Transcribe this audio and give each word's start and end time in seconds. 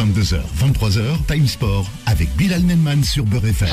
22h, 0.00 0.40
23h, 0.58 1.26
Time 1.26 1.46
Sport 1.46 1.84
avec 2.06 2.34
Bilal 2.36 2.62
Nenman 2.62 3.04
sur 3.04 3.26
Beurre 3.26 3.44
FM. 3.44 3.68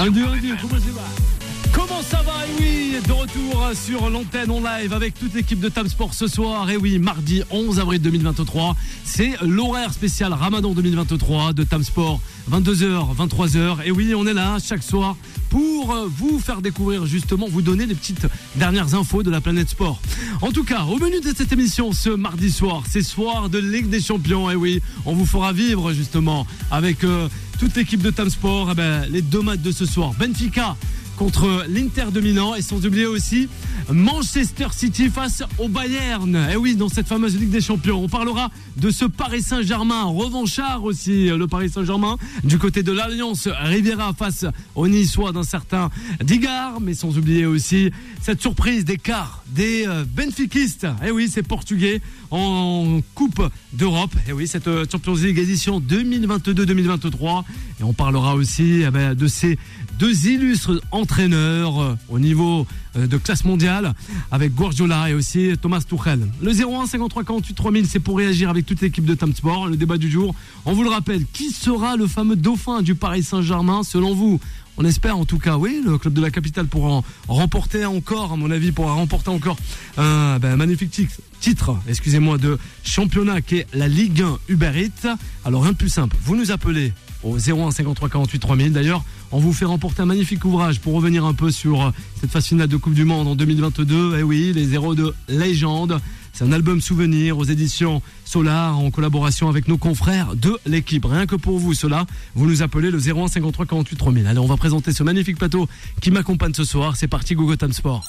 Comment 1.72 2.02
ça 2.02 2.22
va 2.24 2.46
Et 2.48 2.60
oui, 2.60 2.96
de 3.08 3.12
retour 3.12 3.72
sur 3.74 4.10
l'antenne 4.10 4.52
en 4.52 4.60
live 4.60 4.94
avec 4.94 5.14
toute 5.14 5.34
l'équipe 5.34 5.60
de 5.60 5.70
Time 5.70 5.88
Sport 5.88 6.14
ce 6.14 6.28
soir. 6.28 6.70
Et 6.70 6.78
oui, 6.78 7.00
mardi 7.00 7.44
11 7.50 7.80
avril 7.80 8.02
2023, 8.02 8.76
c'est 9.04 9.34
l'horaire 9.42 9.94
spécial 9.94 10.34
Ramadan 10.34 10.74
2023 10.74 11.54
de 11.54 11.64
Time 11.64 11.84
Sport, 11.84 12.20
22h, 12.52 13.16
23h. 13.16 13.86
Et 13.86 13.92
oui, 13.92 14.14
on 14.16 14.26
est 14.26 14.34
là 14.34 14.58
chaque 14.64 14.84
soir 14.84 15.16
pour 15.50 15.96
vous 16.08 16.40
faire 16.40 16.62
découvrir 16.62 17.06
justement, 17.06 17.48
vous 17.50 17.62
donner 17.62 17.86
les 17.86 17.96
petites 17.96 18.28
dernières 18.56 18.96
infos 18.96 19.24
de 19.24 19.30
la 19.30 19.42
planète 19.42 19.70
sport. 19.70 20.00
En 20.42 20.52
tout 20.52 20.64
cas, 20.64 20.84
au 20.84 20.98
menu 20.98 21.20
de 21.20 21.34
cette 21.36 21.52
émission 21.52 21.92
ce 21.92 22.10
mardi 22.10 22.52
soir, 22.52 22.84
c'est 22.90 23.04
soir 23.04 23.50
de 23.50 23.60
Ligue 23.60 23.90
des 23.90 24.02
Champions. 24.02 24.50
Et 24.50 24.56
oui, 24.56 24.82
on 25.06 25.14
vous 25.14 25.26
fera 25.26 25.54
vivre 25.54 25.94
justement 25.94 26.46
avec 26.72 27.04
euh, 27.04 27.28
toute 27.60 27.76
l'équipe 27.76 28.02
de 28.02 28.12
Time 28.12 28.30
Sport 28.30 28.70
eh 28.72 28.76
ben, 28.76 29.06
les 29.10 29.22
deux 29.22 29.42
matchs 29.42 29.62
de 29.62 29.72
ce 29.72 29.86
soir. 29.86 30.14
Benfica 30.20 30.76
contre 31.18 31.66
l'Inter 31.68 32.12
de 32.14 32.22
Milan 32.22 32.54
et 32.56 32.62
sans 32.62 32.86
oublier 32.86 33.08
aussi 33.08 33.50
Manchester 33.92 34.68
City 34.72 35.10
face 35.10 35.44
au 35.58 35.68
Bayern. 35.68 36.48
Et 36.52 36.56
oui, 36.56 36.76
dans 36.76 36.90
cette 36.90 37.08
fameuse 37.08 37.36
Ligue 37.38 37.50
des 37.50 37.62
Champions, 37.62 38.04
on 38.04 38.08
parlera 38.08 38.52
de 38.78 38.92
ce 38.92 39.06
Paris 39.06 39.42
Saint-Germain, 39.42 40.04
revanchard 40.04 40.84
aussi 40.84 41.30
le 41.30 41.48
Paris 41.48 41.70
Saint-Germain 41.70 42.18
du 42.44 42.60
côté 42.60 42.84
de 42.84 42.92
l'Alliance 42.92 43.48
Riviera 43.64 44.14
face 44.14 44.46
au 44.76 44.88
Niçois 44.88 45.32
d'un 45.32 45.44
certain 45.44 45.90
Digard, 46.24 46.80
mais 46.80 46.94
sans 46.94 47.18
oublier 47.18 47.46
aussi 47.46 47.92
cette 48.22 48.42
surprise 48.42 48.86
des 48.86 48.98
quarts 48.98 49.44
des 49.48 49.86
euh, 49.88 50.04
Benfiquistes. 50.06 50.88
Et 51.06 51.12
oui, 51.12 51.30
c'est 51.32 51.44
portugais 51.44 52.02
en 52.30 53.00
Coupe 53.16 53.42
d'Europe. 53.74 54.14
Et 54.28 54.34
oui, 54.34 54.48
cette 54.48 54.68
euh, 54.68 54.86
Champions 54.92 55.16
League 55.16 55.40
édition 55.40 55.80
2022-2023 55.80 57.44
et 57.80 57.84
on 57.84 57.94
parlera 57.94 58.36
aussi 58.36 58.82
eh 58.86 58.90
ben, 58.90 59.14
de 59.14 59.28
ces 59.28 59.58
deux 59.98 60.28
illustres 60.28 60.82
entraîneurs 60.92 61.80
euh, 61.82 61.96
au 62.10 62.20
niveau 62.20 62.68
euh, 62.96 63.08
de 63.08 63.18
classe 63.18 63.44
mondiale 63.46 63.94
avec 64.32 64.54
Guardiola 64.54 65.10
et 65.10 65.14
aussi 65.14 65.52
Thomas 65.62 65.82
Tuchel. 65.88 66.28
Le 66.42 66.52
01 66.52 66.86
53 66.88 67.24
48 67.24 67.54
3000, 67.54 67.88
c'est 67.88 68.00
pour 68.00 68.18
réagir 68.18 68.50
avec 68.50 68.66
toute 68.66 68.82
l'équipe 68.82 69.06
de 69.06 69.16
Time 69.16 69.34
Sport. 69.34 69.68
Le 69.68 69.78
débat 69.78 69.98
du 69.98 70.10
jour, 70.10 70.36
on 70.66 70.74
vous 70.74 70.84
le 70.84 70.90
rappelle, 70.90 71.26
qui 71.34 71.52
sera 71.52 71.96
le 71.96 72.08
fameux 72.08 72.36
dauphin 72.36 72.82
du 72.82 72.96
Paris 72.96 73.24
Saint-Germain 73.24 73.84
selon 73.84 74.14
vous? 74.14 74.40
On 74.80 74.86
espère 74.86 75.18
en 75.18 75.26
tout 75.26 75.40
cas, 75.40 75.58
oui, 75.58 75.82
le 75.84 75.98
club 75.98 76.14
de 76.14 76.22
la 76.22 76.30
capitale 76.30 76.68
pourra 76.68 77.02
remporter 77.28 77.86
encore, 77.86 78.34
à 78.34 78.36
mon 78.36 78.52
avis, 78.52 78.72
pourra 78.72 78.94
remporter 78.94 79.30
encore 79.30 79.58
un 79.98 80.38
ben, 80.38 80.56
magnifique 80.56 81.10
titre, 81.40 81.76
excusez-moi, 81.88 82.38
de 82.38 82.60
championnat 82.84 83.42
qui 83.42 83.58
est 83.58 83.68
la 83.74 83.88
Ligue 83.88 84.22
1 84.22 84.38
Uber 84.50 84.72
Eats. 84.76 85.18
Alors, 85.46 85.66
un 85.66 85.74
plus 85.74 85.90
simple, 85.90 86.16
vous 86.24 86.36
nous 86.36 86.52
appelez 86.52 86.94
au 87.24 87.38
01 87.38 87.72
53 87.72 88.10
48 88.10 88.40
3000. 88.40 88.74
D'ailleurs, 88.74 89.04
on 89.32 89.40
vous 89.40 89.54
fait 89.54 89.66
remporter 89.66 90.02
un 90.02 90.06
magnifique 90.06 90.44
ouvrage 90.46 90.80
pour 90.80 90.94
revenir 90.94 91.26
un 91.26 91.34
peu 91.34 91.52
sur 91.52 91.92
cette 92.20 92.32
phase 92.32 92.46
finale 92.46 92.68
de 92.68 92.78
Coupe 92.78 92.94
du 92.94 93.06
Monde 93.06 93.28
en 93.28 93.36
2022. 93.36 94.18
Eh 94.20 94.24
oui, 94.24 94.52
les 94.54 94.74
héros 94.74 94.96
de 94.96 95.14
légende. 95.28 96.00
C'est 96.38 96.44
un 96.44 96.52
album 96.52 96.82
souvenir 96.82 97.40
aux 97.40 97.46
éditions 97.46 98.04
Solar 98.24 98.78
en 98.78 98.92
collaboration 98.92 99.50
avec 99.50 99.68
nos 99.68 99.80
confrères 99.80 100.36
de 100.36 100.60
l'équipe. 100.68 101.04
Rien 101.04 101.26
que 101.26 101.36
pour 101.36 101.58
vous, 101.58 101.74
cela, 101.74 102.06
vous 102.36 102.46
nous 102.46 102.62
appelez 102.62 102.92
le 102.92 103.00
01 103.00 103.28
53 103.28 103.66
48 103.66 103.96
3000. 103.96 104.28
Allez, 104.28 104.38
on 104.38 104.46
va 104.46 104.56
présenter 104.56 104.94
ce 104.94 105.02
magnifique 105.02 105.40
plateau 105.40 105.68
qui 106.00 106.12
m'accompagne 106.12 106.54
ce 106.54 106.64
soir. 106.64 106.96
C'est 106.96 107.08
parti, 107.08 107.34
Google 107.34 107.58
Time 107.58 107.74
Sport. 107.74 108.06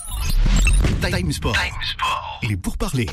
Time 1.00 1.33
Sport. 1.33 1.56
Il 2.43 2.53
est 2.53 2.56
pour 2.56 2.77
parler. 2.77 3.06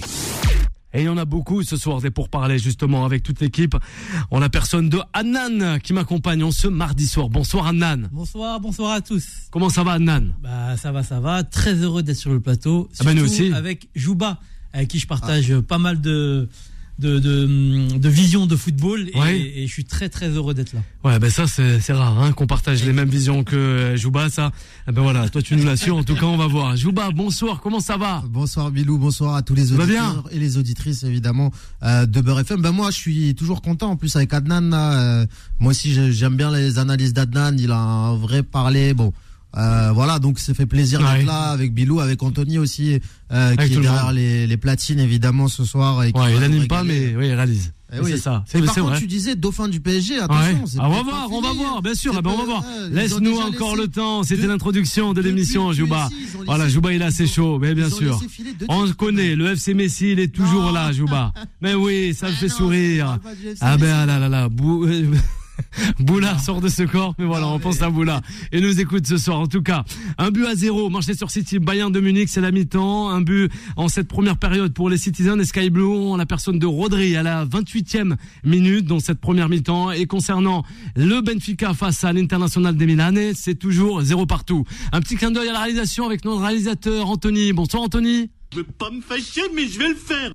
Et 0.95 1.01
il 1.01 1.05
y 1.05 1.09
en 1.09 1.17
a 1.17 1.25
beaucoup 1.25 1.61
ce 1.61 1.75
soir 1.75 1.99
des 1.99 2.09
pour 2.09 2.29
parler 2.29 2.57
justement 2.57 3.03
avec 3.03 3.21
toute 3.21 3.41
l'équipe. 3.41 3.75
On 4.31 4.41
a 4.41 4.47
personne 4.47 4.87
de 4.87 4.97
Annan 5.11 5.77
qui 5.79 5.91
m'accompagne 5.91 6.49
ce 6.53 6.69
mardi 6.69 7.05
soir. 7.05 7.27
Bonsoir 7.27 7.67
Annan. 7.67 8.07
Bonsoir, 8.13 8.61
bonsoir 8.61 8.93
à 8.93 9.01
tous. 9.01 9.25
Comment 9.51 9.67
ça 9.67 9.83
va 9.83 9.91
Annan? 9.91 10.33
Bah 10.41 10.77
ça 10.77 10.93
va, 10.93 11.03
ça 11.03 11.19
va. 11.19 11.43
Très 11.43 11.73
heureux 11.73 12.01
d'être 12.01 12.15
sur 12.15 12.31
le 12.31 12.39
plateau. 12.39 12.89
Ah 13.01 13.03
bah, 13.03 13.13
nous 13.13 13.25
aussi. 13.25 13.51
Avec 13.51 13.89
Jouba, 13.93 14.39
avec 14.71 14.87
qui 14.87 14.99
je 14.99 15.07
partage 15.07 15.59
pas 15.59 15.79
mal 15.79 15.99
de 15.99 16.47
de, 16.99 17.19
de, 17.19 17.97
de, 17.97 18.09
vision 18.09 18.45
de 18.45 18.55
football 18.55 19.09
et, 19.13 19.63
et, 19.63 19.67
je 19.67 19.71
suis 19.71 19.83
très 19.83 20.07
très 20.07 20.29
heureux 20.29 20.53
d'être 20.53 20.73
là. 20.73 20.79
Ouais, 21.03 21.19
ben 21.19 21.29
ça 21.29 21.45
c'est 21.47 21.93
rare 21.93 22.21
hein, 22.21 22.31
qu'on 22.31 22.47
partage 22.47 22.85
les 22.85 22.93
mêmes 22.93 23.09
visions 23.09 23.43
que 23.43 23.95
Jouba, 23.97 24.29
ça. 24.29 24.51
Eh 24.87 24.91
ben 24.91 25.01
voilà, 25.01 25.27
toi 25.27 25.41
tu 25.41 25.55
nous 25.55 25.65
l'assures. 25.65 25.97
En 25.97 26.03
tout 26.03 26.15
cas, 26.15 26.25
on 26.25 26.37
va 26.37 26.47
voir. 26.47 26.77
Jouba, 26.77 27.11
bonsoir. 27.11 27.59
Comment 27.59 27.81
ça 27.81 27.97
va? 27.97 28.23
Bonsoir 28.27 28.71
Bilou, 28.71 28.97
bonsoir 28.97 29.35
à 29.35 29.41
tous 29.41 29.55
les 29.55 29.73
auditeurs 29.73 30.23
et 30.31 30.39
les 30.39 30.57
auditrices 30.57 31.03
évidemment 31.03 31.51
euh, 31.83 32.05
de 32.05 32.21
Beurre 32.21 32.39
FM. 32.39 32.61
Ben 32.61 32.71
moi, 32.71 32.91
je 32.91 32.97
suis 32.97 33.35
toujours 33.35 33.61
content. 33.61 33.91
En 33.91 33.95
plus 33.97 34.15
avec 34.15 34.33
Adnan, 34.33 34.71
euh, 34.73 35.25
moi 35.59 35.71
aussi 35.71 35.93
j'aime 36.13 36.37
bien 36.37 36.51
les 36.51 36.79
analyses 36.79 37.13
d'Adnan. 37.13 37.57
Il 37.59 37.71
a 37.71 37.77
un 37.77 38.15
vrai 38.15 38.41
parler. 38.41 38.93
Bon. 38.93 39.11
Euh, 39.57 39.91
voilà, 39.93 40.19
donc 40.19 40.39
ça 40.39 40.53
fait 40.53 40.65
plaisir 40.65 40.99
d'être 40.99 41.25
là 41.25 41.51
avec 41.51 41.73
Bilou, 41.73 41.99
avec 41.99 42.21
Anthony 42.21 42.57
aussi, 42.57 42.99
euh, 43.31 43.55
qui 43.55 43.73
est 43.73 43.79
derrière 43.79 44.11
les, 44.11 44.47
les, 44.47 44.57
platines 44.57 44.99
évidemment 44.99 45.47
ce 45.47 45.63
soir. 45.63 46.03
Et 46.03 46.11
ouais, 46.11 46.33
il 46.33 46.39
n'anime 46.39 46.67
pas, 46.67 46.83
mais 46.83 47.15
oui, 47.15 47.27
il 47.27 47.33
réalise. 47.33 47.71
Eh 47.93 47.99
oui. 47.99 48.11
C'est 48.11 48.17
ça. 48.17 48.43
C'est 48.47 48.61
par 48.61 48.73
contre, 48.73 48.97
tu 48.97 49.07
disais 49.07 49.35
dauphin 49.35 49.67
du 49.67 49.79
PSG. 49.79 50.19
Attention. 50.19 50.79
Ah, 50.79 50.89
on 50.89 50.91
va 50.91 51.03
voir, 51.03 51.27
on 51.31 51.41
va 51.41 51.53
voir, 51.53 51.81
bien 51.81 51.93
sûr. 51.93 52.21
Ben, 52.21 52.31
on 52.31 52.37
va 52.37 52.43
voir. 52.43 52.63
Laisse-nous 52.91 53.37
encore 53.37 53.75
le 53.75 53.87
temps. 53.87 54.23
C'était 54.23 54.47
l'introduction 54.47 55.13
de 55.13 55.21
l'émission, 55.21 55.71
Jouba. 55.71 56.09
Voilà, 56.45 56.67
Jouba, 56.67 56.93
il 56.93 57.01
est 57.01 57.05
assez 57.05 57.27
chaud, 57.27 57.59
mais 57.59 57.75
bien 57.75 57.89
sûr. 57.89 58.19
On 58.67 58.89
connaît. 58.91 59.35
Le 59.35 59.51
FC 59.51 59.73
Messi, 59.73 60.11
il 60.11 60.19
est 60.19 60.33
toujours 60.33 60.71
là, 60.71 60.91
Jouba. 60.91 61.33
Mais 61.61 61.73
oui, 61.73 62.13
ça 62.13 62.27
me 62.27 62.33
ah 62.33 62.35
fait 62.35 62.49
sourire. 62.49 63.19
Ah 63.61 63.77
ben 63.77 63.93
ah 63.93 64.05
là 64.05 64.19
là 64.19 64.29
là. 64.29 64.49
Boula 65.99 66.37
sort 66.37 66.61
de 66.61 66.69
ce 66.69 66.83
corps, 66.83 67.15
mais 67.17 67.25
voilà, 67.25 67.47
on 67.47 67.59
pense 67.59 67.81
à 67.81 67.89
Boula. 67.89 68.21
Et 68.51 68.61
nous 68.61 68.79
écoute 68.79 69.07
ce 69.07 69.17
soir. 69.17 69.39
En 69.39 69.47
tout 69.47 69.61
cas, 69.61 69.83
un 70.17 70.31
but 70.31 70.45
à 70.45 70.55
zéro. 70.55 70.89
Manchester 70.89 71.25
City, 71.29 71.59
Bayern 71.59 71.91
de 71.91 71.99
Munich, 71.99 72.29
c'est 72.29 72.41
la 72.41 72.51
mi-temps. 72.51 73.09
Un 73.09 73.21
but 73.21 73.51
en 73.75 73.87
cette 73.87 74.07
première 74.07 74.37
période 74.37 74.73
pour 74.73 74.89
les 74.89 74.97
Citizens 74.97 75.39
et 75.39 75.45
Sky 75.45 75.69
Blue 75.69 75.85
en 75.85 76.17
la 76.17 76.25
personne 76.25 76.59
de 76.59 76.65
Rodri 76.65 77.15
à 77.15 77.23
la 77.23 77.45
28e 77.45 78.15
minute 78.43 78.85
dans 78.85 78.99
cette 78.99 79.19
première 79.19 79.49
mi-temps. 79.49 79.91
Et 79.91 80.05
concernant 80.05 80.63
le 80.95 81.21
Benfica 81.21 81.73
face 81.73 82.03
à 82.03 82.13
l'International 82.13 82.75
des 82.75 82.85
Milan, 82.85 83.31
c'est 83.33 83.55
toujours 83.55 84.01
zéro 84.01 84.25
partout. 84.25 84.63
Un 84.91 85.01
petit 85.01 85.15
clin 85.15 85.31
d'œil 85.31 85.49
à 85.49 85.53
la 85.53 85.59
réalisation 85.59 86.05
avec 86.05 86.25
notre 86.25 86.41
réalisateur 86.41 87.09
Anthony. 87.09 87.53
Bonsoir 87.53 87.83
Anthony. 87.83 88.29
Je 88.53 88.59
veux 88.59 88.63
pas 88.63 88.89
me 88.89 89.01
fâcher, 89.01 89.41
mais 89.53 89.67
je 89.67 89.79
vais 89.79 89.89
le 89.89 89.95
faire. 89.95 90.31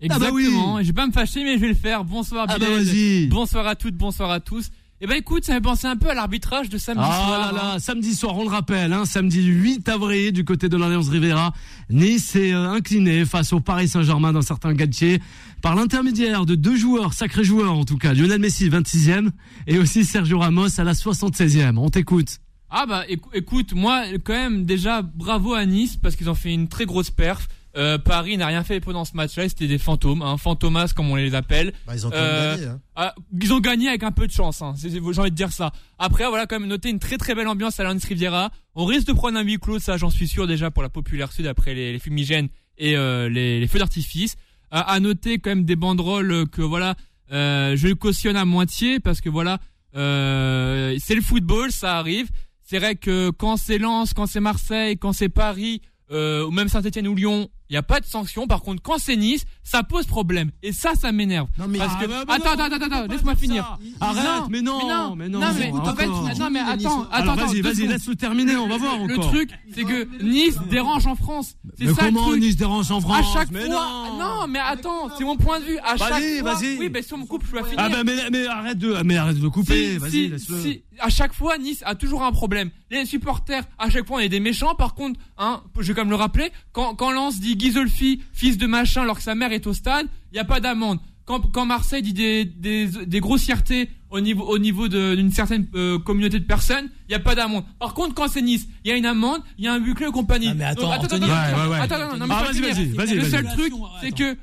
Exactement. 0.00 0.28
Ah 0.28 0.30
bah 0.30 0.74
oui. 0.78 0.82
Je 0.82 0.86
vais 0.88 0.92
pas 0.92 1.06
me 1.06 1.12
fâcher, 1.12 1.44
mais 1.44 1.54
je 1.54 1.60
vais 1.60 1.68
le 1.68 1.74
faire. 1.74 2.04
Bonsoir, 2.04 2.46
ah 2.48 2.58
bah 2.58 2.66
vas-y. 2.68 3.26
bonsoir 3.26 3.66
à 3.66 3.74
toutes, 3.74 3.96
bonsoir 3.96 4.30
à 4.30 4.40
tous. 4.40 4.70
Eh 5.02 5.06
ben 5.06 5.14
écoute, 5.14 5.46
ça 5.46 5.54
m'a 5.54 5.62
pensé 5.62 5.86
un 5.86 5.96
peu 5.96 6.10
à 6.10 6.14
l'arbitrage 6.14 6.68
de 6.68 6.76
samedi 6.76 7.02
ah 7.02 7.24
soir. 7.24 7.52
Là, 7.54 7.62
là, 7.72 7.78
samedi 7.78 8.14
soir, 8.14 8.36
on 8.36 8.42
le 8.42 8.50
rappelle, 8.50 8.92
hein, 8.92 9.06
samedi 9.06 9.42
8 9.42 9.88
avril 9.88 10.32
du 10.32 10.44
côté 10.44 10.68
de 10.68 10.76
l'Alliance 10.76 11.08
Rivera, 11.08 11.54
Nice 11.88 12.36
est 12.36 12.52
euh, 12.52 12.68
incliné 12.68 13.24
face 13.24 13.54
au 13.54 13.60
Paris 13.60 13.88
Saint-Germain 13.88 14.34
d'un 14.34 14.42
certain 14.42 14.74
Galtier 14.74 15.22
par 15.62 15.74
l'intermédiaire 15.74 16.44
de 16.44 16.54
deux 16.54 16.76
joueurs, 16.76 17.14
sacrés 17.14 17.44
joueurs 17.44 17.72
en 17.72 17.84
tout 17.86 17.96
cas, 17.96 18.12
Lionel 18.12 18.40
Messi 18.40 18.68
26e 18.68 19.30
et 19.66 19.78
aussi 19.78 20.04
Sergio 20.04 20.38
Ramos 20.38 20.78
à 20.78 20.84
la 20.84 20.92
76e. 20.92 21.78
On 21.78 21.88
t'écoute. 21.88 22.36
Ah 22.68 22.84
bah 22.86 23.04
écoute, 23.32 23.72
moi 23.72 24.04
quand 24.22 24.34
même 24.34 24.66
déjà 24.66 25.00
bravo 25.00 25.54
à 25.54 25.64
Nice 25.64 25.96
parce 25.96 26.14
qu'ils 26.14 26.28
ont 26.28 26.34
fait 26.34 26.52
une 26.52 26.68
très 26.68 26.84
grosse 26.84 27.10
perf. 27.10 27.48
Euh, 27.76 27.98
Paris 27.98 28.36
n'a 28.36 28.48
rien 28.48 28.64
fait 28.64 28.80
pendant 28.80 29.04
ce 29.04 29.14
match-là, 29.14 29.48
c'était 29.48 29.68
des 29.68 29.78
fantômes, 29.78 30.22
hein, 30.22 30.36
fantomas 30.36 30.92
comme 30.94 31.10
on 31.10 31.14
les 31.14 31.34
appelle. 31.34 31.72
Bah, 31.86 31.94
ils 31.94 32.06
ont 32.06 32.10
euh, 32.12 32.56
gagné. 32.56 32.66
Hein. 32.68 32.80
Ah, 32.96 33.14
ils 33.40 33.52
ont 33.52 33.60
gagné 33.60 33.88
avec 33.88 34.02
un 34.02 34.10
peu 34.10 34.26
de 34.26 34.32
chance, 34.32 34.60
hein, 34.60 34.74
j'ai 34.76 34.98
envie 34.98 35.30
de 35.30 35.36
dire 35.36 35.52
ça. 35.52 35.70
Après, 35.98 36.26
voilà, 36.26 36.46
quand 36.46 36.58
même 36.58 36.68
noter 36.68 36.90
une 36.90 36.98
très 36.98 37.16
très 37.16 37.34
belle 37.34 37.46
ambiance 37.46 37.78
à 37.78 37.84
l'Alliance 37.84 38.04
Riviera. 38.04 38.50
On 38.74 38.84
risque 38.86 39.06
de 39.06 39.12
prendre 39.12 39.38
un 39.38 39.42
huis 39.42 39.58
clos, 39.58 39.78
ça 39.78 39.96
j'en 39.96 40.10
suis 40.10 40.26
sûr 40.26 40.46
déjà 40.48 40.70
pour 40.70 40.82
la 40.82 40.88
populaire 40.88 41.32
sud 41.32 41.46
après 41.46 41.74
les, 41.74 41.92
les 41.92 41.98
fumigènes 42.00 42.48
et 42.76 42.96
euh, 42.96 43.28
les, 43.28 43.60
les, 43.60 43.68
feux 43.68 43.78
d'artifice. 43.78 44.36
à 44.72 44.98
noter 44.98 45.38
quand 45.38 45.50
même 45.50 45.64
des 45.64 45.76
banderoles 45.76 46.48
que 46.48 46.62
voilà, 46.62 46.96
je 47.30 47.92
cautionne 47.94 48.36
à 48.36 48.44
moitié 48.44 48.98
parce 48.98 49.20
que 49.20 49.28
voilà, 49.28 49.60
c'est 49.92 51.14
le 51.14 51.22
football, 51.22 51.70
ça 51.70 51.98
arrive. 51.98 52.30
C'est 52.64 52.78
vrai 52.78 52.96
que 52.96 53.30
quand 53.30 53.56
c'est 53.56 53.78
Lens, 53.78 54.12
quand 54.12 54.26
c'est 54.26 54.40
Marseille, 54.40 54.96
quand 54.96 55.12
c'est 55.12 55.28
Paris, 55.28 55.82
ou 56.10 56.50
même 56.50 56.68
Saint-Etienne 56.68 57.06
ou 57.06 57.14
Lyon, 57.14 57.48
il 57.70 57.74
n'y 57.74 57.78
a 57.78 57.82
pas 57.84 58.00
de 58.00 58.04
sanction. 58.04 58.48
Par 58.48 58.62
contre, 58.62 58.82
quand 58.82 58.98
c'est 58.98 59.14
Nice, 59.14 59.44
ça 59.62 59.84
pose 59.84 60.04
problème. 60.06 60.50
Et 60.62 60.72
ça, 60.72 60.94
ça 60.96 61.12
m'énerve. 61.12 61.46
Non, 61.56 61.66
mais 61.68 61.78
parce 61.78 61.94
que... 62.04 62.10
attends, 62.22 62.50
attends, 62.50 62.64
attends, 62.64 62.86
attends, 62.86 63.06
laisse-moi 63.06 63.36
finir. 63.36 63.78
Arrête, 64.00 64.48
mais 64.50 64.60
non, 64.60 65.14
mais 65.14 65.28
non, 65.28 65.38
non, 65.38 65.46
mais, 65.56 65.70
en 65.70 65.94
fait, 65.94 66.06
non, 66.06 66.50
mais 66.50 66.58
attends, 66.58 67.06
attends, 67.12 67.36
vas-y, 67.36 67.60
vas-y, 67.60 67.86
laisse-le 67.86 68.16
terminer, 68.16 68.56
on 68.56 68.68
va 68.68 68.76
voir 68.76 68.94
encore. 69.00 69.08
Le 69.08 69.18
truc, 69.18 69.50
c'est 69.72 69.84
que 69.84 70.08
Nice 70.22 70.58
dérange 70.68 71.06
en 71.06 71.14
France. 71.14 71.54
C'est 71.78 71.94
ça 71.94 72.06
comment 72.06 72.34
Nice 72.34 72.56
dérange 72.56 72.90
en 72.90 73.00
France 73.00 73.24
À 73.24 73.38
chaque 73.38 73.52
fois, 73.52 74.18
non, 74.18 74.48
mais 74.48 74.58
attends, 74.58 75.08
c'est 75.16 75.24
mon 75.24 75.36
point 75.36 75.60
de 75.60 75.64
vue. 75.64 75.78
À 75.78 75.96
chaque 75.96 76.08
fois, 76.08 76.52
vas-y, 76.54 76.78
oui, 76.78 76.90
mais 76.92 77.02
si 77.02 77.14
on 77.14 77.18
me 77.18 77.26
coupe, 77.26 77.44
je 77.46 77.52
vais 77.52 77.62
finir. 77.62 77.76
Ah 77.78 77.88
bah, 77.88 78.02
mais, 78.02 78.46
arrête 78.46 78.78
de, 78.78 78.96
mais 79.04 79.16
arrête 79.16 79.38
de 79.38 79.48
couper, 79.48 79.96
vas-y, 79.98 80.28
laisse-le. 80.28 80.82
À 81.02 81.08
chaque 81.08 81.32
fois, 81.32 81.56
Nice 81.56 81.82
a 81.86 81.94
toujours 81.94 82.24
un 82.24 82.32
problème. 82.32 82.70
Les 82.90 83.06
supporters, 83.06 83.62
à 83.78 83.88
chaque 83.88 84.06
fois, 84.06 84.16
on 84.16 84.20
est 84.20 84.28
des 84.28 84.40
méchants. 84.40 84.74
Par 84.74 84.94
contre, 84.94 85.18
hein, 85.38 85.62
je 85.78 85.86
vais 85.86 85.94
quand 85.94 86.02
même 86.02 86.10
le 86.10 86.16
rappeler, 86.16 86.50
quand, 86.72 86.94
quand 86.94 87.10
Lance 87.10 87.40
dit 87.40 87.56
Gisolfi, 87.60 88.22
fils 88.32 88.56
de 88.58 88.66
machin, 88.66 89.02
alors 89.02 89.16
que 89.16 89.22
sa 89.22 89.34
mère 89.34 89.52
est 89.52 89.66
au 89.66 89.72
stade, 89.74 90.06
il 90.32 90.34
n'y 90.34 90.40
a 90.40 90.44
pas 90.44 90.60
d'amende. 90.60 90.98
quand, 91.24 91.40
quand 91.52 91.64
Marseille 91.66 92.02
dit 92.02 92.12
des, 92.12 92.44
des, 92.44 92.86
des 93.06 93.20
grossièretés 93.20 93.88
au 94.10 94.18
niveau, 94.20 94.42
au 94.44 94.58
niveau 94.58 94.88
de- 94.88 95.14
d'une 95.14 95.30
certaine 95.30 95.66
euh, 95.76 95.98
communauté 96.00 96.40
de 96.40 96.44
personnes, 96.44 96.88
il 97.08 97.10
n'y 97.12 97.14
a 97.14 97.20
pas 97.20 97.36
d'amende. 97.36 97.64
Par 97.78 97.94
contre, 97.94 98.14
quand 98.14 98.26
c'est 98.26 98.42
Nice, 98.42 98.66
il 98.84 98.90
y 98.90 98.92
a 98.92 98.96
une 98.96 99.06
amende, 99.06 99.40
il 99.56 99.64
y 99.64 99.68
a 99.68 99.72
un 99.72 99.78
buclé 99.78 100.08
et 100.08 100.10
compagnie. 100.10 100.48
Ah, 100.50 100.54
mais 100.54 100.64
attends, 100.64 100.90
Donc, 100.90 101.04
Anthony, 101.04 101.24
attends, 101.26 101.32
Ouais, 101.32 101.38
attends, 101.38 101.62
ouais, 101.62 101.68
ouais. 101.70 101.76
attends, 101.80 101.94
attends, 101.94 102.16
non, 102.16 102.26
mais 102.26 102.34
Ah, 102.36 102.44
vas-y, 102.44 102.60
vas-y, 102.60 102.84
vas-y, 102.86 103.14
Le 103.14 103.24
seul 103.30 103.44
truc, 103.46 103.72
c'est 104.00 104.10
que 104.12 104.36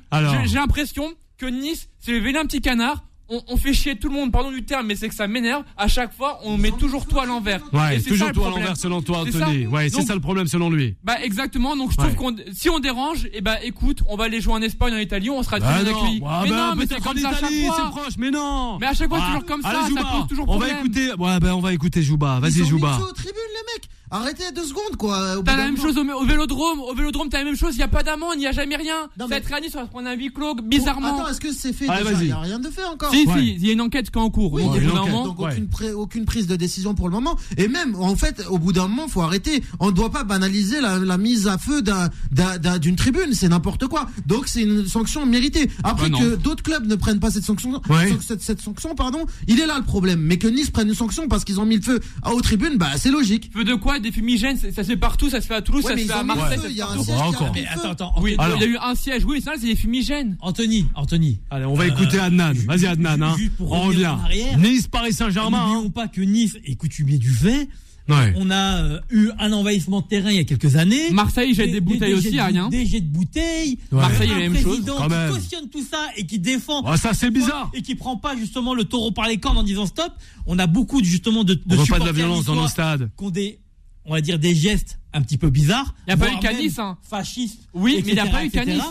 j'ai- 0.46 0.56
l'impression 0.56 1.14
que 1.38 1.46
Nice, 1.48 1.90
c'est 2.00 2.14
le 2.14 2.20
vilain 2.20 2.46
petit 2.46 2.62
canard. 2.62 3.04
On, 3.30 3.42
on 3.50 3.58
fait 3.58 3.74
chier 3.74 3.98
tout 3.98 4.08
le 4.08 4.14
monde, 4.14 4.32
pardon 4.32 4.52
du 4.52 4.64
terme, 4.64 4.88
mais 4.88 4.96
c'est 4.96 5.10
que 5.10 5.16
ça 5.16 5.28
m'énerve. 5.28 5.64
À 5.76 5.88
chaque 5.88 6.14
fois, 6.16 6.40
on 6.44 6.58
met 6.58 6.72
toujours 6.72 7.06
tout 7.06 7.20
à 7.20 7.26
l'envers. 7.26 7.62
Ouais, 7.74 8.00
toujours 8.02 8.20
ça, 8.20 8.28
le 8.28 8.34
toi 8.34 8.44
à 8.44 8.46
problème. 8.48 8.60
l'envers 8.64 8.78
selon 8.78 9.02
toi, 9.02 9.20
Anthony. 9.20 9.64
ça. 9.66 9.70
Ouais, 9.70 9.90
c'est 9.90 10.02
ça 10.04 10.14
le 10.16 10.22
problème 10.22 10.48
selon 10.48 10.70
lui. 10.70 10.96
Bah 11.04 11.16
exactement, 11.22 11.76
donc 11.76 11.92
je 11.92 11.98
Ouais. 12.02 12.14
trouve 12.14 12.16
qu'on 12.16 12.36
si 12.54 12.70
on 12.70 12.80
dérange, 12.80 13.28
et 13.34 13.42
bah 13.42 13.58
écoute, 13.64 14.00
on 14.08 14.16
va 14.16 14.26
aller 14.26 14.40
jouer 14.40 14.54
en 14.54 14.62
Espagne, 14.62 14.94
en 14.94 14.98
Italie, 14.98 15.30
on 15.30 15.44
sera 15.44 15.60
très 15.60 15.68
Ah 15.70 15.84
bien 15.84 15.92
non, 15.92 15.98
accueillis. 16.00 16.22
ouais, 16.22 16.28
mais 16.44 16.50
bah, 16.50 16.56
non, 16.70 16.76
mais 16.78 16.86
c'est 16.88 17.02
comme 17.02 17.18
ça 17.18 17.30
à 17.30 17.34
chaque 17.36 17.50
c'est 17.52 17.90
proche, 17.92 18.14
mais 18.18 18.32
non. 18.32 18.78
Mais 18.80 18.88
à 18.88 18.94
chaque 18.94 19.10
fois, 19.10 19.18
c'est 19.20 19.24
Ah, 19.26 19.28
toujours 19.34 19.46
comme 19.46 19.62
ça, 19.62 19.70
allez, 19.70 19.80
ça 19.82 19.88
Jouba, 19.90 20.04
pose 20.04 20.28
toujours 20.28 20.46
On 20.50 20.58
va 20.58 20.66
problème. 20.68 20.78
écouter, 20.86 21.10
ouais, 21.14 21.40
ben, 21.40 21.54
on 21.54 21.60
va 21.60 21.74
écouter 21.74 22.02
Jouba. 22.02 22.40
Vas-y, 22.40 22.66
Jouba. 22.66 22.98
tribunes, 23.14 23.34
les 23.34 23.74
mecs. 23.74 23.90
Arrêtez 24.10 24.44
deux 24.56 24.64
secondes, 24.64 24.96
quoi. 24.98 25.36
T'as 25.44 25.58
la 25.58 25.66
même 25.66 25.78
chose 25.78 25.98
au, 25.98 26.02
au 26.02 26.26
Vélodrome, 26.26 26.80
au 26.80 26.94
Vélodrome 26.96 27.28
t'as 27.30 27.40
la 27.40 27.44
même 27.44 27.58
chose, 27.58 27.76
il 27.76 27.80
y 27.80 27.84
a 27.84 27.90
pas 27.90 28.04
d'amende, 28.04 28.36
il 28.38 28.42
y 28.44 28.48
a 28.48 28.54
jamais 28.54 28.78
rien. 28.78 29.02
Non, 29.20 29.26
Ça 29.28 29.28
mais- 29.28 29.30
va 29.32 29.38
être 29.38 29.54
à 29.54 29.60
Nice, 29.60 29.72
on 29.76 29.80
va 29.80 29.86
se 29.86 29.90
prendre 29.90 30.08
un 30.08 30.14
huis 30.16 30.32
clos, 30.32 30.56
bizarrement. 30.56 31.16
Attends, 31.20 31.28
est-ce 31.30 31.42
que 31.42 31.52
c'est 31.52 31.74
fait 31.74 31.90
Allez, 31.90 32.04
déjà? 32.04 32.12
vas-y. 32.16 32.24
Il 32.24 32.28
n'y 32.28 32.32
a 32.32 32.40
rien 32.40 32.60
de 32.60 32.70
fait 32.70 32.86
encore. 32.86 33.12
si, 33.12 33.26
Ouais. 33.28 33.34
si, 33.38 33.56
il 33.56 33.68
y 33.68 33.70
a 33.70 33.74
une 33.74 33.82
enquête 33.82 34.10
qui 34.10 34.18
est 34.18 34.22
en 34.22 34.30
cours. 34.30 34.54
Oui, 34.54 34.64
une 34.64 34.70
d'un 34.72 34.76
enquête. 34.98 35.12
moment, 35.12 35.26
donc 35.26 35.40
ouais. 35.40 35.52
aucune, 35.52 35.68
pré- 35.68 35.92
aucune 35.92 36.24
prise 36.26 36.48
de 36.48 36.56
décision 36.56 36.96
pour 36.96 37.10
le 37.10 37.14
moment. 37.16 37.38
Et 37.58 37.68
même, 37.68 37.96
en 37.96 38.16
fait, 38.16 38.44
au 38.50 38.58
bout 38.60 38.72
d'un 38.72 38.88
moment, 38.88 39.10
faut 39.10 39.22
arrêter. 39.22 39.62
On 39.82 39.88
ne 39.88 39.92
doit 39.92 40.10
pas 40.12 40.24
banaliser 40.24 40.80
la, 40.80 41.00
la 41.00 41.18
mise 41.18 41.48
à 41.48 41.58
feu 41.58 41.82
d'un- 41.82 42.10
d'un- 42.32 42.58
d'un- 42.60 42.78
d'une 42.80 42.96
tribune. 42.96 43.34
C'est 43.34 43.50
n'importe 43.50 43.88
quoi. 43.88 44.08
Donc 44.26 44.48
c'est 44.48 44.62
une 44.62 44.88
sanction 44.88 45.26
méritée. 45.26 45.70
Après 45.84 46.10
Bah 46.10 46.18
que 46.20 46.36
d'autres 46.36 46.64
clubs 46.64 46.86
ne 46.88 46.96
prennent 46.96 47.20
pas 47.20 47.30
cette 47.32 47.44
sanction, 47.44 47.82
Ouais. 47.90 48.18
cette, 48.26 48.42
cette 48.42 48.62
sanction, 48.62 48.96
pardon, 48.96 49.26
il 49.50 49.60
est 49.60 49.68
là 49.68 49.78
le 49.78 49.84
problème. 49.84 50.22
Mais 50.22 50.38
que 50.38 50.48
Nice 50.48 50.70
prenne 50.70 50.88
une 50.88 50.96
sanction 50.96 51.28
parce 51.28 51.44
qu'ils 51.44 51.60
ont 51.60 51.66
mis 51.66 51.76
le 51.76 51.82
feu 51.82 52.00
aux 52.32 52.42
tribunes, 52.42 52.78
bah 52.78 52.92
c'est 52.98 53.12
logique. 53.12 53.52
feu 53.54 53.66
de 53.66 53.76
quoi 53.76 53.97
Des 54.00 54.12
fumigènes, 54.12 54.58
ça 54.58 54.72
ça 54.72 54.84
se 54.84 54.90
fait 54.90 54.98
partout, 54.98 55.30
ça 55.30 55.42
se 55.42 55.48
fait 55.48 55.56
à 55.56 55.62
Toulouse, 55.62 55.84
Ouais, 55.86 55.94
ça 55.96 56.02
se 56.02 56.06
fait 56.08 56.14
à 56.14 56.24
Marseille. 56.24 56.60
Il 56.70 56.76
y 56.76 56.82
a 56.82 56.90
un 56.90 57.04
siège 57.04 57.18
encore. 57.20 57.52
Mais 57.54 57.66
attends, 57.68 57.92
attends, 57.92 58.14
Oui, 58.22 58.36
Anthony, 58.38 58.56
il 58.58 58.62
y 58.62 58.64
a 58.64 58.68
eu 58.68 58.78
un 58.82 58.96
siège, 58.96 59.26
oui, 59.26 59.42
ça 59.42 59.54
c'est 59.60 59.68
des 59.68 59.76
fumigènes. 59.76 60.38
Anthony, 60.42 60.86
Anthony. 60.96 61.40
Allez, 61.50 61.66
on 61.66 61.74
va 61.74 61.86
Euh, 61.86 61.88
écouter 61.88 62.20
Adnan. 62.20 62.54
Vas-y, 62.68 62.86
Adnan, 62.86 63.22
hein. 63.22 63.36
On 63.60 63.82
revient. 63.82 64.16
Nice, 64.60 64.88
Paris 64.88 65.14
Saint-Germain. 65.14 65.60
hein. 65.60 65.74
N'oublions 65.74 65.90
pas 65.92 66.08
que 66.08 66.22
Nice 66.22 66.58
est 66.66 66.76
coutumier 66.76 67.18
du 67.18 67.30
fait. 67.32 67.68
Ouais. 68.10 68.34
On 68.38 68.50
a 68.52 68.84
euh, 68.84 69.00
eu 69.12 69.32
un 69.38 69.52
envahissement 69.52 70.00
de 70.00 70.08
terrain 70.08 70.30
il 70.30 70.38
y 70.38 70.40
a 70.40 70.46
quelques 70.46 70.78
années. 70.78 71.10
Marseille 71.12 71.54
jette 71.54 71.74
des 71.74 71.82
bouteilles 71.82 72.14
aussi, 72.14 72.40
rien. 72.40 72.70
Des 72.70 72.86
jets 72.86 73.02
de 73.02 73.06
bouteilles. 73.10 73.80
Ouais. 73.92 74.00
Marseille, 74.00 74.32
un 74.32 74.40
la 74.40 74.50
même 74.50 74.58
chose, 74.64 74.82
quand 74.88 75.04
qui 75.04 75.10
même. 75.10 75.30
cautionne 75.34 75.68
tout 75.70 75.84
ça 75.84 76.08
et 76.16 76.26
qui 76.26 76.40
défend. 76.40 76.84
Oh, 76.90 76.96
ça, 76.96 77.14
c'est 77.14 77.30
bizarre. 77.32 77.70
Et 77.74 77.82
qui 77.82 77.96
prend 77.96 78.16
pas 78.16 78.38
justement 78.38 78.74
le 78.74 78.86
taureau 78.86 79.12
par 79.12 79.28
les 79.28 79.40
cornes 79.40 79.58
en 79.58 79.64
disant 79.64 79.86
stop. 79.88 80.14
On 80.46 80.58
a 80.58 80.68
beaucoup 80.68 81.04
justement 81.04 81.44
de, 81.44 81.56
de 81.56 81.62
On 81.70 81.76
veut 81.76 81.86
pas 81.86 82.00
de 82.00 82.06
la 82.06 82.14
violence 82.14 82.46
dans 82.46 82.56
nos 82.56 82.70
stades. 82.70 83.10
qui 83.18 83.24
ont 83.26 83.30
des, 83.30 83.60
on 84.08 84.14
va 84.14 84.22
dire 84.22 84.40
des 84.40 84.56
gestes 84.56 85.00
un 85.14 85.22
petit 85.22 85.38
peu 85.38 85.50
bizarres. 85.50 85.94
Il 86.08 86.12
y 86.12 86.14
a 86.14 86.18
pas 86.18 86.30
eu 86.32 86.56
Nice, 86.64 86.80
hein. 86.80 86.98
Fascistes. 87.08 87.60
Oui, 87.74 88.02
mais 88.06 88.12
il 88.12 88.16
y 88.16 88.20
a 88.20 88.26
etc., 88.26 88.50
pas 88.52 88.64
eu. 88.64 88.66
Nice. 88.76 88.84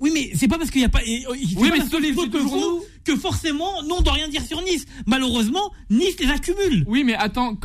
Oui, 0.00 0.10
mais 0.14 0.30
c'est 0.34 0.46
pas 0.46 0.58
parce 0.58 0.70
qu'il 0.70 0.80
y 0.80 0.84
a 0.84 0.88
pas. 0.88 1.02
et- 1.04 1.24
Oui, 1.28 1.54
pas 1.70 1.76
mais 1.76 1.82
c'est 1.82 1.90
que 1.90 1.96
les 2.00 2.10
le 2.10 2.14
nous. 2.14 2.48
font 2.48 2.80
que 3.02 3.16
forcément, 3.16 3.82
nous 3.82 3.96
on 3.96 4.00
doit 4.00 4.12
rien 4.12 4.28
dire 4.28 4.42
sur 4.44 4.62
Nice. 4.62 4.86
Malheureusement, 5.06 5.72
Nice 5.90 6.14
les 6.20 6.28
accumule. 6.28 6.84
Oui, 6.86 7.02
mais 7.02 7.14
attends, 7.14 7.56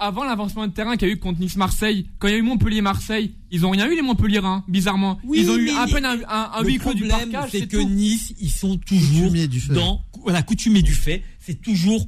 avant 0.00 0.24
l'avancement 0.24 0.66
de 0.66 0.72
terrain 0.72 0.96
qu'il 0.96 1.08
y 1.08 1.10
a 1.10 1.14
eu 1.14 1.18
contre 1.18 1.40
Nice-Marseille, 1.40 2.06
quand 2.18 2.28
il 2.28 2.30
y 2.30 2.34
a 2.34 2.38
eu 2.38 2.42
Montpellier-Marseille, 2.42 3.34
ils 3.50 3.66
ont 3.66 3.70
rien 3.70 3.86
eu 3.90 3.94
les 3.94 4.00
Montpelliérains, 4.02 4.64
bizarrement. 4.66 5.18
Oui, 5.24 5.40
ils 5.42 5.50
ont 5.50 5.56
eu 5.58 5.64
mais 5.66 5.76
à 5.76 5.86
peine 5.86 6.06
un, 6.06 6.18
un, 6.26 6.50
un 6.54 6.62
le 6.62 6.68
huis 6.68 6.78
clos 6.78 6.94
du 6.94 7.06
problème, 7.06 7.30
parcage, 7.32 7.50
c'est 7.52 7.58
c'est 7.60 7.66
que 7.66 7.76
tout. 7.76 7.88
Nice, 7.88 8.32
ils 8.40 8.50
sont 8.50 8.78
toujours 8.78 9.24
Coutumiers 9.24 9.48
du 9.48 9.60
fait. 9.60 9.74
dans 9.74 10.00
voilà 10.22 10.42
coutumier 10.42 10.80
du 10.82 10.94
fait. 10.94 11.22
C'est 11.38 11.60
toujours 11.60 12.06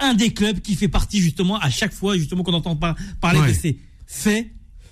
un 0.00 0.14
des 0.14 0.32
clubs 0.32 0.60
qui 0.60 0.74
fait 0.74 0.88
partie 0.88 1.20
justement 1.20 1.58
à 1.58 1.70
chaque 1.70 1.92
fois 1.92 2.16
justement 2.16 2.42
qu'on 2.42 2.54
entend 2.54 2.76
pas 2.76 2.94
parler 3.20 3.40
Ouais. 3.40 3.48
de 3.48 3.52
ces 3.54 3.78
faits. 4.06 4.48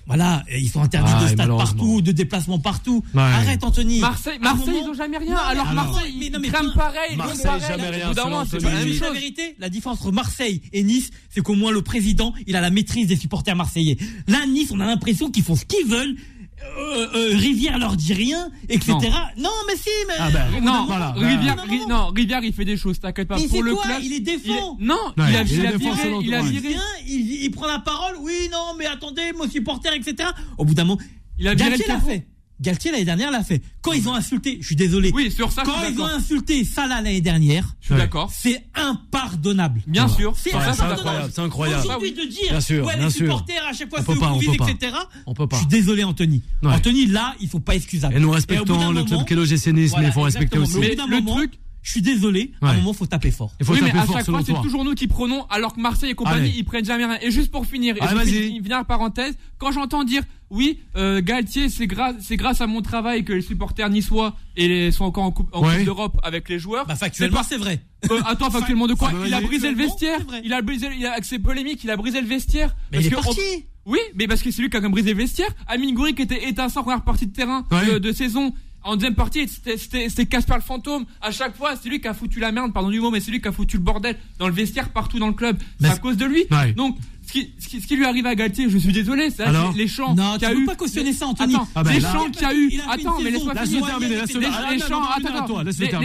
Voilà, 0.07 0.43
et 0.49 0.59
ils 0.59 0.69
sont 0.69 0.81
interdits 0.81 1.11
Ah, 1.15 1.23
de 1.23 1.27
stade 1.27 1.49
partout, 1.49 2.01
de 2.01 2.11
déplacements 2.11 2.57
partout. 2.57 3.03
Ouais. 3.13 3.21
Arrête 3.21 3.63
Anthony. 3.63 3.99
Marseille, 3.99 4.39
Marseille 4.41 4.65
moment- 4.73 4.81
ils 4.87 4.89
ont 4.89 4.93
jamais 4.95 5.17
rien. 5.19 5.33
Non, 5.33 5.37
alors 5.37 5.67
alors, 5.67 5.85
Marseille, 5.85 6.15
mais 6.17 6.25
ils 6.25 6.31
non, 6.31 6.39
mais 6.39 6.47
toi- 6.49 6.61
pareil, 6.75 7.15
Marseille, 7.15 7.37
font 7.37 7.43
pareil. 7.43 7.61
jamais 7.67 7.89
rien, 7.89 8.11
c'est 8.49 8.59
la 8.59 8.69
même 8.71 8.89
vérité, 9.13 9.55
la 9.59 9.69
différence 9.69 9.99
entre 10.01 10.11
Marseille 10.11 10.63
et 10.73 10.81
Nice, 10.81 11.11
c'est 11.29 11.41
qu'au 11.41 11.53
moins 11.53 11.71
le 11.71 11.83
président, 11.83 12.33
il 12.47 12.55
a 12.55 12.61
la 12.61 12.71
maîtrise 12.71 13.05
des 13.05 13.17
supporters 13.17 13.55
marseillais. 13.55 13.97
Là, 14.27 14.47
Nice, 14.47 14.69
on 14.71 14.79
a 14.79 14.87
l'impression 14.87 15.29
qu'ils 15.29 15.43
font 15.43 15.55
ce 15.55 15.65
qu'ils 15.65 15.85
veulent. 15.87 16.15
Euh, 16.61 17.07
euh, 17.15 17.29
Rivière 17.37 17.77
leur 17.77 17.95
dit 17.95 18.13
rien, 18.13 18.49
etc. 18.69 18.93
Non, 19.37 19.49
mais 19.67 19.75
si, 19.75 19.89
mais. 20.07 20.13
Ah 20.19 20.29
ben, 20.31 20.47
au 20.47 20.51
bout 20.51 20.59
d'un 20.59 20.61
Non, 20.65 20.71
moment- 20.73 20.85
voilà. 20.85 21.11
Rivière, 21.11 21.55
Non, 21.55 21.63
non, 21.65 21.69
Ri- 21.71 21.79
non. 21.79 21.87
non, 21.87 22.07
Rivière, 22.15 22.43
il 22.43 22.53
fait 22.53 22.65
des 22.65 22.77
choses, 22.77 22.99
t'inquiète 22.99 23.27
pas. 23.27 23.37
Mais 23.37 23.47
Pour 23.47 23.63
le 23.63 23.73
quoi 23.75 23.83
club, 23.85 23.97
Il 24.03 24.13
est 24.13 24.17
il 24.17 24.23
défend. 24.23 24.77
est- 24.79 24.83
Non, 24.83 24.97
il 25.17 25.21
a, 25.21 25.25
il 25.27 25.53
il 25.53 25.65
a 25.67 25.71
viré, 25.77 26.13
il 26.21 26.33
a 26.33 26.41
viré, 26.41 26.75
il, 27.07 27.43
il 27.43 27.51
prend 27.51 27.67
la 27.67 27.79
parole. 27.79 28.15
Oui, 28.21 28.49
non, 28.51 28.75
mais 28.77 28.85
attendez, 28.85 29.31
mon 29.37 29.49
supporter, 29.49 29.93
etc. 29.93 30.29
Au 30.57 30.65
bout 30.65 30.73
d'un 30.73 30.83
moment, 30.83 30.99
il 31.37 31.47
a 31.47 31.53
viré 31.55 31.71
le 31.77 31.99
fait. 31.99 32.27
Galtier 32.61 32.91
l'année 32.91 33.05
dernière 33.05 33.31
l'a 33.31 33.43
fait. 33.43 33.61
Quand 33.81 33.93
ils 33.93 34.07
ont 34.09 34.13
insulté, 34.13 34.57
je 34.61 34.65
suis 34.67 34.75
désolé. 34.75 35.11
Oui, 35.13 35.31
sur 35.31 35.51
ça, 35.51 35.61
je 35.65 35.69
Quand 35.69 35.81
ils 35.89 35.99
ont 36.01 36.05
insulté 36.05 36.63
Salah 36.65 36.95
l'année 37.01 37.21
dernière, 37.21 37.75
Je 37.79 37.87
suis 37.87 37.95
d'accord. 37.95 38.29
c'est 38.35 38.65
impardonnable. 38.75 39.81
Bien 39.87 40.07
sûr. 40.07 40.33
C'est 40.37 40.51
d'accord. 40.51 41.29
C'est 41.33 41.41
incroyable. 41.41 41.83
Aujourd'hui 41.85 42.11
de 42.11 42.23
dire, 42.25 42.49
Bien 42.49 42.61
sûr, 42.61 42.85
ouais, 42.85 42.95
bien 42.97 43.05
les 43.05 43.11
sûr. 43.11 43.25
supporters 43.25 43.65
à 43.69 43.73
chaque 43.73 43.89
fois 43.89 43.99
On 43.99 44.01
c'est 44.01 44.05
peut 44.11 44.17
au 44.17 44.21
pas, 44.21 44.31
on 44.31 44.35
Covid, 44.35 44.47
peut 44.47 44.57
pas. 44.57 44.69
etc. 44.71 44.93
On 45.25 45.33
peut 45.33 45.47
pas. 45.47 45.55
Je 45.55 45.61
suis 45.61 45.67
désolé 45.69 46.03
Anthony. 46.03 46.41
Ouais. 46.63 46.73
Anthony, 46.73 47.05
là, 47.07 47.35
ils 47.39 47.49
sont 47.49 47.59
pas 47.61 47.75
excusables. 47.75 48.15
Et 48.15 48.19
nous 48.19 48.31
respectons 48.31 48.91
le 48.91 49.03
club 49.03 49.09
moment- 49.11 49.23
que 49.23 49.33
l'OGC 49.35 49.67
Nice, 49.67 49.73
mais 49.73 49.85
Voilà, 49.87 50.07
il 50.07 50.11
faut 50.13 50.21
respecter 50.21 50.57
aussi. 50.57 50.77
Mais 50.79 50.95
Mais 50.95 50.95
le 50.95 51.21
moment, 51.21 51.35
truc- 51.35 51.53
je 51.89 51.93
suis 51.93 52.01
désolé, 52.03 52.51
à 52.61 52.69
un 52.69 52.73
moment, 52.75 52.93
faut 52.93 53.07
taper 53.07 53.31
fort. 53.31 53.51
Il 53.59 53.65
faut 53.65 53.73
oui, 53.73 53.79
mais 53.81 53.89
à 53.89 54.03
fort 54.05 54.17
chaque 54.17 54.25
fois, 54.27 54.41
c'est 54.45 54.53
toujours 54.61 54.85
nous 54.85 54.93
qui 54.93 55.07
prenons, 55.07 55.47
alors 55.49 55.73
que 55.73 55.81
Marseille 55.81 56.11
et 56.11 56.13
compagnie, 56.13 56.49
Allez. 56.49 56.53
ils 56.59 56.63
prennent 56.63 56.85
jamais 56.85 57.03
rien. 57.05 57.17
Et 57.23 57.31
juste 57.31 57.49
pour 57.49 57.65
finir, 57.65 57.97
et 57.97 58.01
Allez, 58.01 58.53
je 58.55 58.61
dernière 58.61 58.85
parenthèse, 58.85 59.35
quand 59.57 59.71
j'entends 59.71 60.03
dire, 60.03 60.21
oui, 60.51 60.79
euh, 60.97 61.19
Galtier, 61.23 61.67
c'est 61.67 61.87
grâce, 61.87 62.13
c'est 62.21 62.37
grâce 62.37 62.61
à 62.61 62.67
mon 62.67 62.83
travail 62.83 63.23
que 63.25 63.33
les 63.33 63.41
supporters 63.41 63.89
niçois 63.89 64.35
et 64.55 64.67
les, 64.67 64.91
sont 64.91 65.05
encore 65.05 65.23
en 65.23 65.31
Coupe, 65.31 65.49
en 65.51 65.65
Ouais. 65.65 65.77
coupe 65.77 65.85
d'Europe 65.85 66.19
avec 66.21 66.47
les 66.47 66.59
joueurs. 66.59 66.85
Bah, 66.85 66.93
C'est 66.93 67.05
factuellement, 67.05 67.41
c'est 67.41 67.57
vrai. 67.57 67.81
Euh, 68.11 68.19
attends, 68.25 68.51
factuellement 68.51 68.85
de 68.85 68.93
quoi 68.93 69.11
Il 69.25 69.33
a 69.33 69.41
brisé 69.41 69.71
le 69.71 69.75
vestiaire. 69.77 70.19
Il 70.43 70.53
a 70.53 70.61
brisé, 70.61 70.89
il 70.95 71.05
a, 71.07 71.13
avec 71.13 71.25
ses 71.25 71.39
polémiques, 71.39 71.83
il 71.83 71.89
a 71.89 71.97
brisé 71.97 72.21
le 72.21 72.27
vestiaire. 72.27 72.75
Mais 72.91 72.97
Parce 72.99 73.05
il 73.05 73.07
est 73.07 73.15
que 73.15 73.15
parti. 73.23 73.39
on- 73.85 73.91
Oui, 73.91 73.99
mais 74.13 74.27
parce 74.27 74.43
que 74.43 74.51
c'est 74.51 74.61
lui 74.61 74.69
qui 74.69 74.77
a 74.77 74.79
quand 74.79 74.83
même 74.85 74.91
brisé 74.91 75.11
le 75.13 75.17
vestiaire. 75.17 75.49
Amine 75.67 75.95
Gouiri 75.95 76.13
qui 76.13 76.21
était 76.21 76.47
étincelant 76.47 76.81
en 76.81 76.83
première 76.83 77.03
partie 77.03 77.25
de 77.25 77.33
terrain 77.33 77.65
Ouais. 77.71 77.93
de, 77.93 77.97
de 77.97 78.11
saison. 78.11 78.53
En 78.83 78.95
deuxième 78.95 79.15
partie, 79.15 79.47
c'était- 79.47 80.25
Casper 80.25 80.55
le 80.55 80.61
fantôme. 80.61 81.05
À 81.21 81.31
chaque 81.31 81.55
fois, 81.55 81.75
c'est 81.75 81.89
lui 81.89 81.99
qui 81.99 82.07
a 82.07 82.13
foutu 82.13 82.39
la 82.39 82.51
merde, 82.51 82.71
pardon 82.73 82.89
du 82.89 82.99
mot, 83.01 83.11
mais 83.11 83.19
c'est 83.19 83.31
lui 83.31 83.41
qui 83.41 83.47
a 83.47 83.51
foutu 83.51 83.77
le 83.77 83.83
bordel 83.83 84.15
dans 84.37 84.47
le 84.47 84.53
vestiaire 84.53 84.89
partout 84.89 85.19
dans 85.19 85.27
le 85.27 85.33
club. 85.33 85.57
C'est 85.79 85.87
à 85.89 85.97
cause 85.97 86.17
de 86.17 86.25
lui. 86.25 86.45
Ouais. 86.49 86.73
Donc, 86.73 86.97
ce 87.27 87.31
qui, 87.33 87.53
ce, 87.59 87.67
qui, 87.67 87.81
ce 87.81 87.87
qui 87.87 87.95
lui 87.95 88.05
arrive 88.05 88.25
à 88.25 88.33
Galtier, 88.35 88.69
je 88.69 88.77
suis 88.77 88.91
désolé, 88.91 89.29
c'est 89.29 89.43
les 89.75 89.87
chants 89.87 90.15
Non, 90.15 90.35
qu'il 90.37 90.45
a 90.45 90.49
peux 90.51 90.61
eu. 90.61 90.65
pas 90.65 90.75
cautionner 90.75 91.13
ça, 91.13 91.27
Anthony. 91.27 91.53
Attends, 91.55 91.67
Ah 91.75 91.83
ben 91.83 91.91
les 91.93 92.01
chants 92.01 92.29
qu'il 92.31 92.41
y 92.41 92.45
a 92.45 92.53
eu. 92.55 92.79
A 92.87 92.93
Attends, 92.93 93.19
mais 93.21 93.31
laisse-moi 93.31 93.55
finir. 93.55 93.99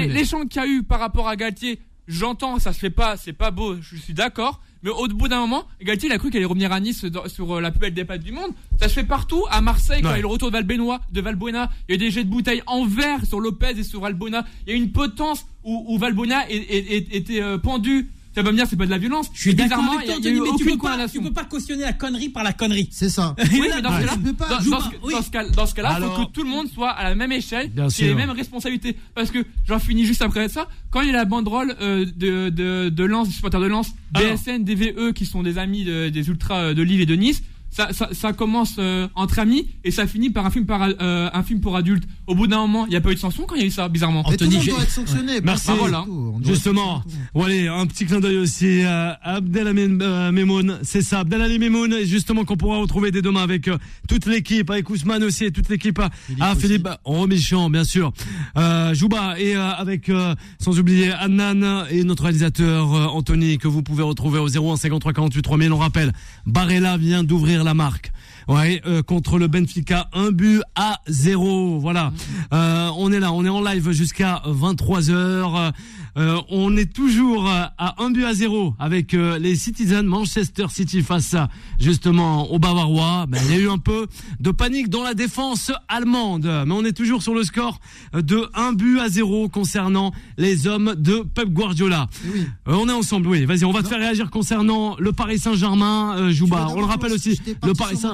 Les, 0.08 0.24
chants, 0.24 0.46
qu'il 0.46 0.60
y 0.60 0.64
a 0.64 0.68
eu 0.68 0.82
par 0.82 1.00
rapport 1.00 1.28
à 1.28 1.36
Galtier, 1.36 1.80
j'entends, 2.08 2.58
ça 2.58 2.72
se 2.72 2.78
fait 2.78 2.90
pas, 2.90 3.16
c'est 3.16 3.32
pas 3.32 3.50
beau, 3.50 3.76
je 3.80 3.96
suis 3.96 4.14
d'accord. 4.14 4.60
Mais 4.84 4.90
au 4.90 5.08
bout 5.08 5.28
d'un 5.28 5.40
moment, 5.40 5.64
Galtier, 5.82 6.10
il 6.10 6.12
a 6.12 6.18
cru 6.18 6.28
qu'il 6.28 6.36
allait 6.36 6.44
revenir 6.46 6.70
à 6.70 6.78
Nice 6.78 7.06
dans- 7.06 7.26
sur 7.26 7.56
euh, 7.56 7.60
la 7.60 7.70
plus 7.70 7.80
belle 7.80 7.94
des 7.94 8.04
du 8.18 8.32
monde. 8.32 8.50
Ça 8.78 8.88
se 8.88 8.92
fait 8.94 9.04
partout. 9.04 9.42
À 9.50 9.62
Marseille, 9.62 10.02
quand 10.02 10.10
il 10.10 10.12
y 10.12 10.16
a 10.16 10.18
eu 10.18 10.22
le 10.22 10.26
retour 10.28 10.48
de 10.48 10.52
Valbenois, 10.52 11.00
de 11.10 11.20
Valbuena, 11.22 11.70
il 11.88 11.92
y 11.92 11.94
a 11.94 11.96
eu 11.96 11.98
des 11.98 12.10
jets 12.10 12.24
de 12.24 12.28
bouteilles 12.28 12.62
en 12.66 12.84
verre 12.84 13.24
sur 13.24 13.40
Lopez 13.40 13.78
et 13.78 13.82
sur 13.82 14.00
Valbuena. 14.00 14.44
Il 14.66 14.70
y 14.72 14.76
a 14.76 14.78
eu 14.78 14.82
une 14.82 14.92
potence 14.92 15.46
où, 15.64 15.86
où 15.88 15.98
Valbuena 15.98 16.44
était 16.50 17.40
euh, 17.42 17.56
pendu. 17.56 18.10
Ça 18.34 18.42
va 18.42 18.50
me 18.50 18.56
dire, 18.56 18.66
c'est 18.68 18.76
pas 18.76 18.86
de 18.86 18.90
la 18.90 18.98
violence. 18.98 19.30
Je 19.32 19.40
suis 19.40 19.50
Et 19.50 19.54
d'accord 19.54 19.78
bizarrement, 19.78 19.92
avec 19.98 20.06
toi, 20.06 20.16
Anthony, 20.16 20.40
mais 20.40 20.58
tu 20.58 20.64
peux, 20.64 20.78
pas, 20.78 21.08
tu 21.08 21.20
peux 21.20 21.32
pas 21.32 21.44
cautionner 21.44 21.82
la 21.82 21.92
connerie 21.92 22.28
par 22.30 22.42
la 22.42 22.52
connerie. 22.52 22.88
C'est 22.90 23.08
ça. 23.08 23.36
Oui, 23.52 23.68
mais 23.74 23.80
dans 23.82 23.92
ce 23.92 24.00
cas-là, 24.00 24.12
Tu 24.14 24.18
peux 24.20 24.32
pas, 24.32 24.48
dans, 24.48 24.60
ce, 24.60 25.74
cas-là, 25.74 25.98
faut 26.16 26.26
que 26.26 26.32
tout 26.32 26.42
le 26.42 26.48
monde 26.48 26.68
soit 26.68 26.90
à 26.90 27.04
la 27.04 27.14
même 27.14 27.30
échelle, 27.32 27.70
ait 27.76 27.90
les 28.08 28.14
mêmes 28.14 28.30
responsabilités. 28.30 28.96
Parce 29.14 29.30
que 29.30 29.38
j'en 29.68 29.78
finis 29.78 30.04
juste 30.04 30.22
après 30.22 30.48
ça. 30.48 30.68
Quand 30.90 31.00
il 31.02 31.08
y 31.08 31.10
a 31.10 31.14
la 31.14 31.24
banderole 31.24 31.76
euh, 31.80 32.04
de 32.16 32.48
de 32.50 32.88
de 32.88 33.04
Lens, 33.04 33.28
des 33.28 33.34
supporters 33.34 33.60
de 33.60 33.66
Lens. 33.66 33.92
BSN, 34.12 34.62
DVE, 34.64 35.12
qui 35.12 35.26
sont 35.26 35.42
des 35.42 35.58
amis 35.58 35.84
de- 35.84 36.08
des 36.08 36.28
ultras 36.28 36.66
euh, 36.66 36.74
de 36.74 36.82
Lille 36.82 37.00
et 37.00 37.06
de 37.06 37.14
Nice. 37.16 37.42
Ça, 37.76 37.88
ça, 37.92 38.08
ça 38.12 38.32
commence 38.32 38.76
euh, 38.78 39.08
entre 39.16 39.40
amis 39.40 39.66
et 39.82 39.90
ça 39.90 40.06
finit 40.06 40.30
par 40.30 40.46
un 40.46 40.50
film 40.50 40.64
par 40.64 40.82
euh, 41.00 41.28
un 41.32 41.42
film 41.42 41.60
pour 41.60 41.74
adultes. 41.76 42.04
Au 42.28 42.36
bout 42.36 42.46
d'un 42.46 42.58
moment, 42.58 42.86
il 42.86 42.90
n'y 42.90 42.96
a 42.96 43.00
pas 43.00 43.10
eu 43.10 43.16
de 43.16 43.18
sanction 43.18 43.46
quand 43.48 43.56
il 43.56 43.62
y 43.62 43.64
a 43.64 43.66
eu 43.66 43.70
ça, 43.72 43.88
bizarrement. 43.88 44.20
Et 44.30 44.36
tout 44.36 44.44
le 44.44 44.46
Anthony, 44.46 44.54
monde 44.54 44.62
j'ai- 44.64 44.70
doit 44.70 44.82
être 44.82 44.90
sanctionné. 44.90 45.40
Merci. 45.42 45.66
Pas 45.66 45.74
Voilà. 45.74 46.02
tout, 46.06 46.40
Justement, 46.44 47.02
bon 47.34 47.42
allez, 47.42 47.66
un 47.66 47.84
petit 47.86 48.06
clin 48.06 48.20
d'œil 48.20 48.36
aussi 48.36 48.82
à 48.82 49.18
Abdelhamid 49.24 50.00
euh, 50.02 50.30
Memoun, 50.30 50.78
c'est 50.84 51.02
ça, 51.02 51.20
Abdelhamid 51.20 51.58
Memoun, 51.60 51.92
et 51.94 52.06
justement 52.06 52.44
qu'on 52.44 52.56
pourra 52.56 52.78
retrouver 52.78 53.10
dès 53.10 53.22
demain 53.22 53.42
avec 53.42 53.66
euh, 53.66 53.76
toute 54.08 54.26
l'équipe, 54.26 54.70
avec 54.70 54.88
Ousmane 54.88 55.24
aussi, 55.24 55.46
et 55.46 55.50
toute 55.50 55.68
l'équipe, 55.68 56.00
à 56.40 56.54
Philippe 56.54 56.86
ah, 56.88 57.00
Romichon, 57.02 57.70
bien 57.70 57.82
sûr, 57.84 58.12
euh, 58.56 58.94
Jouba, 58.94 59.34
et 59.40 59.56
euh, 59.56 59.68
avec, 59.72 60.08
euh, 60.10 60.36
sans 60.60 60.78
oublier 60.78 61.10
Annan 61.10 61.86
et 61.90 62.04
notre 62.04 62.22
réalisateur 62.22 62.94
euh, 62.94 63.06
Anthony, 63.06 63.58
que 63.58 63.66
vous 63.66 63.82
pouvez 63.82 64.04
retrouver 64.04 64.38
au 64.38 64.46
01 64.48 64.76
53 64.76 65.12
48 65.12 65.42
3000, 65.42 65.72
on 65.72 65.78
rappelle, 65.78 66.12
Barella 66.46 66.96
vient 66.96 67.24
d'ouvrir 67.24 67.63
la 67.64 67.74
marque. 67.74 68.12
Ouais, 68.46 68.82
euh, 68.86 69.02
contre 69.02 69.38
le 69.38 69.48
Benfica, 69.48 70.08
un 70.12 70.30
but 70.30 70.62
à 70.74 71.00
zéro. 71.06 71.78
Voilà. 71.78 72.12
Euh, 72.52 72.90
on 72.96 73.10
est 73.10 73.20
là, 73.20 73.32
on 73.32 73.44
est 73.44 73.48
en 73.48 73.62
live 73.62 73.90
jusqu'à 73.92 74.42
23 74.44 75.00
h 75.00 75.72
euh, 76.16 76.40
on 76.48 76.76
est 76.76 76.92
toujours 76.92 77.48
à 77.48 78.02
un 78.02 78.10
but 78.10 78.24
à 78.24 78.34
zéro 78.34 78.74
avec 78.78 79.14
euh, 79.14 79.38
les 79.38 79.56
Citizens 79.56 80.02
Manchester 80.02 80.66
City 80.68 81.02
face 81.02 81.34
à, 81.34 81.48
justement 81.78 82.50
aux 82.52 82.58
Bavarois. 82.58 83.26
Ben, 83.28 83.40
il 83.46 83.50
y 83.50 83.54
a 83.54 83.60
eu 83.60 83.68
un 83.68 83.78
peu 83.78 84.06
de 84.40 84.50
panique 84.50 84.88
dans 84.88 85.02
la 85.02 85.14
défense 85.14 85.72
allemande, 85.88 86.44
mais 86.66 86.74
on 86.74 86.84
est 86.84 86.96
toujours 86.96 87.22
sur 87.22 87.34
le 87.34 87.44
score 87.44 87.80
de 88.12 88.48
un 88.54 88.72
but 88.72 89.00
à 89.00 89.08
zéro 89.08 89.48
concernant 89.48 90.12
les 90.38 90.66
hommes 90.66 90.94
de 90.96 91.24
Pep 91.34 91.48
Guardiola. 91.48 92.08
Oui. 92.26 92.46
Euh, 92.68 92.74
on 92.74 92.88
est 92.88 92.92
ensemble, 92.92 93.28
oui. 93.28 93.44
Vas-y, 93.44 93.64
on 93.64 93.72
va 93.72 93.82
te 93.82 93.88
faire 93.88 93.98
réagir 93.98 94.30
concernant 94.30 94.96
le 94.98 95.12
Paris 95.12 95.38
Saint-Germain, 95.38 96.16
euh, 96.16 96.30
Jouba. 96.30 96.68
On 96.70 96.80
le 96.80 96.86
rappelle 96.86 97.12
aussi, 97.12 97.40
le 97.64 97.72
Paris 97.74 97.96
Saint. 97.96 98.12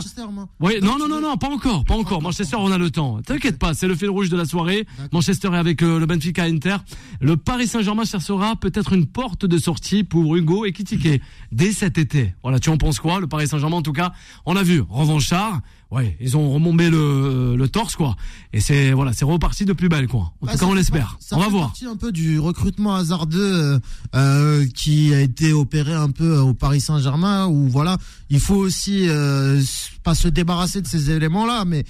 Oui, 0.61 0.75
non, 0.83 0.99
non, 0.99 1.09
non, 1.09 1.21
non, 1.21 1.37
pas 1.37 1.49
encore, 1.49 1.85
pas 1.85 1.95
encore. 1.95 2.23
Manchester, 2.23 2.57
on 2.59 2.71
a 2.73 2.79
le 2.79 2.91
temps. 2.91 3.21
T'inquiète 3.25 3.59
pas, 3.59 3.75
c'est 3.75 3.89
le 3.89 3.95
fil 3.95 4.11
rouge 4.11 4.29
de 4.29 4.37
la 4.37 4.45
soirée. 4.45 4.87
Manchester 5.13 5.49
est 5.53 5.57
avec 5.57 5.83
euh, 5.83 5.99
le 5.99 6.07
Benfica 6.07 6.45
Inter. 6.45 6.77
Le 7.21 7.37
Paris 7.37 7.67
Saint-Germain 7.67 7.90
cherchera 8.05 8.57
peut-être 8.57 8.93
une 8.93 9.07
porte 9.07 9.45
de 9.47 9.59
sortie 9.59 10.05
pour 10.05 10.37
Hugo 10.37 10.65
et 10.65 10.73
Kitike 10.73 11.21
dès 11.53 11.73
cet 11.73 11.99
été. 11.99 12.35
Voilà, 12.43 12.59
tu 12.59 12.71
en 12.71 12.77
penses 12.77 12.99
quoi 13.01 13.21
Le 13.21 13.27
Paris 13.27 13.49
Saint-Germain, 13.49 13.77
en 13.79 13.83
tout 13.83 13.93
cas, 13.93 14.13
on 14.47 14.57
a 14.57 14.63
vu. 14.63 14.83
Revanchard, 14.89 15.61
ouais, 15.91 16.17
ils 16.21 16.37
ont 16.37 16.51
remonté 16.53 16.91
le, 16.91 17.57
le 17.57 17.69
torse, 17.69 17.97
quoi. 17.97 18.17
Et 18.53 18.61
c'est 18.61 18.93
voilà, 18.93 19.13
c'est 19.13 19.25
reparti 19.25 19.65
de 19.65 19.73
plus 19.73 19.89
belle, 19.89 20.09
quoi. 20.09 20.33
En 20.41 20.47
Ah, 20.47 20.53
tout 20.53 20.59
cas, 20.59 20.67
on 20.67 20.75
l'espère. 20.75 21.19
On 21.33 21.39
va 21.39 21.49
voir. 21.49 21.73
un 21.89 21.97
peu 21.97 22.13
du 22.13 22.39
recrutement 22.39 22.95
hasardeux 22.95 23.41
euh, 23.41 23.79
euh, 24.15 24.67
qui 24.75 25.13
a 25.15 25.21
été 25.21 25.53
opéré 25.53 25.93
un 25.93 26.11
peu 26.11 26.39
au 26.39 26.55
Paris 26.55 26.81
Saint-Germain 26.81 27.47
où 27.49 27.69
voilà, 27.69 27.99
il 28.31 28.41
faut 28.41 28.57
aussi 28.57 29.07
euh, 29.09 29.61
pas 30.03 30.15
se 30.15 30.29
débarrasser 30.29 30.81
de 30.81 30.87
ces 30.87 31.11
éléments-là, 31.11 31.65
mais 31.65 31.85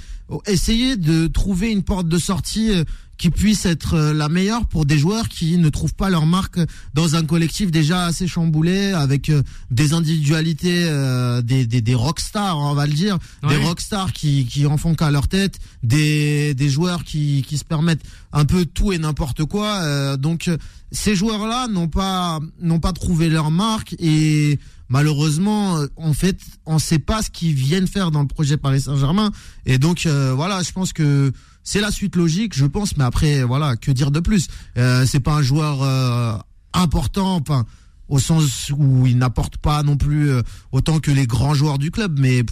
essayer 0.47 0.97
de 0.97 1.27
trouver 1.27 1.71
une 1.73 1.83
porte 1.83 2.09
de 2.09 2.19
sortie 2.19 2.71
euh, 2.71 2.85
qui 3.21 3.29
puisse 3.29 3.67
être 3.67 3.93
euh, 3.95 4.15
la 4.15 4.31
meilleure 4.31 4.65
pour 4.65 4.87
des 4.87 4.99
joueurs 4.99 5.29
qui 5.29 5.59
ne 5.59 5.69
trouvent 5.69 5.95
pas 5.95 6.09
leur 6.09 6.25
marque 6.25 6.59
dans 6.95 7.17
un 7.17 7.23
collectif 7.23 7.71
déjà 7.71 8.07
assez 8.07 8.27
chamboulé 8.27 8.93
avec 8.93 9.29
euh, 9.29 9.43
des 9.71 9.93
individualités 9.93 10.87
euh, 10.89 11.43
des, 11.43 11.67
des, 11.67 11.83
des 11.83 11.95
rockstars 11.95 12.57
on 12.57 12.73
va 12.73 12.87
le 12.87 12.95
dire. 12.95 13.19
Des 13.47 13.57
rockstars 13.57 14.15
qui, 14.15 14.47
qui 14.47 14.65
en 14.65 14.79
font 14.79 14.95
qu'à 14.95 15.11
leur 15.11 15.29
tête 15.29 15.59
des, 15.83 16.55
des 16.55 16.71
joueurs 16.71 17.05
qui, 17.05 17.45
qui 17.47 17.59
se 17.59 17.65
permettent 17.65 18.03
un 18.33 18.47
peu 18.47 18.65
tout 18.65 18.91
et 18.91 18.97
n'importe 18.99 19.45
quoi 19.45 19.83
euh, 19.83 20.17
donc 20.17 20.49
ces 20.91 21.15
joueurs 21.15 21.47
là 21.47 21.69
n'ont 21.69 21.89
pas 21.89 22.41
n'ont 22.59 22.81
pas 22.81 22.95
trouvé 22.95 23.29
leur 23.29 23.51
marque 23.51 23.95
et 23.99 24.59
malheureusement 24.89 25.79
en 25.97 26.15
fait 26.15 26.39
on 26.65 26.79
sait 26.79 26.99
pas 26.99 27.23
ce 27.23 27.29
qu'ils 27.29 27.55
viennent 27.55 27.87
faire 27.87 28.11
dans 28.11 28.23
le 28.23 28.29
projet 28.29 28.57
Paris 28.57 28.81
Saint-Germain. 28.81 29.31
Et 29.67 29.79
donc 29.79 30.07
euh, 30.07 30.33
voilà 30.35 30.63
je 30.63 30.73
pense 30.73 30.93
que 30.93 31.33
c'est 31.63 31.81
la 31.81 31.91
suite 31.91 32.17
logique 32.17 32.57
je 32.57 32.67
pense 32.67 32.97
mais 32.97 33.05
après 33.05 33.43
voilà 33.45 33.77
que 33.77 33.91
dire 33.91 34.11
de 34.11 34.21
plus? 34.21 34.49
Euh, 34.77 35.05
c'est 35.07 35.21
pas 35.21 35.35
un 35.35 35.43
joueur 35.43 35.83
euh, 35.83 36.37
important 36.73 37.37
enfin 37.37 37.65
au 38.09 38.19
sens 38.19 38.71
où 38.77 39.07
il 39.07 39.19
n'apporte 39.19 39.57
pas 39.59 39.83
non 39.83 39.97
plus 39.97 40.31
euh, 40.31 40.43
autant 40.73 40.99
que 41.01 41.11
les 41.11 41.27
grands 41.27 41.55
joueurs 41.55 41.79
du 41.79 41.91
club 41.91 42.19
mais 42.19 42.45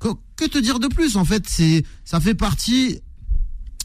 que, 0.00 0.08
que 0.36 0.44
te 0.46 0.58
dire 0.58 0.78
de 0.80 0.88
plus 0.88 1.16
en 1.16 1.24
fait? 1.24 1.44
C'est 1.48 1.84
ça 2.04 2.20
fait 2.20 2.34
partie 2.34 3.00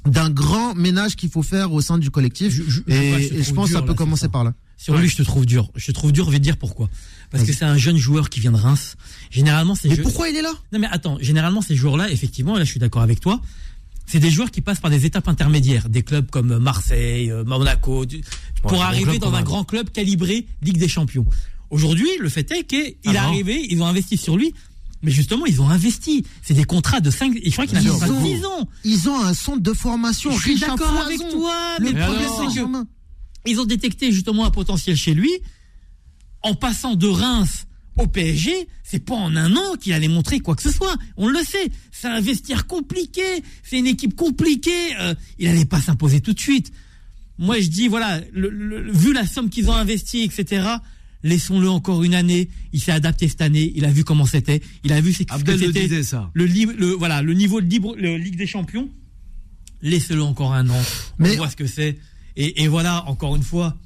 d'un 0.05 0.29
grand 0.29 0.75
ménage 0.75 1.15
qu'il 1.15 1.29
faut 1.29 1.43
faire 1.43 1.73
au 1.73 1.81
sein 1.81 1.97
du 1.97 2.09
collectif 2.09 2.53
Je- 2.53 2.63
je- 2.63 2.81
je 2.87 2.93
et, 2.93 3.43
je 3.43 3.49
et 3.51 3.53
pense 3.53 3.67
que 3.67 3.73
ça 3.75 3.81
peut 3.81 3.89
là, 3.89 3.93
commencer 3.95 4.21
ça. 4.23 4.29
par 4.29 4.43
là 4.45 4.53
Sur 4.77 4.97
lui, 4.97 5.09
je 5.09 5.17
te 5.17 5.23
trouve 5.23 5.45
dur. 5.45 5.69
Je 5.75 5.87
te 5.87 5.91
trouve 5.91 6.13
dur, 6.13 6.25
je 6.25 6.31
vais 6.31 6.37
te 6.39 6.43
dire 6.43 6.55
pourquoi. 6.57 6.89
Parce 7.31 7.43
que 7.43 7.51
c'est 7.53 7.65
un 7.65 7.77
jeune 7.77 7.97
joueur 7.97 8.29
qui 8.29 8.39
vient 8.39 8.53
de 8.53 8.57
Reims. 8.57 8.95
Généralement, 9.29 9.75
c'est 9.75 9.89
mais 9.89 9.97
pourquoi 9.97 10.29
il 10.29 10.35
est 10.37 10.41
là? 10.41 10.53
Non 10.71 10.79
mais 10.79 10.87
attends, 10.89 11.17
généralement 11.19 11.61
ces 11.61 11.75
joueurs-là, 11.75 12.09
effectivement, 12.11 12.57
là 12.57 12.63
je 12.63 12.71
suis 12.71 12.79
d'accord 12.79 13.01
avec 13.01 13.19
toi, 13.19 13.41
c'est 14.09 14.19
des 14.19 14.29
joueurs 14.31 14.49
qui 14.51 14.61
passent 14.61 14.79
par 14.79 14.89
des 14.91 15.05
étapes 15.05 15.27
intermédiaires, 15.27 15.87
des 15.87 16.01
clubs 16.03 16.29
comme 16.29 16.57
Marseille, 16.57 17.29
euh, 17.31 17.43
Monaco, 17.45 18.05
du- 18.05 18.21
pour 18.63 18.81
arriver 18.83 19.19
dans 19.19 19.33
un 19.33 19.43
grand 19.43 19.63
club 19.63 19.91
calibré 19.91 20.47
Ligue 20.61 20.77
des 20.79 20.87
Champions. 20.87 21.25
Aujourd'hui, 21.69 22.09
le 22.19 22.27
fait 22.29 22.49
est 22.51 22.63
qu'il 22.63 22.95
Ah 23.05 23.13
est 23.13 23.17
arrivé, 23.17 23.65
ils 23.69 23.81
ont 23.81 23.85
investi 23.85 24.17
sur 24.17 24.35
lui, 24.35 24.53
mais 25.03 25.11
justement, 25.11 25.45
ils 25.45 25.61
ont 25.61 25.69
investi. 25.69 26.25
C'est 26.41 26.55
des 26.55 26.63
contrats 26.63 26.99
de 26.99 27.11
5, 27.11 27.33
je 27.45 27.51
crois 27.51 27.67
qu'il 27.67 27.77
a 27.77 27.81
Ils 27.81 27.87
un 27.89 27.91
contrat 27.91 28.07
de 28.07 28.13
ont- 28.13 28.23
10 28.23 28.45
ans. 28.45 28.67
ils 28.83 29.09
ont 29.09 29.19
un 29.23 29.33
centre 29.35 29.61
de 29.61 29.73
formation 29.73 30.31
Je 30.31 30.41
suis 30.41 30.59
d'accord 30.59 30.97
avec 31.05 31.19
toi, 31.29 31.53
mais 31.79 31.91
le 31.91 31.99
problème 32.03 32.29
c'est 32.37 32.61
que 32.61 32.67
ils 33.45 33.59
ont 33.61 33.65
détecté 33.65 34.11
justement 34.11 34.45
un 34.45 34.51
potentiel 34.51 34.97
chez 34.97 35.13
lui. 35.13 35.31
En 36.41 36.55
passant 36.55 36.95
de 36.95 37.07
Reims 37.07 37.67
au 37.99 38.07
PSG, 38.07 38.67
c'est 38.83 39.03
pas 39.05 39.15
en 39.15 39.35
un 39.35 39.55
an 39.55 39.75
qu'il 39.79 39.93
allait 39.93 40.07
montrer 40.07 40.39
quoi 40.39 40.55
que 40.55 40.61
ce 40.61 40.71
soit. 40.71 40.95
On 41.17 41.27
le 41.27 41.39
sait. 41.43 41.69
C'est 41.91 42.07
un 42.07 42.21
vestiaire 42.21 42.65
compliqué. 42.67 43.21
C'est 43.63 43.77
une 43.79 43.87
équipe 43.87 44.15
compliquée. 44.15 44.95
Euh, 44.99 45.13
il 45.37 45.47
allait 45.47 45.65
pas 45.65 45.81
s'imposer 45.81 46.21
tout 46.21 46.33
de 46.33 46.39
suite. 46.39 46.71
Moi, 47.37 47.59
je 47.59 47.67
dis, 47.67 47.87
voilà, 47.87 48.21
le- 48.33 48.49
le- 48.49 48.91
vu 48.91 49.13
la 49.13 49.25
somme 49.27 49.49
qu'ils 49.49 49.69
ont 49.69 49.73
investie, 49.75 50.21
etc., 50.23 50.67
laissons-le 51.23 51.69
encore 51.69 52.03
une 52.03 52.13
année. 52.15 52.49
Il 52.73 52.79
s'est 52.81 52.91
adapté 52.91 53.27
cette 53.27 53.41
année. 53.41 53.71
Il 53.75 53.85
a 53.85 53.91
vu 53.91 54.03
comment 54.03 54.25
c'était. 54.25 54.61
Il 54.83 54.91
a 54.93 55.01
vu 55.01 55.13
ce 55.13 55.23
que 55.23 55.51
le 55.51 55.57
c'était 55.57 55.81
disait 55.87 56.03
ça. 56.03 56.29
le, 56.33 56.45
le 56.45 56.87
voilà 56.93 57.21
le 57.21 57.33
niveau 57.33 57.59
de 57.61 57.67
libre 57.67 57.95
le 57.97 58.17
Ligue 58.17 58.37
des 58.37 58.47
Champions 58.47 58.89
laissez-le 59.81 60.21
encore 60.23 60.53
un 60.53 60.69
an 60.69 60.75
on 61.19 61.23
Mais- 61.23 61.35
voit 61.37 61.49
ce 61.49 61.55
que 61.55 61.65
c'est 61.67 61.97
et, 62.35 62.63
et 62.63 62.67
voilà 62.67 63.05
encore 63.07 63.35
une 63.37 63.43
fois 63.43 63.77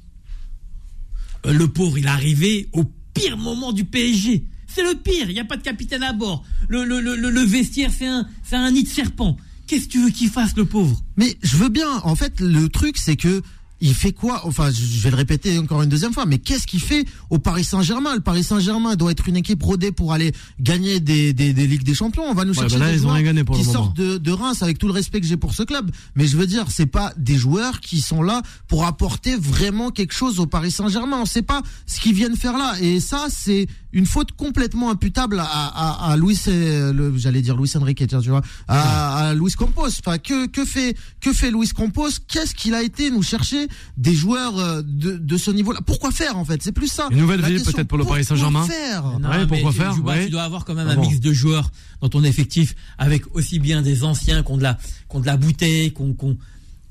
euh, 1.46 1.52
le 1.52 1.68
pauvre 1.68 1.98
il 1.98 2.06
est 2.06 2.08
arrivé 2.08 2.68
au 2.72 2.84
pire 3.14 3.36
moment 3.38 3.72
du 3.72 3.84
PSG 3.84 4.44
c'est 4.66 4.82
le 4.82 4.94
pire 4.96 5.30
il 5.30 5.34
n'y 5.34 5.40
a 5.40 5.44
pas 5.44 5.56
de 5.56 5.62
capitaine 5.62 6.02
à 6.02 6.12
bord. 6.12 6.42
Le, 6.68 6.84
le, 6.84 7.00
le, 7.00 7.14
le- 7.16 7.40
vestiaire 7.44 7.90
c'est 7.96 8.06
un 8.06 8.26
c'est 8.42 8.56
un 8.56 8.70
nid 8.72 8.82
de 8.82 8.88
serpent. 8.88 9.36
Qu'est-ce 9.68 9.86
que 9.86 9.92
tu 9.92 10.02
veux 10.04 10.10
qu'il 10.10 10.28
fasse 10.28 10.56
le 10.56 10.64
pauvre? 10.64 11.00
Mais 11.16 11.36
je 11.42 11.56
veux 11.56 11.68
bien. 11.68 11.88
En 12.02 12.16
fait, 12.16 12.40
le 12.40 12.68
truc, 12.68 12.98
c'est 12.98 13.16
que 13.16 13.40
il 13.80 13.94
fait 13.94 14.12
quoi 14.12 14.42
Enfin, 14.46 14.70
je 14.70 15.00
vais 15.02 15.10
le 15.10 15.16
répéter 15.16 15.58
encore 15.58 15.82
une 15.82 15.88
deuxième 15.88 16.12
fois. 16.12 16.26
Mais 16.26 16.38
qu'est-ce 16.38 16.66
qu'il 16.66 16.80
fait 16.80 17.04
au 17.30 17.38
Paris 17.38 17.64
Saint-Germain? 17.64 18.14
Le 18.14 18.20
Paris 18.20 18.42
Saint-Germain 18.44 18.96
doit 18.96 19.10
être 19.10 19.28
une 19.28 19.36
équipe 19.36 19.62
rodée 19.62 19.92
pour 19.92 20.12
aller 20.12 20.32
gagner 20.60 21.00
des, 21.00 21.32
des, 21.32 21.52
des 21.52 21.66
ligues 21.66 21.82
des 21.82 21.94
champions. 21.94 22.22
On 22.28 22.34
va 22.34 22.44
nous 22.44 22.52
Ouais, 22.54 22.60
chercher 22.60 22.78
bah 22.78 22.86
là, 22.86 22.92
des 22.92 22.98
joueurs 22.98 23.44
pour 23.44 23.56
qui 23.56 23.64
sortent 23.64 23.96
de, 23.96 24.16
de 24.18 24.30
Reims 24.32 24.62
avec 24.62 24.78
tout 24.78 24.86
le 24.86 24.92
respect 24.92 25.20
que 25.20 25.26
j'ai 25.26 25.36
pour 25.36 25.54
ce 25.54 25.62
club. 25.64 25.90
Mais 26.14 26.26
je 26.26 26.36
veux 26.36 26.46
dire, 26.46 26.66
c'est 26.70 26.86
pas 26.86 27.12
des 27.16 27.36
joueurs 27.36 27.80
qui 27.80 28.00
sont 28.00 28.22
là 28.22 28.42
pour 28.68 28.84
apporter 28.86 29.36
vraiment 29.36 29.90
quelque 29.90 30.14
chose 30.14 30.40
au 30.40 30.46
Paris 30.46 30.70
Saint-Germain. 30.70 31.18
On 31.20 31.26
sait 31.26 31.42
pas 31.42 31.62
ce 31.86 32.00
qu'ils 32.00 32.14
viennent 32.14 32.36
faire 32.36 32.56
là. 32.56 32.74
Et 32.80 33.00
ça, 33.00 33.26
c'est 33.28 33.66
une 33.92 34.06
faute 34.06 34.32
complètement 34.32 34.90
imputable 34.90 35.38
à, 35.40 35.44
à, 35.44 36.12
à 36.12 36.16
Luis, 36.16 36.38
euh, 36.48 37.12
j'allais 37.16 37.42
dire 37.42 37.56
Luis 37.56 37.70
Enrique, 37.76 38.04
tiens, 38.08 38.20
tu 38.20 38.30
vois, 38.30 38.42
à, 38.66 39.28
à 39.28 39.34
Luis 39.34 39.52
Campos. 39.52 39.86
Enfin, 40.04 40.18
que, 40.18 40.46
que 40.46 40.64
fait, 40.64 40.96
que 41.20 41.32
fait 41.32 41.50
Luis 41.50 41.68
Campos? 41.68 42.08
Qu'est-ce 42.26 42.54
qu'il 42.54 42.74
a 42.74 42.82
été 42.82 43.10
nous 43.10 43.22
chercher 43.22 43.63
des 43.96 44.14
joueurs 44.14 44.58
euh, 44.58 44.82
de, 44.84 45.16
de 45.16 45.36
ce 45.36 45.50
niveau-là? 45.50 45.80
Pourquoi 45.86 46.10
faire, 46.10 46.36
en 46.38 46.44
fait? 46.44 46.62
C'est 46.62 46.72
plus 46.72 46.88
ça. 46.88 47.08
Une 47.10 47.18
nouvelle 47.18 47.40
La 47.40 47.48
ville 47.48 47.62
peut-être 47.62 47.88
pour 47.88 47.98
le 47.98 48.04
Paris 48.04 48.24
Saint-Germain? 48.24 48.60
Pourquoi 48.60 48.76
faire? 48.76 49.04
Non. 49.20 49.28
Ouais, 49.28 49.46
pourquoi 49.46 49.70
mais, 49.70 49.76
faire? 49.76 49.92
Juba, 49.94 50.12
Ouais. 50.12 50.24
Tu 50.26 50.30
dois 50.30 50.42
avoir 50.42 50.64
quand 50.64 50.74
même 50.74 50.86
Ah 50.88 50.92
un 50.92 50.96
bon. 50.96 51.02
mix 51.02 51.20
de 51.20 51.32
joueurs 51.32 51.70
dans 52.00 52.08
ton 52.08 52.22
effectif 52.24 52.74
avec 52.98 53.24
aussi 53.34 53.58
bien 53.58 53.82
des 53.82 54.04
anciens 54.04 54.42
qui 54.42 54.52
ont 54.52 54.56
de 54.56 54.62
la, 54.62 54.74
qui 54.74 55.16
ont 55.16 55.20
de 55.20 55.26
la 55.26 55.36
bouteille, 55.36 55.92
qui 55.92 56.02
ont, 56.02 56.36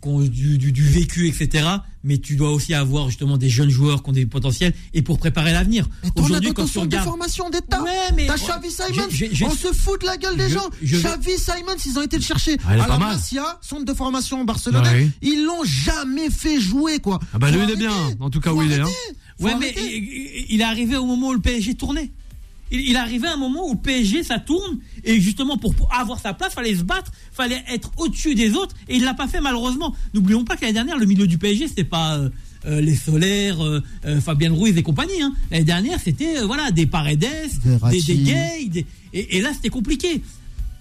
qui 0.04 0.10
ont- 0.10 0.20
du, 0.20 0.58
du, 0.58 0.72
du 0.72 0.84
vécu, 0.84 1.28
etc. 1.28 1.66
Mais 2.04 2.18
tu 2.18 2.36
dois 2.36 2.52
aussi 2.52 2.74
avoir 2.74 3.08
justement 3.08 3.38
des 3.38 3.48
jeunes 3.50 3.70
joueurs 3.70 4.04
qui 4.04 4.10
ont 4.10 4.14
des 4.14 4.26
potentiels 4.26 4.74
et 4.94 5.02
pour 5.02 5.18
préparer 5.18 5.54
l'avenir. 5.54 5.88
Aujourd'hui, 6.18 6.54
quand 6.54 6.66
tu 6.66 6.72
centre 6.74 6.88
de 6.88 6.92
regardes. 6.96 7.08
formation 7.08 7.50
d'État. 7.50 7.82
Ouais, 7.82 7.92
mais- 8.16 8.26
T'as 8.28 8.36
Xavi 8.36 8.70
Simons. 8.70 9.08
Je- 9.10 9.16
je- 9.16 9.26
je- 9.34 9.46
on 9.46 9.52
se 9.52 9.72
fout 9.74 10.02
de 10.02 10.06
la 10.06 10.18
gueule 10.18 10.36
des 10.36 10.50
je- 10.50 10.56
gens. 10.56 10.70
Xavi 10.84 11.38
Simons, 11.38 11.78
ils 11.86 11.98
ont 11.98 12.02
été 12.02 12.18
le 12.18 12.24
chercher. 12.24 12.58
Ah, 12.66 12.72
à 12.72 12.76
la 12.76 12.88
mal. 12.88 13.00
Masia, 13.00 13.58
centre 13.62 13.86
de 13.86 13.94
formation 13.94 14.42
en 14.42 14.44
Barcelone. 14.44 14.84
Ouais. 14.86 15.10
Ils 15.22 15.46
l'ont 15.46 15.64
jamais 15.64 16.30
fait 16.30 16.60
jouer, 16.60 17.00
quoi. 17.00 17.20
Ah 17.34 17.40
bah, 17.40 17.50
lui, 17.52 17.60
il 17.64 17.72
est 17.72 17.76
bien. 17.78 17.94
En 18.20 18.30
tout 18.30 18.42
cas, 18.42 18.50
Faut 18.52 18.58
où 18.58 18.64
il 18.64 18.72
est, 18.74 18.80
hein. 18.80 18.88
Ouais, 19.40 19.56
mais 19.60 19.74
il 20.50 20.60
est 20.60 20.64
arrivé 20.66 20.98
au 20.98 21.06
moment 21.06 21.30
où 21.30 21.34
le 21.34 21.40
PSG 21.40 21.76
tournait. 21.76 22.12
Il, 22.76 22.98
à 22.98 23.06
un 23.34 23.38
moment 23.38 23.70
où 23.70 23.74
le 23.74 23.80
PSG 23.80 24.24
ça 24.24 24.40
tourne 24.40 24.80
et 25.04 25.22
justement 25.22 25.58
pour, 25.58 25.76
pour 25.76 25.94
avoir 25.94 26.20
sa 26.20 26.34
place, 26.34 26.54
fallait 26.54 26.76
se 26.76 26.84
battre, 26.84 27.12
fallait 27.32 27.64
être 27.72 27.92
au-dessus 27.98 28.34
des 28.36 28.54
autres 28.56 28.76
et 28.88 28.96
il 28.96 29.04
l'a 29.04 29.14
pas 29.14 29.28
fait 29.28 29.42
malheureusement. 29.42 29.96
N'oublions 30.14 30.44
pas 30.44 30.56
que 30.56 30.62
l'année 30.62 30.74
dernière 30.74 30.98
le 30.98 31.06
milieu 31.06 31.28
du 31.28 31.38
PSG 31.38 31.68
c'était 31.68 31.84
pas 31.84 32.18
euh, 32.18 32.30
euh, 32.66 32.82
les 32.82 32.96
Solaires, 32.96 33.64
euh, 33.64 33.82
euh, 34.06 34.20
Fabien 34.22 34.52
Ruiz 34.54 34.76
et 34.78 34.82
compagnie. 34.84 35.22
Hein. 35.22 35.34
L'année 35.52 35.66
dernière 35.66 36.00
c'était 36.04 36.42
voilà 36.44 36.72
des 36.72 36.86
Paredes, 36.88 37.20
des, 37.92 38.02
des 38.02 38.16
Gay, 38.18 38.66
des- 38.70 38.86
et, 39.14 39.38
et 39.38 39.42
là 39.42 39.52
c'était 39.54 39.70
compliqué. 39.70 40.22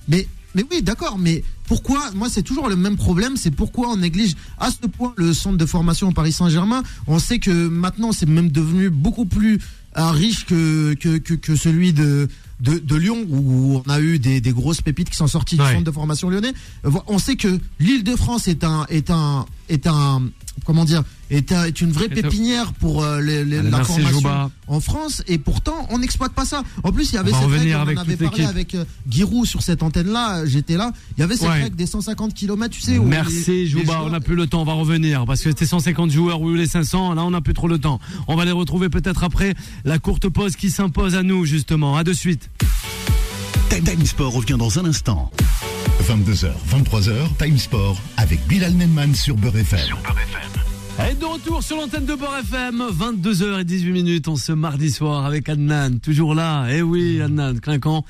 Mais, 0.09 0.27
mais 0.55 0.65
oui, 0.71 0.83
d'accord, 0.83 1.19
mais 1.19 1.45
pourquoi 1.67 2.11
Moi, 2.15 2.29
c'est 2.29 2.43
toujours 2.43 2.69
le 2.69 2.77
même 2.77 2.97
problème. 2.97 3.37
C'est 3.37 3.51
pourquoi 3.53 3.91
on 3.91 3.97
néglige 3.97 4.35
à 4.59 4.71
ce 4.71 4.87
point 4.87 5.15
le 5.17 5.33
centre 5.33 5.57
de 5.57 5.65
formation 5.65 6.09
au 6.09 6.13
Paris 6.13 6.33
Saint-Germain. 6.33 6.83
On 7.07 7.19
sait 7.19 7.39
que 7.39 7.69
maintenant, 7.69 8.13
c'est 8.13 8.29
même 8.29 8.51
devenu 8.51 8.91
beaucoup 8.91 9.25
plus 9.25 9.59
euh, 9.99 10.11
riche 10.11 10.47
que, 10.47 10.95
que 10.95 11.57
celui 11.57 11.93
de, 11.93 12.29
de, 12.63 12.79
de, 12.79 12.97
Lyon, 12.97 13.27
où 13.29 13.83
on 13.85 13.91
a 13.91 14.01
eu 14.01 14.19
des, 14.19 14.41
des 14.41 14.53
grosses 14.53 14.81
pépites 14.81 15.11
qui 15.11 15.17
sont 15.17 15.27
sorties 15.27 15.57
du 15.57 15.63
centre 15.65 15.83
de 15.83 15.91
formation 15.91 16.31
lyonnais. 16.31 16.53
On 17.07 17.19
sait 17.19 17.37
que 17.37 17.59
l'île 17.79 18.05
de 18.05 18.17
France 18.17 18.49
est 18.49 18.65
un, 18.65 18.87
est 18.89 19.11
un, 19.11 19.47
est 19.69 19.87
un, 19.87 20.23
comment 20.65 20.85
dire, 20.85 21.03
est, 21.31 21.81
une 21.81 21.93
vraie 21.93 22.09
pépinière 22.09 22.73
pour 22.75 23.03
euh, 23.03 23.21
les, 23.21 23.45
les, 23.45 23.63
la 23.63 23.85
formation 23.85 24.51
en 24.69 24.81
France 24.81 25.23
et 25.27 25.39
pourtant 25.39 25.87
on 25.91 25.99
n'exploite 25.99 26.33
pas 26.33 26.45
ça. 26.45 26.63
En 26.83 26.93
plus, 26.93 27.11
il 27.11 27.15
y 27.15 27.19
avait 27.19 27.33
cette 27.33 27.49
règle, 27.49 27.75
on 27.75 27.97
avait 27.97 28.17
parlé 28.17 28.45
avec 28.45 28.75
euh, 28.75 28.85
Giroud 29.09 29.47
sur 29.47 29.63
cette 29.63 29.83
antenne-là, 29.83 30.47
j'étais 30.47 30.77
là, 30.77 30.93
il 31.17 31.21
y 31.21 31.25
avait 31.25 31.37
cette 31.37 31.49
règle 31.49 31.77
des 31.77 31.87
150 31.87 32.35
km, 32.35 32.75
tu 32.75 32.81
sais. 32.81 32.99
Merci 32.99 33.67
Jouba, 33.67 34.03
on 34.05 34.11
n'a 34.11 34.21
plus 34.21 34.37
le 34.37 34.47
temps, 34.47 34.63
on 34.63 34.67
va 34.67 34.75
revenir 34.75 35.25
parce 35.25 35.41
que 35.41 35.51
c'était 35.51 35.67
150 35.67 36.11
joueurs 36.11 36.41
ou 36.41 36.55
les 36.55 36.67
500, 36.67 37.15
là 37.15 37.25
on 37.25 37.31
n'a 37.31 37.41
plus 37.41 37.55
trop 37.55 37.69
le 37.69 37.79
temps. 37.79 37.99
On 38.29 38.37
va 38.37 38.45
les 38.45 38.53
retrouver 38.53 38.89
peut-être 38.89 39.25
après 39.25 39.55
la 39.85 39.99
courte 39.99 40.29
pause 40.29 40.55
qui 40.57 40.71
s'impose 40.71 41.15
à 41.15 41.23
nous 41.23 41.45
justement. 41.45 41.97
À 41.97 42.05
de 42.05 42.13
suite. 42.13 42.51
Time 43.85 44.07
Sport 44.07 44.33
revient 44.33 44.57
dans 44.59 44.79
un 44.79 44.85
instant. 44.85 45.31
22h, 46.05 46.53
23h, 46.71 47.37
Time 47.39 47.59
Sport 47.59 48.01
avec 48.17 48.41
Bilal 48.47 48.73
Nenman 48.75 49.15
sur 49.15 49.37
Beurre 49.37 49.57
FM. 49.57 49.81
Sur 49.81 49.97
Beurre 49.99 50.19
FM. 50.19 51.11
Et 51.11 51.15
de 51.15 51.25
retour 51.25 51.63
sur 51.63 51.77
l'antenne 51.77 52.07
de 52.07 52.15
Bord 52.15 52.37
FM, 52.37 52.83
22h18 52.91 53.93
minutes 53.93 54.29
en 54.29 54.37
ce 54.37 54.53
mardi 54.53 54.91
soir 54.91 55.27
avec 55.27 55.49
Adnan, 55.49 55.99
toujours 55.99 56.35
là. 56.35 56.67
Eh 56.71 56.81
oui, 56.81 57.21
Adnan, 57.21 57.59
clinquant. 57.61 58.05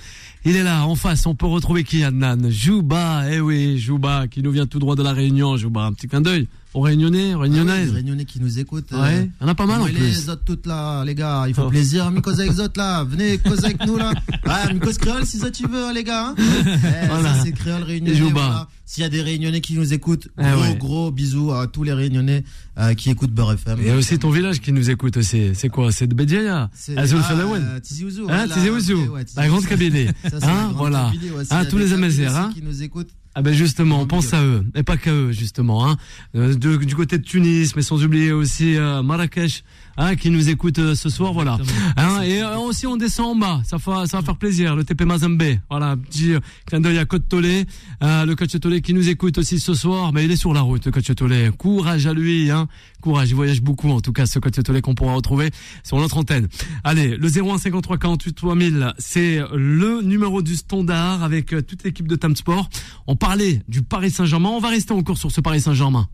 Il 0.45 0.57
est 0.57 0.63
là, 0.63 0.85
en 0.87 0.95
face, 0.95 1.27
on 1.27 1.35
peut 1.35 1.47
retrouver 1.47 1.85
qui 1.85 2.05
Adnan? 2.05 2.51
Jouba, 2.51 3.25
eh 3.33 3.41
oui, 3.41 3.79
Jouba, 3.79 4.29
qui 4.29 4.43
nous 4.43 4.51
vient 4.51 4.67
tout 4.67 4.79
droit 4.79 4.95
de 4.95 5.03
la 5.03 5.13
Réunion. 5.13 5.57
Jouba, 5.57 5.83
un 5.83 5.93
petit 5.93 6.07
clin 6.07 6.21
d'œil 6.21 6.49
aux 6.75 6.81
Réunionnais, 6.81 7.35
Réunionnaises. 7.35 7.91
Ah 7.91 7.95
Réunionnais 7.95 8.25
qui 8.25 8.41
nous 8.41 8.59
écoutent. 8.59 8.91
Ouais, 8.93 9.31
il 9.41 9.43
y 9.43 9.45
en 9.45 9.49
a 9.49 9.55
pas 9.55 9.67
mal 9.67 9.81
en 9.83 9.85
plus. 9.85 9.95
les 9.95 10.29
autres 10.29 10.45
toutes 10.45 10.67
là, 10.67 11.05
les 11.05 11.15
gars, 11.15 11.45
il 11.49 11.55
faut 11.55 11.63
oh. 11.67 11.71
plaisir. 11.71 12.11
Mi 12.11 12.23
cause 12.23 12.41
avec 12.41 12.53
autres 12.59 12.79
là, 12.79 13.05
venez 13.05 13.39
causer 13.39 13.67
avec 13.67 13.87
nous 13.87 13.97
là. 13.97 14.13
Ouais, 14.47 14.73
mi 14.73 14.81
cause 14.81 14.99
créole 14.99 15.27
si 15.27 15.39
ça 15.39 15.51
tu 15.51 15.67
veux 15.67 15.93
les 15.93 16.05
gars. 16.05 16.29
Hein. 16.29 16.35
Eh, 16.39 17.07
voilà. 17.09 17.35
C'est 17.43 17.53
créole 17.53 17.83
réunionnais. 17.83 18.31
Voilà. 18.31 18.69
S'il 18.85 19.03
y 19.03 19.07
a 19.07 19.09
des 19.09 19.23
réunionnais 19.23 19.61
qui 19.61 19.75
nous 19.75 19.95
écoutent, 19.95 20.29
eh 20.39 20.43
gros 20.43 20.75
gros 20.75 21.11
bisous 21.11 21.53
à 21.53 21.67
tous 21.67 21.83
les 21.83 21.93
réunionnais 21.93 22.45
euh, 22.79 22.95
qui 22.95 23.11
écoutent 23.11 23.33
Beurre 23.33 23.53
FM. 23.53 23.79
Et 23.85 23.93
aussi 23.93 24.19
ton 24.19 24.31
village 24.31 24.61
qui 24.61 24.73
nous 24.73 24.91
écoute 24.91 25.17
aussi. 25.17 25.55
C'est 25.55 25.69
quoi? 25.69 25.93
C'est 25.93 26.07
de 26.07 26.15
Bédiaya 26.15 26.71
Azul 26.97 27.21
ah, 27.23 27.29
Falawen 27.29 27.63
euh, 27.63 27.81
Tizi 27.81 28.05
Ouzou. 28.05 28.27
Hein, 28.29 28.47
Tizi 28.49 28.71
Ouzou. 28.71 29.17
La 29.37 29.49
grande 29.49 29.67
Kabylie. 29.67 30.09
Hein, 30.43 30.73
voilà. 30.75 31.13
Hein, 31.51 31.65
tous 31.67 31.79
les 31.79 31.93
Amézères. 31.93 32.37
Hein. 32.37 32.51
Qui 32.55 32.63
nous 32.63 32.83
écoutent. 32.83 33.11
Ah 33.35 33.41
ben 33.41 33.55
justement, 33.55 34.03
on 34.03 34.07
pense 34.07 34.35
à 34.35 34.45
eux, 34.45 34.63
et 34.75 34.83
pas 34.83 34.99
qu'à 34.99 35.11
eux 35.11 35.33
justement. 35.33 35.89
Hein. 35.89 35.97
Euh, 36.35 36.55
du 36.55 36.95
côté 36.95 37.17
de 37.17 37.25
Tunis, 37.25 37.75
mais 37.75 37.81
sans 37.81 38.05
oublier 38.05 38.31
aussi 38.31 38.77
euh, 38.77 39.03
Marrakech, 39.03 39.65
hein, 39.97 40.17
qui 40.17 40.29
nous 40.29 40.51
écoute 40.51 40.79
euh, 40.79 40.95
ce 40.95 41.09
soir, 41.09 41.33
voilà. 41.33 41.57
Hein, 41.97 42.21
et 42.23 42.43
aussi 42.43 42.87
on 42.87 42.97
descend 42.97 43.27
en 43.27 43.35
bas, 43.37 43.63
ça 43.65 43.79
va, 43.79 44.07
ça 44.07 44.19
va 44.19 44.23
faire 44.23 44.37
plaisir. 44.37 44.77
Le 44.77 44.85
TP 44.85 45.03
Mazembe, 45.07 45.43
voilà, 45.71 45.97
petit 45.97 46.35
clin 46.67 46.81
d'œil 46.81 46.99
à 46.99 47.07
Côte 47.07 47.27
Tolé, 47.27 47.65
le 48.03 48.35
coach 48.35 48.59
Tolé 48.61 48.83
qui 48.83 48.93
nous 48.93 49.09
écoute 49.09 49.39
aussi 49.39 49.59
ce 49.59 49.73
soir, 49.73 50.13
mais 50.13 50.27
il 50.27 50.31
est 50.31 50.37
sur 50.37 50.53
la 50.53 50.61
route, 50.61 50.85
le 50.85 50.93
coach 50.93 51.15
Tolé. 51.15 51.51
Courage 51.57 52.07
à 52.07 52.13
lui, 52.13 52.51
hein, 52.51 52.69
courage. 53.01 53.31
Il 53.31 53.35
voyage 53.35 53.63
beaucoup, 53.63 53.89
en 53.91 54.01
tout 54.01 54.13
cas, 54.13 54.27
ce 54.27 54.39
coach 54.41 54.63
Tolé 54.63 54.83
qu'on 54.83 54.95
pourra 54.95 55.15
retrouver 55.15 55.51
sur 55.85 55.99
notre 55.99 56.19
antenne. 56.19 56.49
Allez, 56.85 57.17
le 57.17 57.29
0153 57.29 57.97
48 57.97 58.33
3000, 58.35 58.93
c'est 58.99 59.41
le 59.55 60.03
numéro 60.03 60.43
du 60.43 60.57
standard 60.57 61.23
avec 61.23 61.55
toute 61.67 61.83
l'équipe 61.85 62.09
de 62.09 62.17
Tam 62.17 62.37
Sport. 62.37 62.69
On 63.07 63.17
parler 63.23 63.63
du 63.69 63.83
Paris 63.83 64.11
Saint-Germain. 64.11 64.49
On 64.49 64.59
va 64.59 64.71
rester 64.71 64.93
encore 64.93 65.17
sur 65.17 65.31
ce 65.31 65.41
Paris 65.41 65.61
Saint-Germain. 65.61 66.09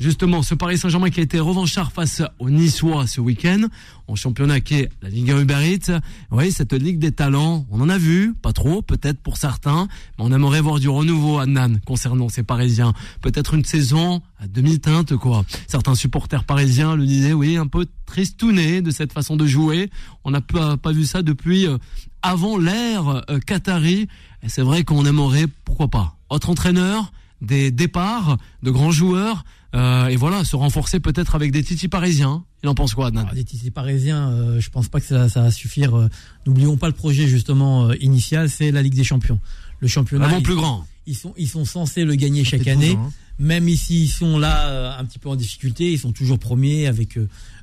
Justement, 0.00 0.42
ce 0.42 0.56
Paris 0.56 0.76
Saint-Germain 0.76 1.08
qui 1.08 1.20
a 1.20 1.22
été 1.22 1.38
revanchard 1.38 1.92
face 1.92 2.20
aux 2.40 2.50
Niçois 2.50 3.06
ce 3.06 3.20
week-end, 3.20 3.68
en 4.08 4.16
championnat 4.16 4.58
qui 4.58 4.74
est 4.74 4.88
la 5.00 5.08
Ligue 5.08 5.30
1 5.30 5.42
Uber 5.42 5.72
Eats. 5.72 6.00
Oui, 6.32 6.50
cette 6.50 6.72
Ligue 6.72 6.98
des 6.98 7.12
talents, 7.12 7.64
on 7.70 7.80
en 7.80 7.88
a 7.88 7.96
vu, 7.96 8.34
pas 8.34 8.52
trop, 8.52 8.82
peut-être 8.82 9.20
pour 9.20 9.36
certains, 9.36 9.86
mais 10.18 10.24
on 10.24 10.32
aimerait 10.32 10.60
voir 10.60 10.80
du 10.80 10.88
renouveau 10.88 11.38
à 11.38 11.46
Nan 11.46 11.78
concernant 11.86 12.28
ces 12.28 12.42
Parisiens. 12.42 12.92
Peut-être 13.22 13.54
une 13.54 13.64
saison 13.64 14.20
à 14.40 14.48
demi-teinte, 14.48 15.14
quoi. 15.14 15.44
Certains 15.68 15.94
supporters 15.94 16.42
parisiens 16.42 16.96
le 16.96 17.06
disaient, 17.06 17.34
oui, 17.34 17.56
un 17.56 17.68
peu 17.68 17.86
tristouné 18.04 18.82
de 18.82 18.90
cette 18.90 19.12
façon 19.12 19.36
de 19.36 19.46
jouer. 19.46 19.90
On 20.24 20.32
n'a 20.32 20.40
pas, 20.40 20.76
vu 20.90 21.04
ça 21.04 21.22
depuis 21.22 21.68
euh, 21.68 21.78
avant 22.22 22.58
l'ère 22.58 23.22
euh, 23.30 23.38
qatari. 23.38 24.08
C'est 24.48 24.62
vrai 24.62 24.82
qu'on 24.82 25.06
aimerait, 25.06 25.46
pourquoi 25.64 25.86
pas, 25.86 26.17
autre 26.30 26.50
entraîneur, 26.50 27.12
des 27.40 27.70
départs 27.70 28.38
de 28.62 28.70
grands 28.70 28.90
joueurs, 28.90 29.44
euh, 29.74 30.06
et 30.06 30.16
voilà, 30.16 30.44
se 30.44 30.56
renforcer 30.56 30.98
peut-être 30.98 31.34
avec 31.34 31.52
des 31.52 31.62
titis 31.62 31.88
parisiens. 31.88 32.44
Il 32.62 32.68
en 32.68 32.74
pense 32.74 32.94
quoi, 32.94 33.08
Adnan 33.08 33.26
ah, 33.30 33.34
Des 33.34 33.44
titis 33.44 33.70
parisiens, 33.70 34.30
euh, 34.30 34.60
je 34.60 34.70
pense 34.70 34.88
pas 34.88 34.98
que 34.98 35.06
ça, 35.06 35.28
ça 35.28 35.42
va 35.42 35.50
suffire. 35.50 35.96
Euh. 35.96 36.08
N'oublions 36.46 36.76
pas 36.76 36.86
le 36.86 36.94
projet 36.94 37.26
justement 37.26 37.92
initial, 37.92 38.48
c'est 38.48 38.70
la 38.70 38.82
Ligue 38.82 38.94
des 38.94 39.04
Champions. 39.04 39.40
Le 39.80 39.88
championnat. 39.88 40.26
Avant 40.26 40.40
plus 40.40 40.56
grand. 40.56 40.86
Ils 41.06 41.14
sont, 41.14 41.34
ils 41.36 41.48
sont 41.48 41.64
censés 41.64 42.04
le 42.04 42.14
gagner 42.14 42.44
chaque 42.44 42.66
année. 42.66 42.98
Hein. 42.98 43.12
Même 43.38 43.68
ici, 43.68 44.04
ils 44.04 44.08
sont 44.08 44.38
là 44.38 44.98
un 44.98 45.04
petit 45.04 45.18
peu 45.18 45.28
en 45.28 45.36
difficulté. 45.36 45.92
Ils 45.92 45.98
sont 45.98 46.12
toujours 46.12 46.38
premiers 46.38 46.86
avec 46.88 47.18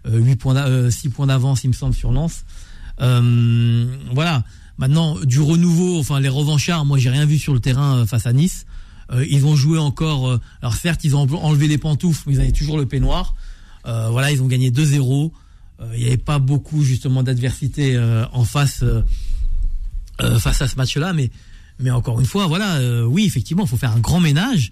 8 0.08 0.36
points, 0.38 0.90
6 0.90 1.10
points 1.10 1.28
d'avance, 1.28 1.64
il 1.66 1.68
me 1.68 1.74
semble, 1.74 1.94
sur 1.94 2.12
Lens. 2.12 2.46
voilà. 2.98 4.44
Maintenant, 4.78 5.18
du 5.24 5.40
renouveau, 5.40 6.00
enfin 6.00 6.20
les 6.20 6.30
revanchards, 6.30 6.86
moi 6.86 6.98
j'ai 6.98 7.10
rien 7.10 7.26
vu 7.26 7.38
sur 7.38 7.54
le 7.54 7.60
terrain 7.60 8.00
euh, 8.00 8.06
face 8.06 8.26
à 8.26 8.34
Nice. 8.34 8.66
Euh, 9.12 9.26
ils 9.30 9.46
ont 9.46 9.56
joué 9.56 9.78
encore. 9.78 10.28
Euh, 10.28 10.42
alors 10.62 10.76
certes, 10.76 11.04
ils 11.04 11.16
ont 11.16 11.22
enlevé 11.38 11.68
les 11.68 11.78
pantoufles, 11.78 12.24
mais 12.28 12.34
ils 12.34 12.42
avaient 12.42 12.52
toujours 12.52 12.78
le 12.78 12.86
peignoir. 12.86 13.36
voilà, 13.86 14.32
ils 14.32 14.42
ont 14.42 14.48
gagné 14.48 14.72
2-0. 14.72 15.32
Il 15.94 16.00
n'y 16.00 16.06
avait 16.06 16.18
pas 16.18 16.40
beaucoup 16.40 16.84
justement 16.84 17.22
d'adversité 17.22 18.00
en 18.32 18.46
face 18.46 18.84
face 20.40 20.62
à 20.62 20.68
ce 20.68 20.76
match-là, 20.78 21.14
mais 21.14 21.30
mais 21.78 21.92
encore 21.92 22.22
une 22.22 22.26
fois, 22.26 22.48
voilà, 22.48 22.80
oui, 23.06 23.26
effectivement, 23.26 23.64
il 23.64 23.70
faut 23.70 23.78
faire 23.78 23.92
un 23.92 24.00
grand 24.00 24.22
ménage. 24.22 24.72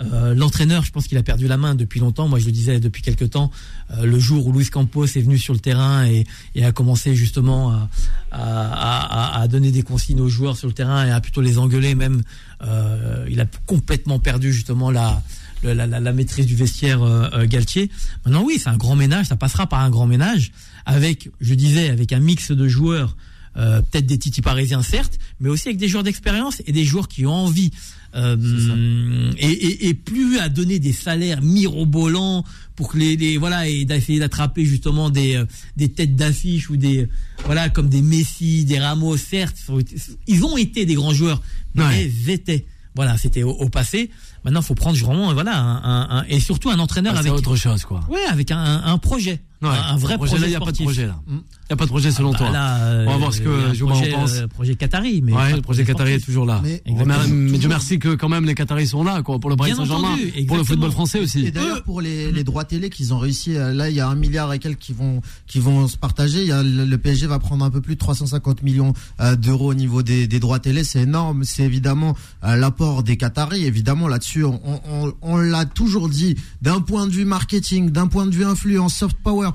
Euh, 0.00 0.34
l'entraîneur, 0.34 0.84
je 0.84 0.92
pense 0.92 1.06
qu'il 1.06 1.18
a 1.18 1.22
perdu 1.22 1.46
la 1.46 1.56
main 1.56 1.74
depuis 1.74 2.00
longtemps. 2.00 2.28
Moi, 2.28 2.38
je 2.38 2.46
le 2.46 2.52
disais 2.52 2.80
depuis 2.80 3.02
quelques 3.02 3.30
temps. 3.30 3.50
Euh, 3.92 4.06
le 4.06 4.18
jour 4.18 4.46
où 4.46 4.52
Luis 4.52 4.68
Campos 4.68 5.04
est 5.04 5.20
venu 5.20 5.38
sur 5.38 5.52
le 5.52 5.60
terrain 5.60 6.06
et, 6.06 6.24
a 6.62 6.72
commencé 6.72 7.14
justement 7.14 7.88
à, 8.30 9.46
donner 9.48 9.72
des 9.72 9.82
consignes 9.82 10.20
aux 10.20 10.28
joueurs 10.28 10.56
sur 10.56 10.68
le 10.68 10.74
terrain 10.74 11.06
et 11.06 11.10
à 11.10 11.20
plutôt 11.20 11.40
les 11.40 11.58
engueuler, 11.58 11.94
même, 11.94 12.22
euh, 12.62 13.26
il 13.28 13.40
a 13.40 13.46
complètement 13.66 14.18
perdu 14.18 14.52
justement 14.52 14.90
la, 14.90 15.22
la, 15.62 16.12
maîtrise 16.12 16.46
du 16.46 16.54
vestiaire 16.54 17.00
Galtier. 17.46 17.90
Maintenant, 18.24 18.42
oui, 18.44 18.58
c'est 18.62 18.68
un 18.68 18.76
grand 18.76 18.94
ménage. 18.94 19.26
Ça 19.26 19.36
passera 19.36 19.66
par 19.66 19.80
un 19.80 19.90
grand 19.90 20.06
ménage 20.06 20.52
avec, 20.86 21.30
je 21.40 21.54
disais, 21.54 21.90
avec 21.90 22.12
un 22.12 22.20
mix 22.20 22.52
de 22.52 22.68
joueurs. 22.68 23.16
peut-être 23.54 24.06
des 24.06 24.18
titis 24.18 24.42
parisiens 24.42 24.82
certes, 24.82 25.18
mais 25.40 25.48
aussi 25.48 25.68
avec 25.68 25.78
des 25.78 25.88
joueurs 25.88 26.04
d'expérience 26.04 26.62
et 26.66 26.72
des 26.72 26.84
joueurs 26.84 27.08
qui 27.08 27.26
ont 27.26 27.34
envie 27.34 27.72
euh, 28.16 29.30
et, 29.38 29.88
et, 29.88 29.94
plus 29.94 30.38
à 30.40 30.48
donner 30.48 30.80
des 30.80 30.92
salaires 30.92 31.42
mirobolants 31.42 32.44
pour 32.74 32.88
que 32.88 32.98
les, 32.98 33.36
voilà 33.36 33.68
et 33.68 33.84
d'essayer 33.84 34.18
d'attraper 34.18 34.64
justement 34.64 35.10
des 35.10 35.36
euh, 35.36 35.44
des 35.76 35.90
têtes 35.90 36.16
d'affiche 36.16 36.70
ou 36.70 36.76
des 36.76 37.08
voilà 37.44 37.68
comme 37.68 37.88
des 37.88 38.02
Messi, 38.02 38.64
des 38.64 38.80
Ramos 38.80 39.16
certes 39.16 39.58
ils 40.26 40.44
ont 40.44 40.56
été 40.56 40.86
des 40.86 40.94
grands 40.94 41.14
joueurs 41.14 41.40
mais 41.74 42.06
ils 42.06 42.30
étaient. 42.30 42.66
Voilà 42.96 43.16
c'était 43.16 43.44
au, 43.44 43.68
passé. 43.68 44.10
Maintenant 44.44 44.62
faut 44.62 44.74
prendre 44.74 44.98
vraiment 44.98 45.32
voilà 45.32 45.56
un, 45.56 46.24
et 46.28 46.40
surtout 46.40 46.70
un 46.70 46.80
entraîneur 46.80 47.14
ah, 47.14 47.20
avec 47.20 47.32
autre 47.32 47.54
chose 47.54 47.84
quoi. 47.84 48.00
Ouais 48.10 48.24
avec 48.28 48.50
un, 48.50 48.82
un 48.84 48.98
projet. 48.98 49.40
Un, 49.62 49.96
vrai 49.96 50.16
projet, 50.16 50.38
là 50.38 50.46
il 50.46 50.50
n'y 50.50 50.56
a 50.56 50.60
pas 50.60 50.72
de 50.72 50.78
projet 50.78 51.06
là. 51.06 51.20
Mm. 51.28 51.38
N'y 51.70 51.74
a 51.74 51.76
pas 51.76 51.84
de 51.84 51.90
projet 51.90 52.10
selon 52.10 52.32
ah, 52.34 52.38
bah 52.38 52.38
toi. 52.38 53.04
on 53.06 53.10
va 53.12 53.16
voir 53.16 53.32
ce 53.32 53.40
que 53.40 53.74
je 53.74 53.84
projet, 53.84 54.10
pense. 54.10 54.34
Euh, 54.34 54.46
projet 54.48 54.74
Qatari, 54.74 55.22
mais 55.22 55.32
ouais, 55.32 55.54
le 55.54 55.62
projet 55.62 55.84
Qatari 55.84 56.14
est 56.14 56.24
toujours 56.24 56.44
là. 56.44 56.60
Mais, 56.64 56.82
mais, 57.28 57.58
Dieu 57.58 57.68
merci 57.68 57.98
que 57.98 58.14
quand 58.16 58.28
même 58.28 58.44
les 58.44 58.54
Qataris 58.54 58.88
sont 58.88 59.04
là, 59.04 59.22
quoi, 59.22 59.38
pour 59.38 59.50
le 59.50 59.56
Paris 59.56 59.74
Saint-Germain, 59.76 60.16
pour 60.48 60.56
le 60.56 60.64
football 60.64 60.90
français 60.90 61.20
aussi. 61.20 61.46
Et 61.46 61.50
d'ailleurs 61.50 61.82
pour 61.84 62.00
les, 62.00 62.32
les 62.32 62.44
droits 62.44 62.64
télé 62.64 62.90
qu'ils 62.90 63.14
ont 63.14 63.18
réussi, 63.18 63.56
euh, 63.56 63.72
là 63.72 63.88
il 63.88 63.94
y 63.94 64.00
a 64.00 64.08
un 64.08 64.16
milliard 64.16 64.52
et 64.52 64.58
quelques 64.58 64.80
qui 64.80 64.92
vont 64.92 65.20
qui 65.46 65.60
vont 65.60 65.86
se 65.86 65.96
partager. 65.96 66.40
Il 66.40 66.48
y 66.48 66.52
a 66.52 66.62
le, 66.62 66.98
PSG 66.98 67.26
va 67.26 67.38
prendre 67.38 67.64
un 67.64 67.70
peu 67.70 67.80
plus 67.80 67.94
de 67.94 68.00
350 68.00 68.62
millions 68.62 68.92
euh, 69.20 69.36
d'euros 69.36 69.70
au 69.70 69.74
niveau 69.74 70.02
des, 70.02 70.26
des 70.26 70.40
droits 70.40 70.58
télé, 70.58 70.84
c'est 70.84 71.02
énorme. 71.02 71.44
C'est 71.44 71.62
évidemment 71.62 72.16
l'apport 72.42 73.02
des 73.02 73.16
Qataris. 73.16 73.64
Évidemment 73.64 74.08
là-dessus, 74.08 74.44
on, 74.44 74.60
on, 74.64 75.12
on 75.22 75.36
l'a 75.36 75.64
toujours 75.64 76.08
dit, 76.08 76.36
d'un 76.62 76.80
point 76.80 77.06
de 77.06 77.12
vue 77.12 77.24
marketing, 77.24 77.90
d'un 77.90 78.08
point 78.08 78.26
de 78.26 78.34
vue 78.34 78.44
influence, 78.44 78.94
soft 78.94 79.16
power, 79.22 79.50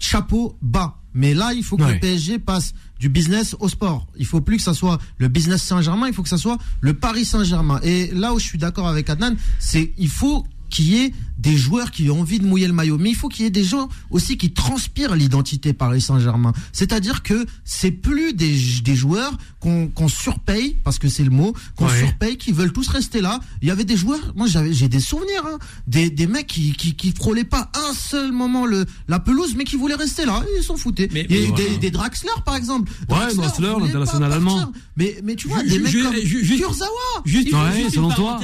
chapeau 0.00 0.56
bas 0.62 1.01
mais 1.14 1.34
là, 1.34 1.52
il 1.54 1.62
faut 1.62 1.76
que 1.76 1.82
le 1.82 1.98
PSG 1.98 2.38
passe 2.38 2.74
du 2.98 3.08
business 3.08 3.56
au 3.60 3.68
sport. 3.68 4.06
Il 4.16 4.26
faut 4.26 4.40
plus 4.40 4.56
que 4.56 4.62
ça 4.62 4.74
soit 4.74 4.98
le 5.18 5.28
business 5.28 5.62
Saint-Germain, 5.62 6.06
il 6.08 6.14
faut 6.14 6.22
que 6.22 6.28
ça 6.28 6.38
soit 6.38 6.58
le 6.80 6.94
Paris 6.94 7.24
Saint-Germain. 7.24 7.80
Et 7.82 8.10
là 8.12 8.32
où 8.32 8.38
je 8.38 8.44
suis 8.44 8.58
d'accord 8.58 8.88
avec 8.88 9.10
Adnan, 9.10 9.34
c'est 9.58 9.92
il 9.98 10.08
faut 10.08 10.46
qu'il 10.72 10.88
y 10.88 10.96
ait 11.04 11.12
des 11.38 11.56
joueurs 11.56 11.90
qui 11.90 12.08
ont 12.10 12.20
envie 12.20 12.38
de 12.38 12.46
mouiller 12.46 12.66
le 12.66 12.72
maillot, 12.72 12.98
mais 12.98 13.10
il 13.10 13.16
faut 13.16 13.28
qu'il 13.28 13.44
y 13.44 13.48
ait 13.48 13.50
des 13.50 13.64
gens 13.64 13.88
aussi 14.10 14.36
qui 14.36 14.52
transpirent 14.52 15.16
l'identité 15.16 15.72
Paris 15.72 16.00
Saint-Germain. 16.00 16.52
C'est-à-dire 16.72 17.22
que 17.22 17.46
c'est 17.64 17.90
plus 17.90 18.32
des, 18.32 18.56
des 18.82 18.94
joueurs 18.96 19.36
qu'on 19.60 20.08
surpaye, 20.08 20.76
parce 20.84 20.98
que 20.98 21.08
c'est 21.08 21.24
le 21.24 21.30
mot, 21.30 21.54
qu'on 21.76 21.88
surpaye, 21.88 22.36
qui 22.36 22.52
veulent 22.52 22.72
tous 22.72 22.88
rester 22.88 23.20
là. 23.20 23.40
Il 23.60 23.68
y 23.68 23.70
avait 23.70 23.84
des 23.84 23.96
joueurs, 23.96 24.32
moi 24.34 24.46
j'ai 24.48 24.88
des 24.88 25.00
souvenirs, 25.00 25.44
hein, 25.46 25.58
des, 25.86 26.10
des 26.10 26.26
mecs 26.26 26.46
qui, 26.46 26.72
qui 26.72 26.94
qui 26.94 27.12
frôlaient 27.12 27.44
pas 27.44 27.70
un 27.74 27.94
seul 27.94 28.32
moment 28.32 28.66
le 28.66 28.86
la 29.08 29.18
pelouse, 29.20 29.54
mais 29.56 29.64
qui 29.64 29.76
voulaient 29.76 29.94
rester 29.94 30.24
là. 30.24 30.42
Ils 30.58 30.64
s'en 30.64 30.76
foutaient. 30.76 31.08
Mais, 31.12 31.26
Il 31.28 31.36
y 31.36 31.44
a 31.44 31.48
eu 31.48 31.52
des, 31.52 31.76
des 31.78 31.90
Draxler 31.90 32.30
par 32.44 32.56
exemple. 32.56 32.90
Ouais, 33.08 33.34
Draxler, 33.34 33.74
l'international 33.80 34.32
allemand. 34.32 34.72
Mais 34.96 35.18
mais 35.22 35.36
tu 35.36 35.48
vois, 35.48 35.62
des 35.62 35.78
mecs 35.78 35.92
comme 35.92 36.14
Kurzawa. 36.58 36.90
Juste, 37.24 37.48
juste 37.76 37.94
selon 37.94 38.10
toi. 38.10 38.40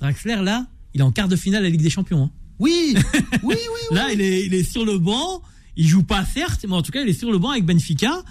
Draxler 0.00 0.36
là, 0.42 0.66
il 0.98 1.00
est 1.00 1.04
en 1.04 1.12
quart 1.12 1.28
de 1.28 1.36
finale 1.36 1.60
de 1.60 1.66
la 1.66 1.70
Ligue 1.70 1.82
des 1.82 1.90
Champions. 1.90 2.24
Hein. 2.24 2.30
Oui, 2.60 2.96
oui, 3.44 3.54
oui, 3.54 3.96
Là, 3.96 4.12
il 4.12 4.20
est, 4.20 4.44
il 4.46 4.52
est 4.52 4.68
sur 4.68 4.84
le 4.84 4.98
banc. 4.98 5.42
Il 5.76 5.86
joue 5.86 6.02
pas 6.02 6.24
certes, 6.24 6.66
mais 6.68 6.74
en 6.74 6.82
tout 6.82 6.90
cas, 6.90 7.02
il 7.02 7.08
est 7.08 7.12
sur 7.12 7.30
le 7.30 7.38
banc 7.38 7.50
avec 7.50 7.64
Benfica. 7.64 8.24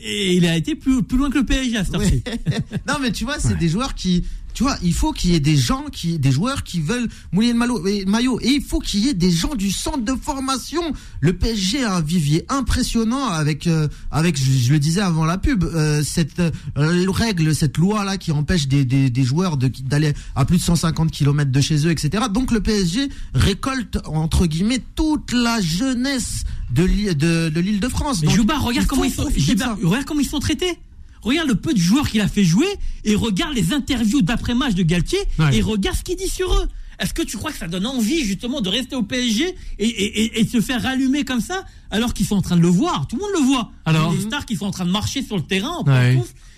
Et 0.00 0.36
il 0.36 0.46
a 0.46 0.56
été 0.56 0.76
plus, 0.76 1.02
plus 1.02 1.18
loin 1.18 1.30
que 1.30 1.38
le 1.38 1.44
PSG 1.44 1.76
à 1.76 1.84
ce 1.84 1.90
Non, 2.88 2.94
mais 3.00 3.10
tu 3.10 3.24
vois, 3.24 3.40
c'est 3.40 3.58
des 3.58 3.68
joueurs 3.68 3.96
qui, 3.96 4.24
tu 4.54 4.62
vois, 4.62 4.76
il 4.82 4.92
faut 4.92 5.12
qu'il 5.12 5.32
y 5.32 5.34
ait 5.34 5.40
des 5.40 5.56
gens 5.56 5.84
qui, 5.90 6.18
des 6.18 6.32
joueurs 6.32 6.62
qui 6.62 6.80
veulent 6.80 7.08
mouiller 7.32 7.52
le 7.52 7.58
maillot, 8.06 8.40
et 8.40 8.48
il 8.48 8.62
faut 8.62 8.78
qu'il 8.78 9.00
y 9.00 9.08
ait 9.08 9.14
des 9.14 9.30
gens 9.30 9.54
du 9.54 9.70
centre 9.70 10.02
de 10.02 10.14
formation. 10.14 10.82
Le 11.20 11.32
PSG 11.32 11.84
a 11.84 11.96
un 11.96 12.00
vivier 12.00 12.44
impressionnant 12.48 13.26
avec, 13.26 13.66
euh, 13.66 13.88
avec, 14.10 14.36
je, 14.38 14.72
le 14.72 14.78
disais 14.78 15.00
avant 15.00 15.24
la 15.24 15.38
pub, 15.38 15.64
euh, 15.64 16.02
cette 16.02 16.40
euh, 16.40 16.50
règle, 16.76 17.54
cette 17.54 17.78
loi 17.78 18.04
là 18.04 18.16
qui 18.16 18.32
empêche 18.32 18.68
des, 18.68 18.84
des, 18.84 19.10
des 19.10 19.24
joueurs 19.24 19.56
de 19.56 19.70
d'aller 19.84 20.12
à 20.34 20.44
plus 20.44 20.58
de 20.58 20.62
150 20.62 21.10
km 21.10 21.50
de 21.50 21.60
chez 21.60 21.86
eux, 21.86 21.90
etc. 21.90 22.24
Donc 22.30 22.52
le 22.52 22.60
PSG 22.60 23.08
récolte 23.34 23.98
entre 24.06 24.46
guillemets 24.46 24.82
toute 24.94 25.32
la 25.32 25.60
jeunesse 25.60 26.44
de 26.70 26.84
l'île 26.84 27.16
de, 27.16 27.48
de 27.48 27.88
France. 27.88 28.22
Mais 28.22 28.30
Jouba, 28.30 28.58
regarde 28.58 28.86
comment 28.86 29.04
ils 29.04 29.12
sont, 29.12 29.24
regarde 29.24 30.04
comment 30.04 30.20
ils 30.20 30.26
sont 30.26 30.40
traités. 30.40 30.78
Regarde 31.22 31.48
le 31.48 31.54
peu 31.54 31.72
de 31.72 31.78
joueurs 31.78 32.08
qu'il 32.08 32.20
a 32.20 32.28
fait 32.28 32.44
jouer 32.44 32.66
et 33.04 33.14
regarde 33.14 33.54
les 33.54 33.72
interviews 33.72 34.22
d'après-match 34.22 34.74
de 34.74 34.82
Galtier 34.82 35.20
et 35.52 35.62
regarde 35.62 35.96
ce 35.96 36.02
qu'il 36.02 36.16
dit 36.16 36.28
sur 36.28 36.52
eux. 36.52 36.68
Est-ce 36.98 37.14
que 37.14 37.22
tu 37.22 37.36
crois 37.36 37.50
que 37.50 37.58
ça 37.58 37.68
donne 37.68 37.86
envie 37.86 38.24
justement 38.24 38.60
de 38.60 38.68
rester 38.68 38.94
au 38.94 39.02
PSG 39.02 39.56
et, 39.78 40.44
de 40.44 40.48
se 40.48 40.60
faire 40.60 40.82
rallumer 40.82 41.24
comme 41.24 41.40
ça 41.40 41.64
alors 41.90 42.14
qu'ils 42.14 42.26
sont 42.26 42.36
en 42.36 42.42
train 42.42 42.56
de 42.56 42.60
le 42.60 42.68
voir? 42.68 43.08
Tout 43.08 43.16
le 43.16 43.22
monde 43.22 43.32
le 43.34 43.44
voit. 43.46 43.72
Alors, 43.84 44.12
les 44.12 44.20
stars 44.20 44.46
qui 44.46 44.56
sont 44.56 44.66
en 44.66 44.70
train 44.70 44.84
de 44.84 44.90
marcher 44.90 45.22
sur 45.22 45.36
le 45.36 45.42
terrain, 45.42 45.82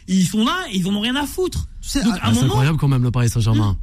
ils 0.06 0.26
sont 0.26 0.44
là 0.44 0.66
et 0.70 0.76
ils 0.76 0.86
en 0.86 0.94
ont 0.94 1.00
rien 1.00 1.16
à 1.16 1.26
foutre. 1.26 1.68
C'est 1.80 2.02
incroyable 2.02 2.78
quand 2.78 2.88
même 2.88 3.02
le 3.02 3.10
Paris 3.10 3.28
Saint-Germain. 3.28 3.78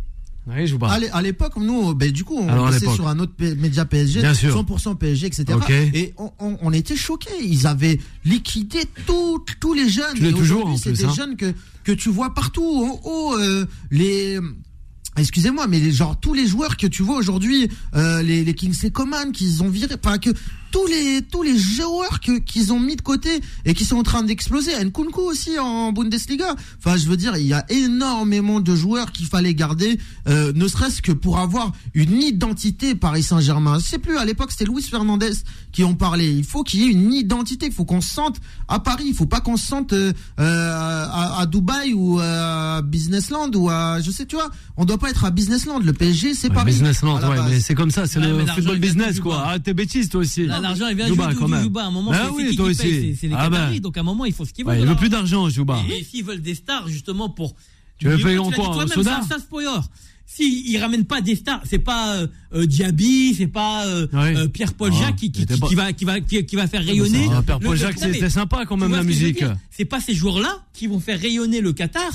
Oui, 0.47 0.65
je 0.65 0.75
À 0.81 1.21
l'époque, 1.21 1.53
nous, 1.57 1.93
ben, 1.93 2.11
du 2.11 2.23
coup, 2.23 2.37
on 2.37 2.71
était 2.71 2.89
sur 2.89 3.07
un 3.07 3.19
autre 3.19 3.33
média 3.57 3.85
PSG, 3.85 4.21
100% 4.21 4.97
PSG, 4.97 5.27
etc. 5.27 5.45
Et 5.93 6.13
on, 6.39 6.73
était 6.73 6.95
choqués. 6.95 7.29
Ils 7.43 7.67
avaient 7.67 7.99
liquidé 8.25 8.79
tous 9.05 9.73
les 9.73 9.89
jeunes. 9.89 10.15
Tu 10.15 10.33
toujours 10.33 10.67
en 10.67 10.77
C'est 10.77 10.93
des 10.93 11.05
hein. 11.05 11.13
jeunes 11.15 11.35
que, 11.35 11.53
que 11.83 11.91
tu 11.91 12.09
vois 12.09 12.33
partout. 12.33 12.63
En 12.63 12.99
haut, 13.03 13.37
euh, 13.37 13.65
les 13.91 14.39
Excusez-moi, 15.17 15.67
mais 15.67 15.79
les, 15.79 15.91
genre 15.91 16.17
tous 16.17 16.33
les 16.33 16.47
joueurs 16.47 16.77
que 16.77 16.87
tu 16.87 17.03
vois 17.03 17.17
aujourd'hui, 17.17 17.69
euh, 17.95 18.21
les, 18.21 18.45
les 18.45 18.53
Kingsley 18.53 18.91
Coman, 18.91 19.33
qu'ils 19.33 19.61
ont 19.61 19.67
viré, 19.67 19.93
enfin 20.01 20.17
que 20.17 20.29
tous 20.71 20.85
les 20.87 21.21
tous 21.21 21.43
les 21.43 21.57
joueurs 21.57 22.19
que 22.19 22.39
qu'ils 22.39 22.73
ont 22.73 22.79
mis 22.79 22.95
de 22.95 23.01
côté 23.01 23.41
et 23.65 23.73
qui 23.73 23.85
sont 23.85 23.97
en 23.97 24.03
train 24.03 24.23
d'exploser. 24.23 24.71
Nkunku 24.83 25.21
aussi 25.21 25.59
en 25.59 25.91
Bundesliga. 25.91 26.55
Enfin, 26.79 26.97
je 26.97 27.07
veux 27.07 27.17
dire, 27.17 27.37
il 27.37 27.47
y 27.47 27.53
a 27.53 27.65
énormément 27.69 28.59
de 28.59 28.75
joueurs 28.75 29.11
qu'il 29.11 29.25
fallait 29.25 29.53
garder, 29.53 29.99
euh, 30.27 30.51
ne 30.55 30.67
serait-ce 30.67 31.01
que 31.01 31.11
pour 31.11 31.39
avoir 31.39 31.71
une 31.93 32.21
identité 32.21 32.95
Paris 32.95 33.23
Saint-Germain. 33.23 33.79
C'est 33.79 33.99
plus 33.99 34.17
à 34.17 34.25
l'époque, 34.25 34.51
c'était 34.51 34.65
Luis 34.65 34.83
Fernandez 34.83 35.33
qui 35.71 35.83
en 35.83 35.93
parlait. 35.93 36.31
Il 36.33 36.43
faut 36.43 36.63
qu'il 36.63 36.81
y 36.81 36.83
ait 36.85 36.91
une 36.91 37.13
identité. 37.13 37.67
Il 37.67 37.73
faut 37.73 37.85
qu'on 37.85 38.01
se 38.01 38.13
sente 38.13 38.37
à 38.67 38.79
Paris. 38.79 39.05
Il 39.07 39.13
faut 39.13 39.25
pas 39.25 39.41
qu'on 39.41 39.57
se 39.57 39.67
sente 39.67 39.93
euh, 39.93 40.13
à, 40.37 41.39
à, 41.39 41.45
Dubaï 41.45 41.93
ou 41.93 42.19
à 42.19 42.81
Businessland 42.81 43.51
ou 43.55 43.69
à 43.69 44.01
je 44.01 44.11
sais, 44.11 44.25
tu 44.25 44.35
vois. 44.35 44.49
On 44.77 44.85
doit 44.85 44.97
pas 44.97 45.09
être 45.09 45.25
à 45.25 45.31
Businessland. 45.31 45.79
Le 45.79 45.93
PSG, 45.93 46.33
c'est 46.33 46.49
Paris. 46.49 46.71
Businessland, 46.71 47.21
ouais, 47.21 47.37
mais 47.49 47.59
c'est 47.59 47.75
comme 47.75 47.91
ça. 47.91 48.07
C'est 48.07 48.19
le 48.19 48.45
football 48.45 48.79
business, 48.79 49.19
quoi. 49.19 49.43
Ah, 49.45 49.59
t'es 49.59 49.73
bêtise, 49.73 50.09
toi 50.09 50.21
aussi. 50.21 50.47
L'argent, 50.61 50.87
il 50.87 50.95
vient 50.95 51.07
Jouba, 51.07 51.33
quand 51.33 51.47
même. 51.47 51.69
À 51.75 51.85
un 51.85 51.91
moment, 51.91 52.11
bah 52.11 52.21
c'est 52.25 52.31
oui, 52.31 52.55
toi 52.55 52.67
aussi. 52.67 53.15
C'est 53.15 53.27
les 53.27 53.35
ah 53.37 53.49
bah. 53.49 53.69
Donc, 53.79 53.97
à 53.97 54.01
un 54.01 54.03
moment, 54.03 54.25
il 54.25 54.33
faut 54.33 54.45
ce 54.45 54.53
qu'ils 54.53 54.65
veulent. 54.65 54.79
il 54.79 54.85
veut 54.85 54.95
plus 54.95 55.09
d'argent, 55.09 55.49
Jouba. 55.49 55.81
Et 55.89 56.03
s'ils 56.03 56.23
veulent 56.23 56.41
des 56.41 56.55
stars, 56.55 56.87
justement, 56.87 57.29
pour. 57.29 57.55
Tu 57.97 58.07
veux 58.07 58.17
payer 58.17 58.39
en 58.39 58.49
quoi? 58.49 58.87
Soda? 58.87 59.21
si 60.33 60.63
il 60.71 60.77
ramène 60.77 61.03
pas 61.03 61.19
des 61.19 61.35
stars, 61.35 61.61
c'est 61.69 61.79
pas 61.79 62.15
euh, 62.15 62.27
euh 62.53 62.65
Diaby, 62.65 63.35
c'est 63.37 63.47
pas 63.47 63.85
euh, 63.85 64.07
euh 64.13 64.47
Pierre 64.47 64.73
Paul 64.73 64.93
Jacques 64.93 65.17
qui, 65.17 65.29
qui, 65.29 65.45
qui, 65.45 65.75
va 65.75 65.91
qui 65.91 66.05
va 66.05 66.21
qui, 66.21 66.55
va 66.55 66.67
faire 66.67 66.85
rayonner. 66.85 67.27
Ah, 67.33 67.41
Pierre 67.41 67.59
Paul 67.59 67.75
Jacques, 67.75 67.99
c'était 67.99 68.29
sympa 68.29 68.65
quand 68.65 68.77
même 68.77 68.93
la 68.93 69.03
musique. 69.03 69.43
C'est 69.69 69.85
pas 69.85 69.99
ces 69.99 70.13
joueurs-là 70.13 70.65
qui 70.73 70.87
vont 70.87 71.01
faire 71.01 71.19
rayonner 71.19 71.59
le 71.59 71.73
Qatar 71.73 72.11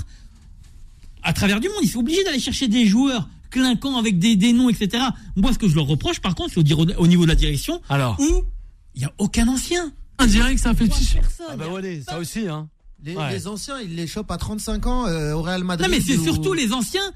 à 1.23 1.33
travers 1.35 1.61
du 1.61 1.69
monde. 1.69 1.79
Ils 1.83 1.91
sont 1.91 2.01
obligés 2.01 2.25
d'aller 2.25 2.41
chercher 2.41 2.69
des 2.69 2.87
joueurs 2.87 3.29
clinquants 3.51 3.97
avec 3.97 4.19
des, 4.19 4.37
des 4.37 4.53
noms, 4.53 4.69
etc. 4.69 5.05
Moi, 5.37 5.53
ce 5.53 5.59
que 5.59 5.69
je 5.69 5.75
leur 5.75 5.87
reproche, 5.87 6.21
par 6.21 6.35
contre, 6.35 6.55
c'est 6.55 6.73
au, 6.73 6.87
au, 6.99 7.07
niveau 7.07 7.25
de 7.25 7.29
la 7.29 7.35
direction, 7.35 7.81
Alors. 7.89 8.19
où 8.19 8.45
il 8.95 9.03
y 9.03 9.05
a 9.05 9.13
aucun 9.19 9.49
ancien. 9.49 9.93
Que 10.19 10.27
ça 10.57 10.75
fait 10.75 10.89
Ah 11.51 11.57
bah 11.57 11.69
ouais, 11.69 12.03
ça 12.07 12.19
aussi, 12.19 12.49
hein. 12.49 12.69
Les, 13.05 13.15
les, 13.31 13.47
anciens, 13.47 13.79
ils 13.81 13.95
les 13.95 14.07
chopent 14.07 14.31
à 14.31 14.39
35 14.39 14.87
ans 14.87 15.07
euh, 15.07 15.35
au 15.35 15.43
Real 15.43 15.63
Madrid. 15.63 15.89
Non, 15.89 15.95
mais 15.95 16.03
c'est 16.03 16.17
surtout 16.17 16.55
les 16.55 16.73
anciens 16.73 17.13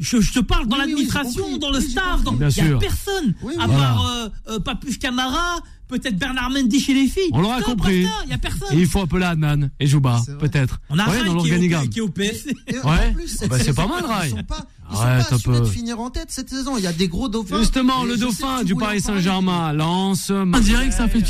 je, 0.00 0.20
je, 0.20 0.32
te 0.32 0.40
parle 0.40 0.66
dans 0.66 0.76
l'administration, 0.76 1.56
dans 1.58 1.70
le 1.70 1.80
staff, 1.80 2.20
il 2.26 2.64
n'y 2.64 2.72
a 2.72 2.78
personne, 2.78 3.34
à 3.58 3.68
part 3.68 4.06
euh, 4.06 4.28
euh, 4.48 4.60
Papus 4.60 4.98
Camara, 4.98 5.60
peut-être 5.86 6.16
Bernard 6.16 6.50
Mendy 6.50 6.80
chez 6.80 6.94
les 6.94 7.06
filles. 7.06 7.30
On 7.32 7.40
l'aura 7.40 7.62
compris. 7.62 8.06
Il 8.24 8.30
y 8.30 8.34
a 8.34 8.38
personne. 8.38 8.76
Et 8.76 8.80
il 8.80 8.86
faut 8.86 9.00
appeler 9.00 9.24
Adnan 9.24 9.70
et 9.78 9.86
Jouba, 9.86 10.20
peut-être. 10.40 10.80
On 10.90 10.98
a 10.98 11.08
ouais, 11.08 11.24
dans 11.24 11.34
l'organigramme. 11.34 11.88
Qui 11.88 12.00
est 12.00 12.02
au 12.02 12.08
PS. 12.08 12.46
Ouais. 12.84 13.14
Bah, 13.48 13.58
c'est 13.58 13.74
pas 13.74 13.86
mal, 13.86 14.04
Rai. 14.04 14.28
Ils 14.28 14.30
sont 14.30 14.42
pas 14.42 14.66
assurés 14.90 15.60
de 15.60 15.64
finir 15.66 16.00
en 16.00 16.10
tête 16.10 16.28
cette 16.28 16.50
saison. 16.50 16.76
Il 16.76 16.84
y 16.84 16.86
a 16.86 16.92
des 16.92 17.08
gros 17.08 17.28
dauphins. 17.28 17.58
Justement, 17.58 18.04
le 18.04 18.16
dauphin 18.16 18.62
du 18.64 18.74
Paris 18.74 19.00
Saint-Germain 19.00 19.72
lance. 19.72 20.30
On 20.30 20.60
dirait 20.60 20.88
que 20.88 20.94
ça 20.94 21.08
fait 21.08 21.22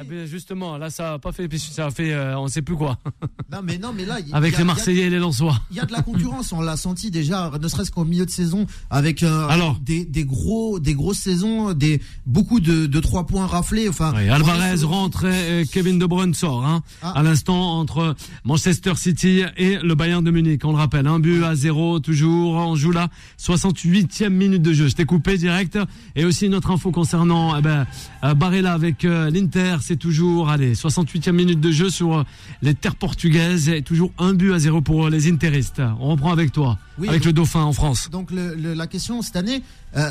ah 0.00 0.04
ben, 0.08 0.26
Justement, 0.26 0.78
là, 0.78 0.88
ça 0.88 1.14
a 1.14 1.18
pas 1.18 1.32
fait 1.32 1.48
ça 1.58 1.86
a 1.86 1.90
fait, 1.90 2.12
euh, 2.12 2.38
on 2.38 2.48
sait 2.48 2.62
plus 2.62 2.76
quoi. 2.76 2.98
Non, 3.52 3.58
mais 3.62 3.78
non, 3.78 3.92
mais 3.94 4.04
là. 4.04 4.18
Avec 4.32 4.56
les 4.56 4.64
Marseillais 4.64 5.06
et 5.06 5.10
les 5.10 5.18
Lensois. 5.18 5.56
Il 5.70 5.76
y 5.76 5.80
a 5.80 5.84
de 5.84 5.92
la 5.92 6.02
concurrence. 6.02 6.52
On 6.52 6.60
l'a 6.60 6.76
senti 6.76 7.10
déjà, 7.10 7.50
ne 7.60 7.68
serait-ce 7.68 7.90
qu'au 7.90 8.04
milieu 8.04 8.24
de 8.24 8.30
saison, 8.30 8.66
avec 8.88 9.22
euh, 9.22 9.48
des, 9.82 10.04
des 10.04 10.24
gros, 10.24 10.78
des 10.78 10.94
grosses 10.94 11.18
saisons, 11.18 11.72
des 11.72 12.00
beaucoup 12.26 12.60
de, 12.60 12.86
de 12.86 13.00
trois 13.00 13.26
points 13.26 13.46
raflés. 13.46 13.88
Enfin. 13.88 14.14
Alvarez 14.14 14.84
rentre 14.84 15.26
et 15.26 15.66
Kevin 15.70 15.98
De 15.98 16.06
Bruyne 16.06 16.34
sort. 16.34 16.64
Hein, 16.64 16.82
ah. 17.02 17.12
À 17.16 17.22
l'instant 17.22 17.78
entre 17.78 18.14
Manchester 18.44 18.94
City 18.96 19.42
et 19.56 19.78
le 19.78 19.94
Bayern 19.94 20.24
de 20.24 20.30
Munich. 20.30 20.64
On 20.64 20.72
le 20.72 20.78
rappelle, 20.78 21.06
un 21.06 21.18
but 21.18 21.44
à 21.44 21.54
zéro 21.54 22.00
toujours. 22.00 22.54
On 22.54 22.76
joue 22.76 22.92
là 23.00 23.08
68e 23.38 24.28
minute 24.28 24.62
de 24.62 24.72
jeu. 24.72 24.88
Je 24.88 24.94
t'ai 24.94 25.04
coupé 25.04 25.38
direct. 25.38 25.78
Et 26.16 26.24
aussi 26.24 26.46
une 26.46 26.54
autre 26.54 26.70
info 26.70 26.90
concernant 26.90 27.56
eh 27.56 27.62
ben, 27.62 27.86
euh, 28.24 28.34
Barella 28.34 28.72
avec 28.72 29.04
euh, 29.04 29.30
l'Inter. 29.30 29.76
C'est 29.80 29.96
toujours, 29.96 30.50
allez, 30.50 30.74
68e 30.74 31.32
minute 31.32 31.60
de 31.60 31.70
jeu 31.70 31.90
sur 31.90 32.18
euh, 32.18 32.22
les 32.62 32.74
terres 32.74 32.96
portugaises. 32.96 33.68
Et 33.68 33.82
toujours 33.82 34.12
un 34.18 34.34
but 34.34 34.52
à 34.52 34.58
zéro 34.58 34.80
pour 34.80 35.08
les 35.08 35.30
Interistes. 35.30 35.82
On 36.00 36.10
reprend 36.10 36.32
avec 36.32 36.52
toi, 36.52 36.78
avec 37.06 37.24
le 37.24 37.32
Dauphin 37.32 37.62
en 37.62 37.72
France. 37.72 38.10
Donc 38.10 38.30
le, 38.30 38.74
la 38.74 38.86
question 38.86 39.22
cette 39.22 39.36
année, 39.36 39.62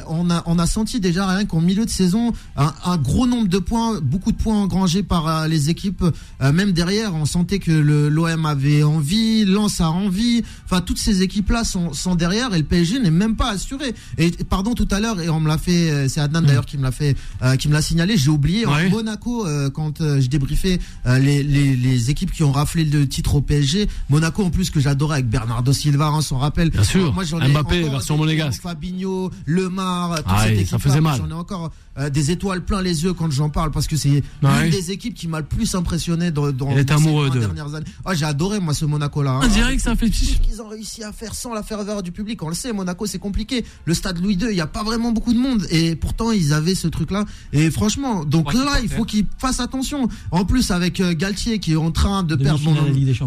on, 0.08 0.30
a, 0.30 0.44
on 0.46 0.60
a 0.60 0.66
senti 0.66 1.00
déjà 1.00 1.28
rien 1.28 1.46
qu'en 1.46 1.62
milieu 1.62 1.86
de 1.86 1.90
saison 1.90 2.34
un, 2.58 2.74
un, 2.86 2.98
gros 2.98 3.28
nombre 3.28 3.48
de 3.48 3.60
points, 3.60 4.00
beaucoup 4.02 4.32
de 4.32 4.38
points 4.38 4.62
engrangés 4.62 5.04
par 5.04 5.48
les 5.48 5.70
équipes. 5.70 6.04
même 6.42 6.72
derrière, 6.72 7.16
on 7.16 7.26
sentait 7.26 7.60
que 7.60 7.72
l'OM 7.72 8.46
avait 8.46 8.84
envie, 8.84 9.46
Lens 9.46 9.82
a 9.82 9.90
envie. 9.90 10.44
Enfin, 10.66 10.82
toutes 10.82 11.00
ces 11.00 11.22
équipes-là 11.22 11.64
sont, 11.64 11.94
sont 11.94 12.16
derrière 12.16 12.54
et 12.54 12.58
le 12.58 12.64
PSG 12.64 13.00
n'est 13.00 13.12
même 13.12 13.36
pas 13.36 13.50
assuré. 13.50 13.94
Et 14.18 14.32
pardon 14.32 14.74
tout 14.74 14.88
à 14.92 15.00
l'heure, 15.00 15.20
et 15.20 15.30
on 15.30 15.40
me 15.40 15.48
l'a 15.48 15.58
fait, 15.58 15.90
euh, 15.90 16.08
c'est 16.08 16.20
Adnan 16.20 16.42
d'ailleurs 16.42 16.66
qui 16.66 16.78
me 16.78 16.84
l'a 16.84 16.92
fait, 16.92 17.16
euh, 17.42 17.56
qui 17.56 17.68
me 17.68 17.74
l'a 17.74 17.82
signalé. 17.82 18.18
J'ai 18.18 18.30
oublié 18.30 18.66
en 18.66 18.90
Monaco 18.90 19.46
euh, 19.46 19.70
quand 19.70 20.00
je 20.00 20.28
débriefais 20.28 20.80
les, 21.06 21.44
les, 21.44 21.76
les, 21.76 22.10
équipes 22.10 22.32
qui 22.32 22.44
ont 22.44 22.52
raflé 22.52 22.86
le 22.86 23.08
titre 23.08 23.36
au 23.36 23.42
PSG. 23.42 23.88
Monaco 24.10 24.44
en 24.44 24.50
plus 24.50 24.70
que 24.70 24.80
j'adorais 24.80 25.16
avec 25.16 25.30
Bernardo 25.30 25.74
Silva, 25.74 26.08
hein, 26.08 26.16
on 26.18 26.22
s'en 26.22 26.38
rappelle. 26.38 26.70
Bien 26.70 26.84
sûr. 26.84 27.14
Moi, 27.14 27.24
Mbappé 27.24 27.84
version 27.84 28.18
monégasque. 28.18 28.62
Fabinho, 28.62 29.32
Lemar, 29.70 30.22
ah, 30.26 30.46
ça 30.66 30.80
faisait 30.80 31.02
mal. 31.02 31.18
J'en 31.18 31.30
ai 31.30 31.34
encore 31.34 31.72
des 32.12 32.32
étoiles 32.32 32.64
plein 32.64 32.82
les 32.82 33.04
yeux 33.04 33.14
quand 33.14 33.30
j'en 33.30 33.50
parle 33.50 33.72
parce 33.72 33.88
que 33.88 33.98
c'est 33.98 34.24
une 34.42 34.70
des 34.70 34.92
équipes 34.92 35.14
qui 35.14 35.28
m'a 35.28 35.40
le 35.40 35.46
plus 35.46 35.76
impressionné 35.76 36.32
dans, 36.32 36.52
dans, 36.52 36.74
dans 36.74 36.96
amoureux 36.96 37.30
ces 37.32 37.40
dernières 37.40 37.76
années. 37.76 37.86
Ah, 38.06 38.14
j'ai 38.14 38.26
adoré 38.26 38.60
moi 38.60 38.74
ce 38.74 38.86
Monaco-là. 38.86 39.32
Hein. 39.32 39.42
On 39.44 39.48
dirait 39.48 39.76
que 39.76 39.82
ça 39.82 39.96
fait 39.96 40.10
qu'ils 40.10 40.62
ont 40.62 40.70
réussi 40.70 41.04
à 41.04 41.12
faire 41.12 41.36
sans 41.36 41.54
la 41.54 41.64
ferveur 41.64 42.04
du 42.04 42.12
public. 42.12 42.42
On 42.44 42.50
le 42.50 42.56
sait, 42.56 42.72
Monaco 42.72 43.06
c'est 43.06 43.20
compliqué. 43.20 43.66
Le 43.86 43.94
stade 43.94 44.20
Louis 44.22 44.36
II, 44.36 44.48
il 44.50 44.56
n'y 44.56 44.62
a 44.62 44.68
pas 44.68 44.84
vraiment 44.84 45.12
beaucoup 45.12 45.34
de 45.34 45.40
monde 45.40 45.66
et 45.70 45.96
pourtant 45.96 46.32
ils 46.32 46.54
avaient 46.54 46.76
ce 46.76 46.88
truc-là. 46.88 47.26
Et 47.54 47.70
franchement, 47.72 48.26
donc 48.26 48.54
là, 48.54 48.80
il 48.82 48.90
faut 48.90 49.06
qu'ils 49.06 49.26
fassent 49.38 49.60
attention. 49.60 50.08
En 50.32 50.46
plus 50.46 50.72
avec 50.72 51.00
euh, 51.00 51.14
Galtier 51.14 51.60
qui 51.60 51.74
est 51.74 51.78
en 51.78 51.92
train 51.92 52.24
de 52.24 52.36
perdre, 52.36 52.62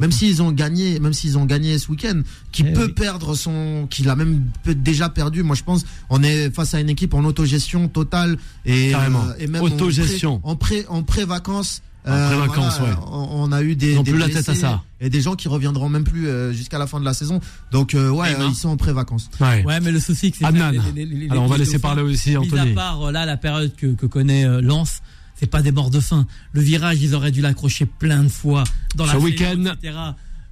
même 0.00 0.12
s'ils 0.12 0.42
ont 0.42 0.52
gagné, 0.52 0.98
même 1.00 1.12
s'ils 1.12 1.38
ont 1.38 1.44
gagné 1.44 1.78
ce 1.78 1.90
week-end, 1.90 2.22
qui 2.52 2.64
eh 2.66 2.72
peut 2.72 2.92
perdre 2.92 3.34
son, 3.34 3.86
qu'il 3.90 4.08
a 4.08 4.16
même 4.16 4.44
déjà 4.66 5.08
perdu. 5.08 5.42
Moi, 5.42 5.56
je 5.56 5.62
pense, 5.62 5.84
on 6.10 6.22
est 6.22 6.31
face 6.50 6.74
à 6.74 6.80
une 6.80 6.90
équipe 6.90 7.14
en 7.14 7.24
autogestion 7.24 7.88
totale 7.88 8.36
et, 8.64 8.94
euh, 8.94 8.98
et 9.38 9.46
même 9.46 9.62
autogestion 9.62 10.40
en 10.44 10.56
pré 10.56 10.84
en 10.88 11.02
pré 11.02 11.24
vacances. 11.24 11.82
Euh, 12.08 12.36
vacances, 12.46 12.80
ouais. 12.80 12.94
on, 13.06 13.52
a 13.52 13.62
eu 13.62 13.76
des, 13.76 13.94
des 13.94 14.10
plus 14.10 14.18
la 14.18 14.28
tête 14.28 14.48
à 14.48 14.56
ça. 14.56 14.82
et 15.00 15.08
des 15.08 15.20
gens 15.20 15.36
qui 15.36 15.46
reviendront 15.46 15.88
même 15.88 16.02
plus 16.02 16.26
euh, 16.26 16.52
jusqu'à 16.52 16.78
la 16.78 16.88
fin 16.88 16.98
de 16.98 17.04
la 17.04 17.14
saison. 17.14 17.40
Donc 17.70 17.94
euh, 17.94 18.10
ouais, 18.10 18.34
ils 18.48 18.56
sont 18.56 18.70
en 18.70 18.76
pré-vacances. 18.76 19.30
Ouais. 19.40 19.64
ouais. 19.64 19.78
mais 19.80 19.92
le 19.92 20.00
souci 20.00 20.34
c'est 20.36 20.44
Alors 20.44 21.44
on 21.44 21.46
va 21.46 21.58
laisser 21.58 21.78
parler 21.78 22.02
aussi 22.02 22.36
Anthony. 22.36 22.64
Mis 22.64 22.72
à 22.72 22.74
part 22.74 23.12
là 23.12 23.24
la 23.24 23.36
période 23.36 23.74
que, 23.76 23.86
que 23.94 24.06
connaît 24.06 24.44
Lens, 24.60 25.00
c'est 25.36 25.46
pas 25.46 25.62
des 25.62 25.70
morts 25.70 25.90
de 25.90 26.00
faim. 26.00 26.26
Le 26.52 26.60
virage, 26.60 27.00
ils 27.00 27.14
auraient 27.14 27.30
dû 27.30 27.40
l'accrocher 27.40 27.86
plein 27.86 28.24
de 28.24 28.28
fois 28.28 28.64
dans 28.96 29.06
ce 29.06 29.12
la 29.12 29.18
week-end, 29.20 29.64
etc. 29.66 29.96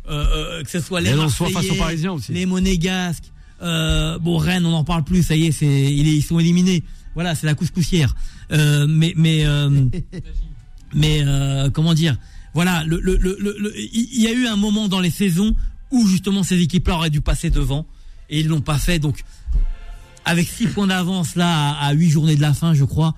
que 0.07 0.71
ce 0.71 0.79
soit 0.79 1.01
les 1.01 1.15
Marseillais, 1.15 2.09
les 2.29 2.47
Monégasques. 2.47 3.33
Bon 3.61 4.39
Rennes, 4.39 4.67
on 4.67 4.71
n'en 4.71 4.85
parle 4.85 5.05
plus. 5.05 5.23
Ça 5.23 5.37
y 5.37 5.47
est, 5.47 5.53
c'est 5.53 5.67
ils 5.67 6.23
sont 6.23 6.39
éliminés. 6.39 6.83
Voilà, 7.15 7.35
c'est 7.35 7.47
la 7.47 7.55
couscoussière. 7.55 8.15
Euh, 8.53 8.87
mais 8.89 9.13
mais 9.17 9.45
euh, 9.45 9.69
mais 10.95 11.23
euh, 11.25 11.71
comment 11.71 11.95
dire? 11.95 12.17
Voilà, 12.55 12.85
le 12.85 13.01
le 13.01 13.17
le 13.17 13.75
il 13.77 14.21
y 14.21 14.27
a 14.27 14.33
eu 14.33 14.47
un 14.47 14.57
moment 14.57 14.89
dans 14.89 15.01
les 15.01 15.11
saisons 15.11 15.55
où 15.91 16.07
justement 16.07 16.43
ces 16.43 16.61
équipes-là 16.61 16.95
auraient 16.97 17.11
dû 17.11 17.21
passer 17.21 17.51
devant 17.51 17.87
et 18.29 18.41
ils 18.41 18.49
l'ont 18.49 18.61
pas 18.61 18.79
fait. 18.79 18.99
Donc 18.99 19.25
avec 20.25 20.49
six 20.49 20.67
points 20.67 20.87
d'avance 20.89 21.37
là 21.37 21.73
à 21.73 21.93
huit 21.93 22.11
journées 22.11 22.37
de 22.37 22.41
la 22.41 22.55
fin, 22.55 22.75
je 22.75 22.85
crois, 22.85 23.15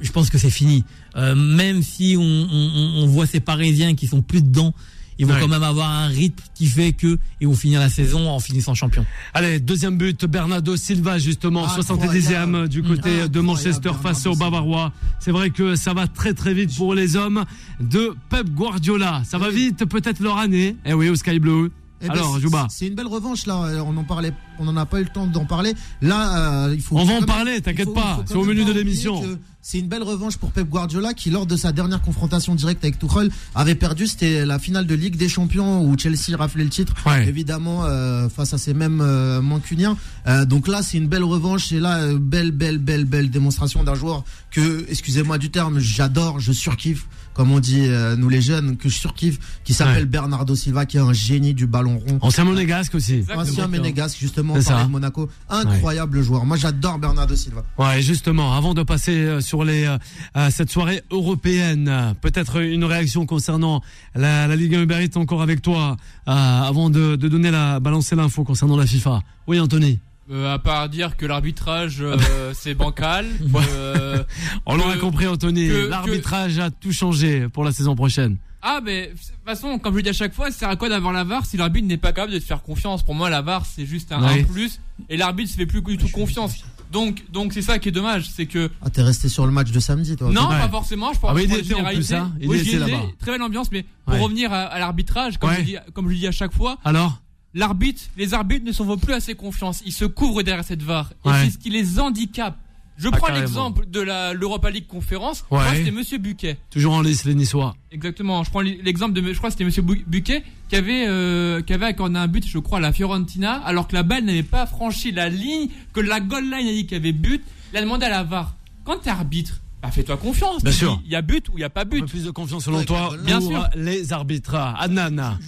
je 0.00 0.10
pense 0.10 0.30
que 0.30 0.38
c'est 0.38 0.50
fini. 0.50 0.84
même 1.16 1.82
si 1.82 2.16
on, 2.18 2.22
on, 2.22 3.02
on 3.02 3.06
voit 3.06 3.26
ces 3.26 3.40
Parisiens 3.40 3.94
qui 3.94 4.06
sont 4.06 4.22
plus 4.22 4.42
dedans 4.42 4.74
ils 5.20 5.26
vont 5.26 5.34
quand 5.38 5.48
même 5.48 5.62
avoir 5.62 5.90
un 5.90 6.06
rythme 6.06 6.42
qui 6.54 6.66
fait 6.66 6.92
que 6.92 7.18
ils 7.40 7.46
vont 7.46 7.54
finir 7.54 7.78
la 7.78 7.90
saison 7.90 8.30
en 8.30 8.40
finissant 8.40 8.74
champion. 8.74 9.04
Allez, 9.34 9.60
deuxième 9.60 9.98
but, 9.98 10.24
Bernardo 10.24 10.76
Silva 10.76 11.18
justement, 11.18 11.66
70e 11.66 12.68
du 12.68 12.82
côté 12.82 13.28
de 13.28 13.40
Manchester 13.40 13.92
face 14.02 14.26
aux 14.26 14.34
Bavarois. 14.34 14.92
C'est 15.18 15.30
vrai 15.30 15.50
que 15.50 15.76
ça 15.76 15.92
va 15.92 16.06
très 16.06 16.32
très 16.32 16.54
vite 16.54 16.74
pour 16.74 16.94
les 16.94 17.16
hommes 17.16 17.44
de 17.80 18.14
Pep 18.30 18.48
Guardiola. 18.48 19.22
Ça 19.24 19.36
va 19.36 19.50
vite, 19.50 19.84
peut-être 19.84 20.20
leur 20.20 20.38
année. 20.38 20.76
Eh 20.86 20.94
oui, 20.94 21.10
au 21.10 21.16
Sky 21.16 21.38
Blue. 21.38 21.70
Eh 22.02 22.08
ben, 22.08 22.14
Alors, 22.14 22.40
Jouba. 22.40 22.66
C'est 22.70 22.86
une 22.86 22.94
belle 22.94 23.06
revanche 23.06 23.46
là. 23.46 23.84
On 23.86 23.96
en 23.96 24.04
parlait, 24.04 24.32
on 24.58 24.64
n'en 24.64 24.76
a 24.76 24.86
pas 24.86 25.00
eu 25.00 25.04
le 25.04 25.10
temps 25.10 25.26
d'en 25.26 25.44
parler. 25.44 25.74
Là, 26.00 26.66
euh, 26.66 26.74
il 26.74 26.80
faut. 26.80 26.96
On 26.98 27.04
va 27.04 27.14
en 27.14 27.22
parler, 27.22 27.60
t'inquiète 27.60 27.92
pas. 27.92 28.22
C'est 28.26 28.36
au 28.36 28.44
menu 28.44 28.64
de 28.64 28.72
l'émission. 28.72 29.22
C'est 29.62 29.78
une 29.78 29.88
belle 29.88 30.02
revanche 30.02 30.38
pour 30.38 30.52
Pep 30.52 30.66
Guardiola 30.66 31.12
qui, 31.12 31.28
lors 31.28 31.44
de 31.44 31.54
sa 31.54 31.72
dernière 31.72 32.00
confrontation 32.00 32.54
directe 32.54 32.82
avec 32.82 32.98
Tuchel, 32.98 33.30
avait 33.54 33.74
perdu. 33.74 34.06
C'était 34.06 34.46
la 34.46 34.58
finale 34.58 34.86
de 34.86 34.94
Ligue 34.94 35.16
des 35.16 35.28
Champions 35.28 35.84
où 35.84 35.98
Chelsea 35.98 36.34
raflait 36.34 36.64
le 36.64 36.70
titre, 36.70 36.94
évidemment 37.26 37.84
euh, 37.84 38.30
face 38.30 38.54
à 38.54 38.58
ces 38.58 38.72
mêmes 38.72 39.02
euh, 39.02 39.42
mancuniens. 39.42 39.98
Donc 40.46 40.68
là, 40.68 40.82
c'est 40.82 40.96
une 40.96 41.08
belle 41.08 41.24
revanche 41.24 41.72
et 41.72 41.80
là, 41.80 42.14
belle, 42.14 42.52
belle, 42.52 42.78
belle, 42.78 43.04
belle 43.04 43.30
démonstration 43.30 43.84
d'un 43.84 43.94
joueur 43.94 44.24
que, 44.50 44.86
excusez-moi 44.88 45.36
du 45.36 45.50
terme, 45.50 45.78
j'adore, 45.78 46.40
je 46.40 46.52
surkiffe 46.52 47.06
comme 47.40 47.52
on 47.52 47.58
dit 47.58 47.86
euh, 47.86 48.16
nous 48.16 48.28
les 48.28 48.42
jeunes, 48.42 48.76
que 48.76 48.90
je 48.90 48.98
surkiffe, 48.98 49.38
qui 49.64 49.72
s'appelle 49.72 50.04
Bernardo 50.04 50.54
Silva, 50.54 50.84
qui 50.84 50.98
est 50.98 51.00
un 51.00 51.14
génie 51.14 51.54
du 51.54 51.66
ballon 51.66 51.98
rond. 51.98 52.18
Ancien 52.20 52.44
monégasque 52.44 52.94
aussi. 52.94 53.24
Ancien 53.34 53.66
monégasque, 53.66 54.18
justement, 54.18 54.58
de 54.58 54.88
Monaco. 54.90 55.26
Incroyable 55.48 56.20
joueur. 56.20 56.44
Moi, 56.44 56.58
j'adore 56.58 56.98
Bernardo 56.98 57.34
Silva. 57.34 57.62
Ouais, 57.78 58.02
justement, 58.02 58.54
avant 58.54 58.74
de 58.74 58.82
passer 58.82 59.12
euh, 59.12 59.40
sur 59.40 59.64
les 59.64 59.86
euh, 59.86 60.50
cette 60.50 60.70
soirée 60.70 61.02
européenne, 61.10 62.14
peut-être 62.20 62.60
une 62.60 62.84
réaction 62.84 63.24
concernant 63.24 63.80
la, 64.14 64.46
la 64.46 64.54
Ligue 64.54 64.74
1 64.74 64.82
Uber 64.82 65.08
encore 65.14 65.40
avec 65.40 65.62
toi, 65.62 65.96
avant 66.26 66.90
de, 66.90 67.16
de 67.16 67.28
donner 67.28 67.50
la 67.50 67.80
balancer 67.80 68.16
l'info 68.16 68.44
concernant 68.44 68.76
la 68.76 68.84
FIFA. 68.84 69.22
Oui, 69.46 69.58
Anthony. 69.58 69.98
Euh, 70.30 70.54
à 70.54 70.60
part 70.60 70.88
dire 70.88 71.16
que 71.16 71.26
l'arbitrage 71.26 71.98
euh, 72.00 72.16
c'est 72.54 72.74
bancal. 72.74 73.26
Euh, 73.72 74.22
On 74.64 74.76
l'aura 74.76 74.96
compris 74.96 75.26
Anthony, 75.26 75.68
l'arbitrage 75.88 76.58
a 76.60 76.70
tout 76.70 76.92
changé 76.92 77.48
pour 77.48 77.64
la 77.64 77.72
saison 77.72 77.96
prochaine. 77.96 78.36
Ah 78.62 78.80
mais 78.84 79.06
de 79.06 79.12
toute 79.12 79.44
façon, 79.44 79.78
comme 79.78 79.94
je 79.94 79.96
le 79.96 80.02
dis 80.02 80.10
à 80.10 80.12
chaque 80.12 80.34
fois, 80.34 80.50
c'est 80.52 80.66
à 80.66 80.76
quoi 80.76 80.88
d'avoir 80.88 81.12
la 81.12 81.24
VAR 81.24 81.46
si 81.46 81.56
l'arbitre 81.56 81.88
n'est 81.88 81.96
pas 81.96 82.12
capable 82.12 82.32
de 82.34 82.38
te 82.38 82.44
faire 82.44 82.62
confiance? 82.62 83.02
Pour 83.02 83.14
moi 83.16 83.28
la 83.28 83.42
VAR 83.42 83.66
c'est 83.66 83.86
juste 83.86 84.12
un, 84.12 84.44
plus 84.44 84.80
et 85.08 85.16
l'arbitre 85.16 85.50
se 85.50 85.56
fait 85.56 85.66
plus 85.66 85.82
du 85.82 85.96
tout 85.96 86.08
confiance. 86.08 86.64
Donc 86.92 87.24
donc 87.32 87.52
c'est 87.52 87.62
ça 87.62 87.80
qui 87.80 87.88
est 87.88 87.92
dommage, 87.92 88.28
c'est 88.30 88.46
que 88.46 88.70
Ah, 88.82 88.90
t'es 88.90 89.02
resté 89.02 89.28
sur 89.28 89.46
le 89.46 89.52
match 89.52 89.72
de 89.72 89.80
samedi 89.80 90.14
toi. 90.14 90.30
Non, 90.30 90.46
pas 90.46 90.68
forcément, 90.68 91.12
je 91.12 91.18
pense 91.18 91.30
ah, 91.32 91.34
oui, 91.34 91.44
était 91.44 91.74
en 91.74 91.84
plus 91.84 92.12
hein. 92.12 92.32
Était 92.40 92.78
là-bas. 92.78 93.02
Très 93.18 93.32
belle 93.32 93.42
ambiance 93.42 93.72
mais 93.72 93.84
pour 94.06 94.20
revenir 94.20 94.52
à, 94.52 94.78
l'arbitrage 94.78 95.38
comme 95.38 95.54
je 95.56 95.62
dis 95.62 95.76
comme 95.92 96.06
je 96.06 96.12
le 96.12 96.18
dis 96.18 96.26
à 96.28 96.32
chaque 96.32 96.52
fois. 96.52 96.78
Alors 96.84 97.20
l'arbitre, 97.54 98.02
les 98.16 98.34
arbitres 98.34 98.64
ne 98.64 98.72
s'en 98.72 98.96
plus 98.96 99.14
assez 99.14 99.34
confiance. 99.34 99.82
Ils 99.84 99.92
se 99.92 100.04
couvrent 100.04 100.42
derrière 100.42 100.64
cette 100.64 100.82
VAR. 100.82 101.12
Et 101.24 101.30
c'est 101.44 101.50
ce 101.50 101.58
qui 101.58 101.70
les 101.70 101.98
handicape. 101.98 102.56
Je 103.00 103.08
ah, 103.10 103.16
prends 103.16 103.32
l'exemple 103.32 103.86
de 103.88 104.00
la 104.00 104.34
l'Europa 104.34 104.68
League 104.70 104.86
conférence. 104.86 105.46
Ouais. 105.50 105.60
c'était 105.74 105.90
Monsieur 105.90 106.18
Buquet. 106.18 106.58
Toujours 106.68 106.92
en 106.92 107.00
liste 107.00 107.24
les 107.24 107.34
Niçois. 107.34 107.74
Exactement. 107.92 108.44
Je 108.44 108.50
prends 108.50 108.60
l'exemple 108.60 109.14
de, 109.14 109.32
je 109.32 109.38
crois 109.38 109.48
que 109.48 109.54
c'était 109.54 109.64
Monsieur 109.64 109.80
Buquet 109.80 110.44
qui 110.68 110.76
avait 110.76 111.06
euh, 111.08 111.62
qui 111.62 111.72
avait 111.72 111.86
accordé 111.86 112.18
un 112.18 112.28
but, 112.28 112.46
je 112.46 112.58
crois, 112.58 112.76
à 112.76 112.80
la 112.82 112.92
Fiorentina, 112.92 113.54
alors 113.64 113.88
que 113.88 113.94
la 113.94 114.02
balle 114.02 114.24
n'avait 114.24 114.42
pas 114.42 114.66
franchi 114.66 115.12
la 115.12 115.30
ligne, 115.30 115.68
que 115.94 116.00
la 116.00 116.20
goal 116.20 116.44
line 116.44 116.68
a 116.68 116.72
dit 116.72 116.84
qu'il 116.84 116.98
y 116.98 117.00
avait 117.00 117.12
but. 117.12 117.42
Il 117.72 117.78
a 117.78 117.80
demandé 117.80 118.04
à 118.04 118.10
la 118.10 118.22
VAR. 118.22 118.54
Quand 118.84 118.98
t'es 118.98 119.08
arbitre, 119.10 119.62
bah 119.82 119.90
fais-toi 119.90 120.16
confiance. 120.16 120.62
Bien 120.62 120.72
sûr. 120.72 121.00
Il 121.04 121.10
y 121.10 121.16
a 121.16 121.22
but 121.22 121.48
ou 121.48 121.52
il 121.56 121.60
y 121.60 121.64
a 121.64 121.70
pas 121.70 121.84
but. 121.84 122.04
plus 122.06 122.24
de 122.24 122.30
confiance 122.30 122.64
selon 122.64 122.84
toi. 122.84 123.10
Bien 123.24 123.40
sûr. 123.40 123.68
Les 123.76 124.12
arbitres. 124.12 124.54
Adnan. 124.54 125.38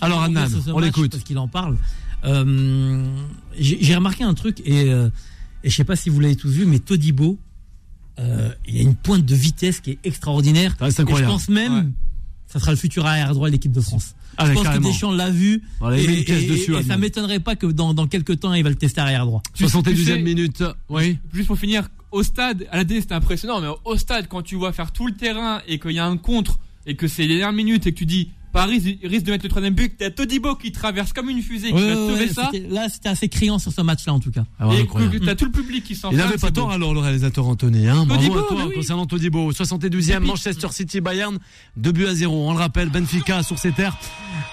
Alors 0.00 0.22
Adnan, 0.22 0.46
on 0.68 0.78
l'écoute. 0.78 1.12
Parce 1.12 1.24
qu'il 1.24 1.38
en 1.38 1.48
parle. 1.48 1.76
Euh, 2.24 3.04
j'ai 3.58 3.94
remarqué 3.94 4.24
un 4.24 4.34
truc 4.34 4.60
et, 4.64 4.90
euh, 4.90 5.10
et 5.62 5.70
je 5.70 5.74
sais 5.74 5.84
pas 5.84 5.96
si 5.96 6.08
vous 6.08 6.20
l'avez 6.20 6.36
tous 6.36 6.48
vu, 6.50 6.64
mais 6.64 6.78
Todibo, 6.78 7.38
euh, 8.18 8.50
il 8.66 8.76
y 8.76 8.78
a 8.78 8.82
une 8.82 8.94
pointe 8.94 9.24
de 9.24 9.34
vitesse 9.34 9.80
qui 9.80 9.90
est 9.90 9.98
extraordinaire. 10.04 10.74
c'est 10.78 11.00
incroyable. 11.00 11.30
je 11.30 11.32
pense 11.32 11.48
même, 11.48 11.92
ça 12.46 12.60
sera 12.60 12.70
le 12.70 12.78
futur 12.78 13.04
arrière 13.04 13.34
droit 13.34 13.48
de 13.48 13.52
l'équipe 13.52 13.72
de 13.72 13.80
France. 13.80 14.14
je 14.42 14.52
pense 14.52 14.68
que 14.68 14.78
Deschamps 14.78 15.12
l'a 15.12 15.30
vu. 15.30 15.62
et, 15.92 16.24
dessus, 16.48 16.74
et 16.76 16.82
ça 16.82 16.96
m'étonnerait 16.96 17.40
pas 17.40 17.56
que 17.56 17.66
dans, 17.66 17.92
dans 17.92 18.06
quelques 18.06 18.40
temps, 18.40 18.54
il 18.54 18.62
va 18.62 18.70
le 18.70 18.76
tester 18.76 19.00
arrière 19.02 19.26
droit. 19.26 19.42
72e 19.58 20.22
minute. 20.22 20.64
Oui. 20.88 21.18
Juste 21.32 21.48
pour 21.48 21.58
finir, 21.58 21.88
au 22.14 22.22
stade, 22.22 22.68
à 22.70 22.76
la 22.76 22.84
télé 22.84 23.00
c'était 23.00 23.14
impressionnant, 23.14 23.60
mais 23.60 23.66
au 23.84 23.96
stade, 23.96 24.28
quand 24.28 24.42
tu 24.42 24.54
vois 24.54 24.72
faire 24.72 24.92
tout 24.92 25.08
le 25.08 25.14
terrain 25.14 25.60
et 25.66 25.80
qu'il 25.80 25.90
y 25.90 25.98
a 25.98 26.06
un 26.06 26.16
contre 26.16 26.60
et 26.86 26.94
que 26.94 27.08
c'est 27.08 27.26
les 27.26 27.38
dernières 27.38 27.52
minutes 27.52 27.88
et 27.88 27.92
que 27.92 27.98
tu 27.98 28.06
dis 28.06 28.30
Paris 28.54 29.00
risque 29.02 29.26
de 29.26 29.32
mettre 29.32 29.44
le 29.44 29.50
troisième 29.50 29.74
but. 29.74 29.96
T'as 29.98 30.10
Todibo 30.10 30.54
qui 30.54 30.70
traverse 30.70 31.12
comme 31.12 31.28
une 31.28 31.42
fusée 31.42 31.72
qui 31.72 31.82
va 31.82 31.94
sauver 31.94 32.28
ça. 32.28 32.52
Là, 32.70 32.86
c'était 32.88 33.08
assez 33.08 33.28
criant 33.28 33.58
sur 33.58 33.72
ce 33.72 33.80
match-là, 33.80 34.14
en 34.14 34.20
tout 34.20 34.30
cas. 34.30 34.44
Ah 34.60 34.68
et 34.78 34.86
t'as 35.18 35.34
tout 35.34 35.46
le 35.46 35.50
public 35.50 35.82
qui 35.82 35.96
s'en 35.96 36.12
Il 36.12 36.18
n'avait 36.18 36.38
pas 36.38 36.52
tort 36.52 36.70
alors, 36.70 36.94
le 36.94 37.00
réalisateur 37.00 37.48
Anthony. 37.48 37.88
Hein. 37.88 38.06
Bravo 38.06 38.38
à 38.38 38.42
toi 38.42 38.68
concernant 38.72 39.06
Todibo. 39.06 39.50
72e, 39.50 40.20
Manchester 40.20 40.68
City 40.70 41.00
Bayern, 41.00 41.36
2 41.78 41.90
buts 41.90 42.06
à 42.06 42.14
0. 42.14 42.48
On 42.48 42.52
le 42.52 42.58
rappelle, 42.58 42.90
Benfica 42.90 43.42
sur 43.42 43.58
ses 43.58 43.72
terres. 43.72 43.98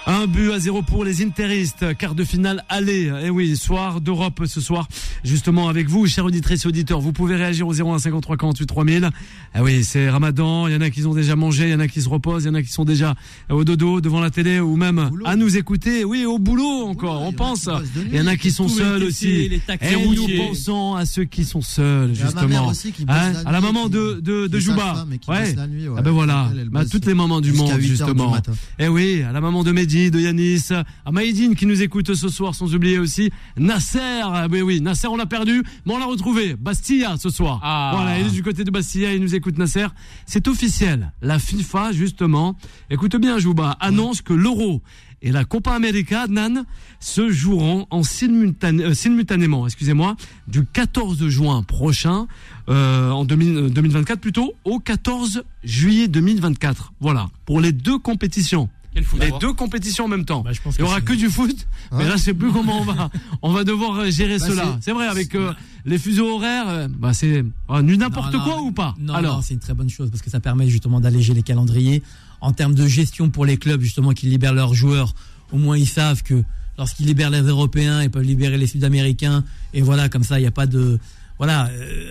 Un 0.06 0.26
but 0.26 0.50
à 0.50 0.58
0 0.58 0.82
pour 0.82 1.04
les 1.04 1.22
Interistes. 1.22 1.96
Quart 1.96 2.16
de 2.16 2.24
finale 2.24 2.64
aller. 2.68 3.04
Et 3.04 3.26
eh 3.26 3.30
oui, 3.30 3.56
soir 3.56 4.00
d'Europe 4.00 4.42
ce 4.46 4.60
soir. 4.60 4.88
Justement 5.22 5.68
avec 5.68 5.88
vous, 5.88 6.08
chers 6.08 6.24
auditrices 6.24 6.64
et 6.64 6.68
auditeurs. 6.68 7.00
Vous 7.00 7.12
pouvez 7.12 7.36
réagir 7.36 7.68
au 7.68 7.72
01 7.72 8.00
53 8.00 8.36
48 8.36 8.66
3000. 8.66 9.10
Ah 9.54 9.62
oui, 9.62 9.84
c'est 9.84 10.10
Ramadan. 10.10 10.66
Il 10.66 10.74
y 10.74 10.76
en 10.76 10.80
a 10.80 10.90
qui 10.90 11.06
ont 11.06 11.14
déjà 11.14 11.36
mangé, 11.36 11.68
il 11.68 11.70
y 11.70 11.74
en 11.74 11.80
a 11.80 11.86
qui 11.86 12.02
se 12.02 12.08
reposent, 12.08 12.42
il 12.42 12.48
y 12.48 12.50
en 12.50 12.54
a 12.54 12.62
qui 12.62 12.72
sont 12.72 12.84
déjà 12.84 13.14
au 13.48 13.62
dodo 13.62 13.91
devant 14.00 14.20
la 14.20 14.30
télé 14.30 14.60
ou 14.60 14.76
même 14.76 15.10
à 15.24 15.36
nous 15.36 15.56
écouter. 15.56 16.04
Oui, 16.04 16.24
au 16.24 16.38
boulot 16.38 16.86
encore, 16.86 17.22
on 17.22 17.32
pense. 17.32 17.68
Il 18.10 18.16
y 18.16 18.20
en 18.20 18.26
a 18.26 18.36
qui 18.36 18.50
sont 18.50 18.68
seuls 18.68 19.02
aussi. 19.02 19.50
Et 19.80 19.96
nous 19.96 20.26
pensons 20.36 20.94
à 20.94 21.06
ceux 21.06 21.24
qui 21.24 21.44
sont 21.44 21.60
seuls, 21.60 22.14
justement. 22.14 22.72
Hein, 23.08 23.32
à 23.44 23.52
la 23.52 23.60
maman 23.60 23.88
de, 23.88 24.48
Jouba. 24.58 25.06
Ouais. 25.28 25.54
Ah 25.96 26.02
ben 26.02 26.10
voilà. 26.10 26.50
Bah, 26.70 26.84
toutes 26.84 27.06
les 27.06 27.14
mamans 27.14 27.40
du 27.40 27.52
monde, 27.52 27.78
justement. 27.80 28.36
Et 28.78 28.84
eh 28.84 28.88
oui, 28.88 29.22
à 29.22 29.32
la 29.32 29.40
maman 29.40 29.62
de 29.64 29.72
Mehdi, 29.72 30.10
de 30.10 30.20
Yanis, 30.20 30.68
à 31.04 31.12
Maïdine 31.12 31.54
qui 31.54 31.66
nous 31.66 31.82
écoute 31.82 32.14
ce 32.14 32.28
soir, 32.28 32.54
sans 32.54 32.74
oublier 32.74 32.98
aussi 32.98 33.30
Nasser. 33.56 33.98
Ah 34.24 34.48
ben 34.48 34.62
oui, 34.62 34.80
Nasser, 34.80 35.08
on 35.08 35.16
l'a 35.16 35.26
perdu, 35.26 35.62
mais 35.84 35.94
on 35.94 35.98
l'a 35.98 36.06
retrouvé. 36.06 36.54
Bastilla 36.54 37.16
ce 37.18 37.30
soir. 37.30 37.60
Ah. 37.62 37.92
Voilà, 37.94 38.18
il 38.18 38.26
est 38.26 38.30
du 38.30 38.42
côté 38.42 38.64
de 38.64 38.70
Bastilla, 38.70 39.14
il 39.14 39.20
nous 39.20 39.34
écoute 39.34 39.58
Nasser. 39.58 39.86
C'est 40.26 40.48
officiel. 40.48 41.12
La 41.20 41.38
FIFA, 41.38 41.92
justement, 41.92 42.56
écoute 42.90 43.16
bien, 43.16 43.38
Jouba, 43.38 43.76
annonce 43.82 44.22
que 44.22 44.32
l'Euro 44.32 44.80
et 45.20 45.30
la 45.30 45.44
Copa 45.44 45.72
América, 45.72 46.26
Nan, 46.28 46.64
se 46.98 47.30
joueront 47.30 47.86
en 47.90 48.02
simultané, 48.02 48.92
simultanément, 48.94 49.66
excusez-moi, 49.66 50.16
du 50.48 50.64
14 50.64 51.28
juin 51.28 51.62
prochain, 51.62 52.26
en 52.66 53.24
2024 53.24 54.18
plutôt, 54.18 54.54
au 54.64 54.80
14 54.80 55.44
juillet 55.62 56.08
2024. 56.08 56.94
Voilà, 57.00 57.28
pour 57.44 57.60
les 57.60 57.72
deux 57.72 57.98
compétitions 57.98 58.68
les 58.94 59.32
deux 59.40 59.52
compétitions 59.52 60.04
en 60.04 60.08
même 60.08 60.24
temps. 60.24 60.42
Bah, 60.42 60.50
Il 60.54 60.82
n'y 60.82 60.88
aura 60.88 61.00
que, 61.00 61.14
du 61.14 61.28
foot, 61.28 61.66
mais 61.92 62.06
là, 62.06 62.16
je 62.16 62.22
sais 62.22 62.34
plus 62.34 62.52
comment 62.52 62.80
on 62.80 62.84
va, 62.84 63.10
on 63.42 63.52
va 63.52 63.64
devoir 63.64 64.00
euh, 64.00 64.10
gérer 64.10 64.38
bah, 64.38 64.46
cela. 64.46 64.78
C'est 64.80 64.92
vrai, 64.92 65.06
avec 65.06 65.34
euh, 65.34 65.52
les 65.84 65.98
fuseaux 65.98 66.34
horaires, 66.34 66.68
euh, 66.68 66.88
bah, 66.88 67.12
c'est 67.12 67.44
n'importe 67.68 68.36
quoi 68.38 68.60
ou 68.60 68.72
pas 68.72 68.94
Non, 68.98 69.14
Alors, 69.14 69.42
c'est 69.42 69.54
une 69.54 69.60
très 69.60 69.74
bonne 69.74 69.90
chose 69.90 70.10
parce 70.10 70.22
que 70.22 70.30
ça 70.30 70.40
permet 70.40 70.68
justement 70.68 71.00
d'alléger 71.00 71.34
les 71.34 71.42
calendriers. 71.42 72.02
En 72.42 72.52
termes 72.52 72.74
de 72.74 72.86
gestion 72.86 73.30
pour 73.30 73.46
les 73.46 73.56
clubs, 73.56 73.80
justement, 73.80 74.10
qui 74.12 74.26
libèrent 74.26 74.52
leurs 74.52 74.74
joueurs, 74.74 75.14
au 75.52 75.56
moins 75.56 75.78
ils 75.78 75.88
savent 75.88 76.22
que 76.22 76.42
lorsqu'ils 76.76 77.06
libèrent 77.06 77.30
les 77.30 77.40
Européens, 77.40 78.02
ils 78.02 78.10
peuvent 78.10 78.22
libérer 78.22 78.58
les 78.58 78.66
Sud-Américains. 78.66 79.44
Et 79.72 79.80
voilà, 79.80 80.10
comme 80.10 80.24
ça, 80.24 80.38
il 80.38 80.42
n'y 80.42 80.48
a 80.48 80.52
pas 80.52 80.66
de. 80.66 80.98
Voilà, 81.38 81.70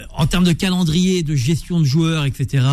en 0.09 0.25
termes 0.25 0.43
de 0.43 0.51
calendrier, 0.51 1.21
de 1.21 1.35
gestion 1.35 1.79
de 1.79 1.85
joueurs, 1.85 2.25
etc., 2.25 2.65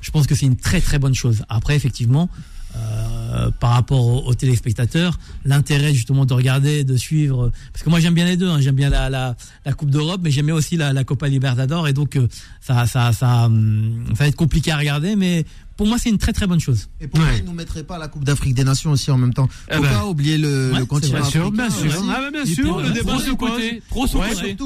je 0.00 0.10
pense 0.10 0.26
que 0.26 0.34
c'est 0.34 0.46
une 0.46 0.56
très 0.56 0.80
très 0.80 0.98
bonne 0.98 1.14
chose. 1.14 1.44
Après, 1.48 1.76
effectivement, 1.76 2.28
euh, 2.74 3.50
par 3.60 3.70
rapport 3.70 4.26
aux, 4.26 4.34
téléspectateurs, 4.34 5.18
l'intérêt 5.44 5.92
justement 5.92 6.24
de 6.24 6.32
regarder, 6.32 6.84
de 6.84 6.96
suivre, 6.96 7.52
parce 7.72 7.84
que 7.84 7.90
moi 7.90 8.00
j'aime 8.00 8.14
bien 8.14 8.24
les 8.24 8.36
deux, 8.36 8.48
hein. 8.48 8.60
j'aime 8.60 8.74
bien 8.74 8.88
la, 8.88 9.36
Coupe 9.76 9.90
d'Europe, 9.90 10.20
mais 10.22 10.30
j'aime 10.30 10.46
bien 10.46 10.54
aussi 10.54 10.76
la, 10.76 10.92
la 10.92 11.04
Copa 11.04 11.28
Libertadores, 11.28 11.88
et 11.88 11.92
donc 11.92 12.16
euh, 12.16 12.28
ça, 12.60 12.86
ça, 12.86 13.12
ça, 13.12 13.46
hum, 13.46 14.04
ça 14.08 14.24
va 14.24 14.28
être 14.28 14.36
compliqué 14.36 14.70
à 14.70 14.78
regarder, 14.78 15.16
mais 15.16 15.44
pour 15.82 15.88
moi, 15.88 15.98
c'est 15.98 16.10
une 16.10 16.18
très 16.18 16.32
très 16.32 16.46
bonne 16.46 16.60
chose. 16.60 16.88
Et 17.00 17.08
pourquoi 17.08 17.28
ouais. 17.28 17.38
ils 17.40 17.44
nous 17.44 17.52
mettraient 17.52 17.82
pas 17.82 17.98
la 17.98 18.06
Coupe 18.06 18.22
d'Afrique 18.22 18.54
des 18.54 18.62
Nations 18.62 18.92
aussi 18.92 19.10
en 19.10 19.18
même 19.18 19.34
temps 19.34 19.48
eh 19.68 19.74
Faut 19.74 19.82
ben. 19.82 19.92
pas 19.92 20.06
oublier 20.06 20.38
le, 20.38 20.70
le 20.70 20.84
continent 20.86 21.18
bien 21.18 21.28
sûr, 21.28 21.50
Bien 21.50 21.70
sûr, 21.70 21.90
ah 22.08 22.20
bah 22.20 22.30
bien 22.30 22.44
sûr, 22.46 22.80
le 22.80 22.90
débat 22.90 23.18
se 23.18 23.30
pose. 23.32 23.60
Trop 23.90 24.06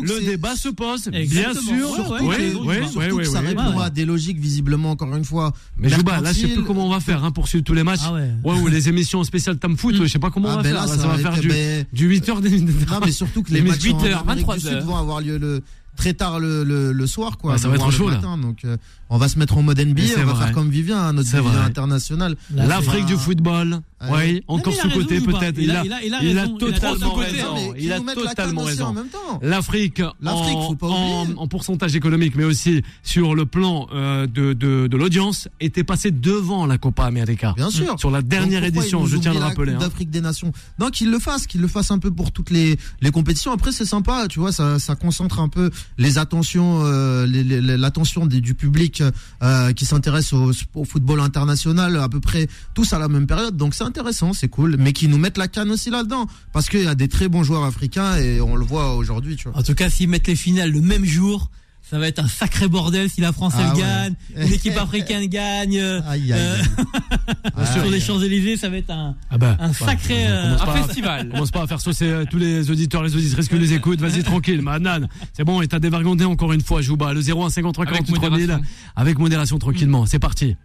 Le 0.02 0.26
débat 0.26 0.56
se 0.56 0.68
pose, 0.68 1.08
bien 1.08 1.54
sûr. 1.54 2.18
Oui, 2.20 2.52
oui, 2.96 3.06
oui, 3.12 3.24
ça 3.24 3.40
répond 3.40 3.78
à 3.78 3.88
des 3.88 4.04
logiques 4.04 4.38
visiblement 4.38 4.90
encore 4.90 5.16
une 5.16 5.24
fois. 5.24 5.54
Mais 5.78 5.88
Jouba, 5.88 6.20
là, 6.20 6.34
je 6.34 6.40
sais 6.40 6.48
plus 6.48 6.64
comment 6.64 6.86
on 6.86 6.90
va 6.90 7.00
faire 7.00 7.24
hein, 7.24 7.30
pour 7.30 7.48
suivre 7.48 7.64
tous 7.64 7.72
les 7.72 7.82
matchs. 7.82 8.00
Ah 8.04 8.12
ouais. 8.12 8.30
ou 8.44 8.66
les 8.66 8.90
émissions 8.90 9.24
spéciales 9.24 9.56
Tam 9.56 9.78
Foot, 9.78 9.94
je 9.94 10.06
sais 10.06 10.18
pas 10.18 10.30
comment 10.30 10.48
on 10.48 10.52
ah 10.52 10.56
va 10.56 10.62
ben 10.64 10.74
faire. 10.74 10.86
Ça 10.86 11.06
va 11.06 11.16
faire 11.16 11.40
du 11.40 12.06
8 12.08 12.28
h 12.28 12.90
Non, 12.90 13.00
mais 13.02 13.10
surtout 13.10 13.42
que 13.42 13.50
les 13.54 13.62
matchs 13.62 13.84
8 13.84 13.92
h 13.94 14.26
23 14.26 14.56
h 14.58 14.82
vont 14.82 14.96
avoir 14.96 15.22
lieu 15.22 15.38
le 15.38 15.62
très 15.96 16.14
tard 16.14 16.38
le, 16.38 16.62
le, 16.62 16.92
le 16.92 17.06
soir 17.06 17.38
quoi. 17.38 17.58
ça 17.58 17.68
va 17.68 17.74
être 17.74 17.90
chaud 17.90 18.08
matin, 18.08 18.38
Donc 18.38 18.64
euh, 18.64 18.76
on 19.08 19.18
va 19.18 19.28
se 19.28 19.38
mettre 19.38 19.56
en 19.56 19.62
mode 19.62 19.78
NBA, 19.78 20.02
on 20.18 20.24
va 20.24 20.34
faire 20.34 20.52
comme 20.52 20.70
Vivien, 20.70 20.98
hein, 20.98 21.12
notre 21.12 21.28
Vivien 21.28 21.62
international. 21.62 22.36
L'Afrique 22.54 23.06
du 23.06 23.16
football. 23.16 23.80
Oui, 24.10 24.42
encore 24.46 24.74
sous 24.74 24.90
côté 24.90 25.20
peut-être. 25.20 25.58
Il, 25.58 25.70
a, 25.70 25.82
il, 26.02 26.38
a, 26.38 26.48
totalement 26.48 27.14
raison. 27.14 27.74
Il 27.78 27.92
a 27.92 28.00
totalement 28.00 28.62
raison. 28.62 28.94
L'Afrique, 29.40 30.02
en, 30.22 31.26
en, 31.36 31.48
pourcentage 31.48 31.96
économique, 31.96 32.34
mais 32.36 32.44
aussi 32.44 32.82
sur 33.02 33.34
le 33.34 33.46
plan 33.46 33.88
euh, 33.94 34.26
de, 34.26 34.52
de, 34.52 34.86
de 34.86 34.96
l'audience, 34.96 35.48
était 35.60 35.84
passé 35.84 36.10
devant 36.10 36.66
la 36.66 36.76
Copa 36.76 37.04
América. 37.04 37.54
Bien 37.56 37.70
sûr. 37.70 37.98
Sur 37.98 38.10
la 38.10 38.20
dernière 38.20 38.64
édition, 38.64 39.06
je 39.06 39.16
tiens 39.16 39.30
à 39.30 39.34
le 39.34 39.40
rappeler. 39.40 39.72
Hein. 39.72 39.78
D'Afrique 39.78 40.10
des 40.10 40.20
Nations? 40.20 40.52
Non, 40.78 40.90
qu'il 40.90 41.10
le 41.10 41.18
fasse, 41.18 41.46
qu'il 41.46 41.62
le 41.62 41.68
fasse 41.68 41.90
un 41.90 41.98
peu 41.98 42.10
pour 42.10 42.32
toutes 42.32 42.50
les, 42.50 42.76
les 43.00 43.10
compétitions. 43.10 43.52
Après, 43.52 43.72
c'est 43.72 43.86
sympa, 43.86 44.26
tu 44.28 44.40
vois, 44.40 44.52
ça, 44.52 44.78
ça 44.78 44.94
concentre 44.94 45.40
un 45.40 45.48
peu 45.48 45.70
les 45.96 46.18
attentions, 46.18 46.82
euh, 46.84 47.26
l'attention 47.26 48.26
du 48.26 48.54
public 48.54 48.95
euh, 49.00 49.72
qui 49.72 49.84
s'intéresse 49.84 50.32
au, 50.32 50.52
au, 50.74 50.84
football 50.84 51.20
international 51.20 51.96
à 51.96 52.08
peu 52.08 52.20
près 52.20 52.48
tous 52.74 52.92
à 52.92 52.98
la 52.98 53.08
même 53.08 53.26
période. 53.26 53.56
Donc 53.56 53.74
c'est 53.74 53.84
intéressant, 53.84 54.32
c'est 54.32 54.48
cool, 54.48 54.76
mais 54.78 54.92
qui 54.92 55.08
nous 55.08 55.18
mettent 55.18 55.38
la 55.38 55.48
canne 55.48 55.70
aussi 55.70 55.90
là-dedans 55.90 56.26
parce 56.52 56.68
qu'il 56.68 56.84
y 56.84 56.88
a 56.88 56.94
des 56.94 57.08
très 57.08 57.28
bons 57.28 57.42
joueurs 57.42 57.64
africains 57.64 58.16
et 58.16 58.40
on 58.40 58.56
le 58.56 58.64
voit 58.64 58.94
aujourd'hui. 58.94 59.36
En 59.54 59.62
tout 59.62 59.74
cas, 59.74 59.90
s'ils 59.90 60.08
mettent 60.08 60.26
les 60.28 60.36
finales 60.36 60.70
le 60.70 60.80
même 60.80 61.04
jour 61.04 61.50
ça 61.88 61.98
va 61.98 62.08
être 62.08 62.18
un 62.18 62.26
sacré 62.26 62.66
bordel 62.66 63.08
si 63.08 63.20
la 63.20 63.32
France 63.32 63.54
elle 63.58 63.66
ah 63.70 63.76
gagne, 63.76 64.14
l'équipe 64.48 64.76
africaine 64.76 65.26
gagne. 65.28 65.78
Euh, 65.78 66.00
aïe, 66.08 66.32
aïe, 66.32 66.40
euh, 66.40 67.66
sur 67.72 67.84
les 67.88 68.00
Champs-Élysées, 68.00 68.56
ça 68.56 68.68
va 68.68 68.78
être 68.78 68.90
un, 68.90 69.14
ah 69.30 69.38
bah, 69.38 69.56
un 69.60 69.72
sacré 69.72 70.26
euh, 70.26 70.56
un 70.58 70.82
festival. 70.82 71.28
Commence 71.30 71.52
pas 71.52 71.62
à 71.62 71.66
faire 71.66 71.80
saucer 71.80 72.24
tous 72.28 72.38
les 72.38 72.70
auditeurs, 72.70 73.04
les 73.04 73.14
auditrices 73.14 73.48
que 73.48 73.56
les 73.56 73.72
écoutent. 73.72 74.00
Vas-y 74.00 74.22
tranquille, 74.24 74.62
Manan. 74.62 75.06
C'est 75.32 75.44
bon, 75.44 75.62
et 75.62 75.68
t'as 75.68 75.78
dévergondé 75.78 76.24
encore 76.24 76.52
une 76.52 76.62
fois, 76.62 76.82
Jouba. 76.82 77.12
Le 77.12 77.20
01 77.20 77.50
53 77.50 77.86
43 77.86 78.36
000 78.36 78.52
avec 78.96 79.18
modération 79.18 79.58
tranquillement. 79.58 80.06
C'est 80.06 80.18
parti. 80.18 80.56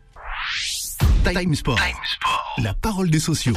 Time 1.23 1.53
Sport. 1.53 1.75
Time 1.75 1.95
Sport. 2.03 2.55
La 2.63 2.73
parole 2.73 3.12
des 3.12 3.19
sociaux. 3.19 3.53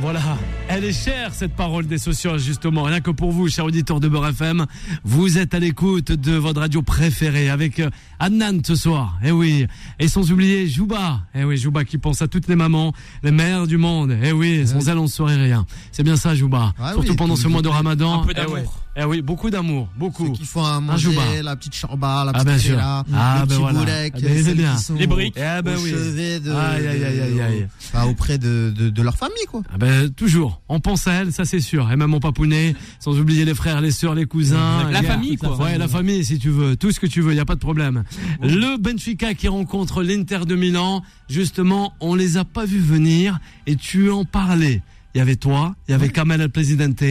Voilà, 0.00 0.20
elle 0.68 0.84
est 0.84 0.92
chère 0.94 1.34
cette 1.34 1.54
parole 1.54 1.86
des 1.86 1.98
sociaux 1.98 2.38
justement, 2.38 2.84
rien 2.84 3.02
que 3.02 3.10
pour 3.10 3.32
vous, 3.32 3.48
chers 3.48 3.66
auditeurs 3.66 4.00
de 4.00 4.08
Beurre 4.08 4.28
FM, 4.28 4.64
vous 5.04 5.36
êtes 5.36 5.52
à 5.52 5.58
l'écoute 5.58 6.10
de 6.10 6.32
votre 6.32 6.60
radio 6.60 6.80
préférée 6.80 7.50
avec 7.50 7.80
euh, 7.80 7.90
Adnan 8.18 8.60
ce 8.64 8.76
soir, 8.76 9.18
eh 9.22 9.30
oui, 9.30 9.66
et 9.98 10.08
sans 10.08 10.32
oublier 10.32 10.66
Jouba, 10.68 11.20
eh 11.34 11.44
oui, 11.44 11.58
Jouba 11.58 11.84
qui 11.84 11.98
pense 11.98 12.22
à 12.22 12.28
toutes 12.28 12.48
les 12.48 12.56
mamans, 12.56 12.94
les 13.22 13.30
mères 13.30 13.66
du 13.66 13.76
monde, 13.76 14.16
eh 14.22 14.32
oui, 14.32 14.66
sans 14.66 14.88
elle 14.88 14.96
on 14.96 15.02
ne 15.02 15.08
saurait 15.08 15.36
rien. 15.36 15.66
C'est 15.92 16.02
bien 16.02 16.16
ça 16.16 16.34
Jouba, 16.34 16.72
ah 16.80 16.92
surtout 16.92 17.14
pendant 17.14 17.36
ce 17.36 17.48
mois 17.48 17.60
de 17.60 17.68
Ramadan. 17.68 18.22
Un 18.22 18.26
peu 18.26 18.32
d'amour. 18.32 18.80
Eh 18.89 18.89
oui, 19.06 19.22
beaucoup 19.22 19.50
d'amour, 19.50 19.88
beaucoup. 19.96 20.26
Ceux 20.26 20.32
qui 20.32 20.44
font 20.44 20.64
un 20.64 20.80
manger, 20.80 21.42
la 21.42 21.56
petite 21.56 21.80
chorba, 21.80 22.24
la 22.24 22.32
ah, 22.34 22.44
petite 22.44 22.72
ah, 22.78 23.04
ah, 23.14 23.38
le 23.40 23.40
ben 23.40 23.46
petit 23.46 23.60
voilà. 23.60 23.78
boulec, 23.78 24.12
ah, 24.16 24.20
ben, 24.20 24.54
bien. 24.54 24.76
les 24.98 25.06
briques, 25.06 25.34
eh 25.36 25.62
ben, 25.62 25.76
oui. 25.80 25.92
de, 25.92 26.50
aïe, 26.50 26.86
aïe, 26.86 27.04
aïe, 27.04 27.40
aïe, 27.40 27.68
Enfin, 27.92 28.06
auprès 28.06 28.38
de, 28.38 28.72
de, 28.76 28.90
de, 28.90 29.02
leur 29.02 29.16
famille, 29.16 29.46
quoi. 29.48 29.62
Ah 29.72 29.78
ben, 29.78 30.10
toujours. 30.10 30.60
On 30.68 30.80
pense 30.80 31.06
à 31.06 31.12
elle, 31.12 31.32
ça 31.32 31.44
c'est 31.44 31.60
sûr. 31.60 31.90
Et 31.90 31.96
même 31.96 32.10
mon 32.10 32.20
papounet, 32.20 32.74
sans 32.98 33.18
oublier 33.18 33.44
les 33.44 33.54
frères, 33.54 33.80
les 33.80 33.92
sœurs, 33.92 34.14
les 34.14 34.26
cousins. 34.26 34.90
La 34.90 35.02
famille, 35.02 35.36
quoi. 35.36 35.56
Ouais, 35.56 35.78
la 35.78 35.88
famille, 35.88 36.24
si 36.24 36.38
tu 36.38 36.50
veux. 36.50 36.76
Tout 36.76 36.90
ce 36.90 37.00
que 37.00 37.06
tu 37.06 37.20
veux, 37.20 37.32
il 37.32 37.36
n'y 37.36 37.40
a 37.40 37.44
pas 37.46 37.54
de 37.54 37.60
problème. 37.60 38.04
Le 38.42 38.76
Benfica 38.76 39.34
qui 39.34 39.48
rencontre 39.48 40.02
l'Inter 40.02 40.40
de 40.46 40.56
Milan, 40.56 41.02
justement, 41.28 41.94
on 42.00 42.14
les 42.14 42.36
a 42.36 42.44
pas 42.44 42.64
vus 42.64 42.80
venir 42.80 43.38
et 43.66 43.76
tu 43.76 44.10
en 44.10 44.24
parlais 44.24 44.82
il 45.14 45.18
y 45.18 45.20
avait 45.20 45.36
toi, 45.36 45.74
il 45.88 45.92
y 45.92 45.94
avait 45.94 46.08
Kamel 46.08 46.40
El 46.40 46.50
Presidente, 46.50 47.02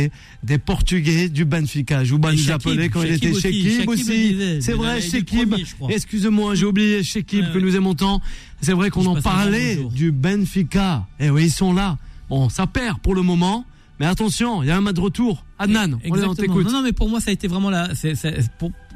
des 0.44 0.58
Portugais 0.58 1.28
du 1.28 1.44
Benfica. 1.44 2.04
Jouban 2.04 2.32
nous 2.32 2.52
appelait 2.52 2.90
quand 2.90 3.04
il 3.04 3.14
était 3.14 3.34
chez 3.34 3.52
Kib 3.52 3.90
aussi. 3.90 4.62
C'est 4.62 4.74
vrai, 4.74 5.02
chez 5.02 5.24
Kib. 5.24 5.54
Excuse-moi, 5.90 6.56
j'ai 6.56 6.66
oublié 6.66 7.04
chez 7.04 7.24
Kib 7.24 7.52
que 7.54 7.60
nous 7.60 7.76
aimons 7.76 7.96
tant. 7.96 8.22
C'est 8.62 8.74
vrai 8.74 8.90
qu'on 8.90 9.06
en 9.06 9.22
parlait 9.22 9.78
du 9.94 10.12
Benfica. 10.12 11.08
Et 11.20 11.26
eh 11.26 11.30
oui, 11.30 11.46
ils 11.46 11.52
sont 11.52 11.74
là. 11.74 11.98
Bon, 12.30 12.50
ça 12.50 12.68
perd 12.68 13.00
pour 13.00 13.16
le 13.16 13.22
moment. 13.22 13.66
Mais 14.00 14.06
attention, 14.06 14.64
il 14.64 14.70
y 14.70 14.72
a 14.72 14.78
un 14.78 14.82
match 14.82 14.96
de 14.96 15.02
retour. 15.02 15.44
Adnan, 15.58 16.00
on 16.10 16.34
t'écoute. 16.34 16.66
Non, 16.66 16.72
non, 16.72 16.82
mais 16.84 16.94
pour 16.94 17.10
moi, 17.10 17.20
ça 17.20 17.32
a 17.32 17.34
été 17.34 17.50
vraiment 17.50 17.70
la. 17.70 17.90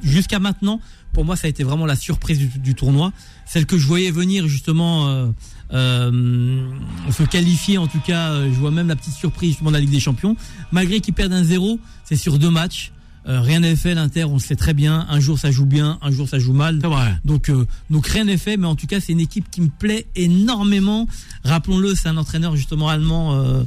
Jusqu'à 0.02 0.40
maintenant, 0.40 0.80
pour 1.14 1.26
moi, 1.26 1.36
ça 1.36 1.48
a 1.48 1.50
été 1.50 1.64
vraiment 1.64 1.86
la 1.86 1.96
surprise 1.96 2.40
du, 2.40 2.76
tournoi. 2.76 3.14
Celle 3.46 3.66
que 3.66 3.78
je 3.78 3.88
voyais 3.88 4.12
venir 4.12 4.48
justement. 4.48 5.08
Euh, 5.08 5.28
euh, 5.72 6.70
se 7.12 7.24
qualifier 7.24 7.80
en 7.80 7.88
tout 7.88 8.00
cas. 8.00 8.32
Euh, 8.32 8.52
je 8.54 8.60
vois 8.60 8.70
même 8.70 8.88
la 8.88 8.96
petite 8.96 9.16
surprise 9.16 9.52
justement 9.52 9.72
de 9.72 9.76
la 9.76 9.80
Ligue 9.80 9.90
des 9.90 10.00
Champions. 10.00 10.36
Malgré 10.72 11.00
qu'ils 11.00 11.16
perdent 11.16 11.34
un 11.34 11.44
zéro, 11.44 11.80
c'est 12.04 12.16
sur 12.16 12.38
deux 12.38 12.52
matchs. 12.52 12.92
Euh, 13.28 13.40
rien 13.40 13.62
n'est 13.62 13.76
fait, 13.78 13.96
l'Inter, 13.96 14.26
on 14.26 14.34
le 14.34 14.40
sait 14.40 14.56
très 14.56 14.74
bien. 14.74 15.06
Un 15.10 15.20
jour 15.20 15.40
ça 15.40 15.50
joue 15.50 15.66
bien, 15.66 15.98
un 16.02 16.12
jour 16.12 16.28
ça 16.28 16.40
joue 16.40 16.54
mal. 16.54 16.80
Vrai. 16.80 17.16
Donc, 17.24 17.50
euh, 17.50 17.66
donc 17.90 18.06
rien 18.08 18.26
n'est 18.26 18.38
fait, 18.38 18.58
mais 18.58 18.68
en 18.68 18.76
tout 18.76 18.88
cas 18.88 19.00
c'est 19.00 19.14
une 19.14 19.22
équipe 19.22 19.50
qui 19.50 19.62
me 19.62 19.70
plaît 19.70 20.06
énormément. 20.16 21.08
Rappelons-le, 21.44 21.96
c'est 21.96 22.10
un 22.10 22.18
entraîneur 22.18 22.56
justement 22.56 22.90
allemand 22.90 23.34
euh, 23.34 23.64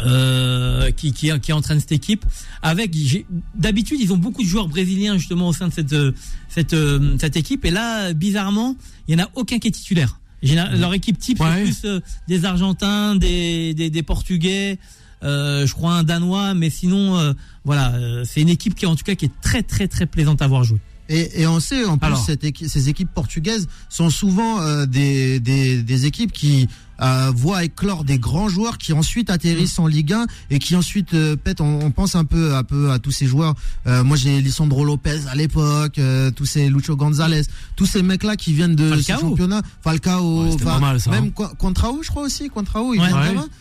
euh 0.00 0.90
qui, 0.90 1.12
qui, 1.12 1.30
qui, 1.40 1.52
entraîne 1.52 1.80
cette 1.80 1.92
équipe. 1.92 2.24
Avec 2.62 2.94
d'habitude 3.54 4.00
ils 4.00 4.12
ont 4.12 4.16
beaucoup 4.16 4.42
de 4.42 4.48
joueurs 4.48 4.68
brésiliens 4.68 5.16
justement 5.18 5.48
au 5.48 5.52
sein 5.52 5.68
de 5.68 5.72
cette 5.72 5.94
cette 6.48 6.76
cette 7.20 7.36
équipe, 7.36 7.64
et 7.64 7.70
là 7.70 8.12
bizarrement 8.12 8.76
il 9.06 9.16
y 9.16 9.20
en 9.20 9.24
a 9.24 9.28
aucun 9.34 9.58
qui 9.58 9.68
est 9.68 9.72
titulaire. 9.72 10.18
Leur 10.42 10.92
équipe 10.92 11.18
type, 11.18 11.38
c'est 11.40 11.62
plus 11.62 11.84
euh, 11.86 12.00
des 12.28 12.44
Argentins, 12.44 13.16
des, 13.16 13.72
des, 13.72 13.88
des 13.88 14.02
Portugais, 14.02 14.78
euh, 15.24 15.66
je 15.66 15.72
crois 15.72 15.94
un 15.94 16.02
Danois, 16.04 16.54
mais 16.54 16.70
sinon, 16.70 17.16
euh, 17.16 17.32
voilà, 17.64 17.94
euh, 17.94 18.24
c'est 18.26 18.42
une 18.42 18.50
équipe 18.50 18.74
qui, 18.74 18.86
en 18.86 18.94
tout 18.94 19.04
cas, 19.04 19.14
qui 19.14 19.26
est 19.26 19.40
très, 19.40 19.62
très, 19.62 19.88
très 19.88 20.06
plaisante 20.06 20.42
à 20.42 20.46
voir 20.46 20.64
jouer. 20.64 20.80
Et, 21.08 21.42
et 21.42 21.46
on 21.46 21.60
sait, 21.60 21.84
en 21.84 21.98
plus, 21.98 22.16
cette 22.16 22.44
ces 22.66 22.88
équipes 22.88 23.10
portugaises 23.12 23.68
sont 23.90 24.08
souvent 24.08 24.86
des, 24.86 25.38
des, 25.38 25.82
des, 25.82 26.06
équipes 26.06 26.32
qui 26.32 26.66
euh, 27.02 27.32
voit 27.34 27.64
éclore 27.64 28.04
des 28.04 28.18
grands 28.18 28.48
joueurs 28.48 28.78
qui 28.78 28.92
ensuite 28.92 29.30
atterrissent 29.30 29.78
en 29.78 29.86
Ligue 29.86 30.12
1 30.12 30.26
et 30.50 30.58
qui 30.58 30.76
ensuite 30.76 31.14
euh, 31.14 31.36
pètent. 31.36 31.60
On, 31.60 31.90
pense 31.90 32.14
un 32.14 32.24
peu, 32.24 32.54
un 32.54 32.64
peu 32.64 32.90
à 32.90 32.98
tous 32.98 33.10
ces 33.10 33.26
joueurs. 33.26 33.54
Euh, 33.86 34.04
moi, 34.04 34.16
j'ai 34.16 34.40
Lisandro 34.40 34.84
Lopez 34.84 35.20
à 35.30 35.34
l'époque, 35.34 36.00
tous 36.36 36.44
ces 36.44 36.68
Lucho 36.68 36.96
Gonzalez, 36.96 37.42
tous 37.76 37.86
ces 37.86 38.02
mecs-là 38.02 38.36
qui 38.36 38.52
viennent 38.52 38.74
de 38.74 38.96
ce 38.96 39.12
championnat. 39.12 39.62
Falcao, 39.82 40.44
ouais, 40.44 40.58
ça, 40.58 41.10
même 41.10 41.32
hein. 41.38 41.50
Contrao, 41.58 42.02
je 42.02 42.08
crois 42.08 42.24
aussi. 42.24 42.48
Contrao, 42.48 42.94
il 42.94 43.00
ouais, 43.00 43.12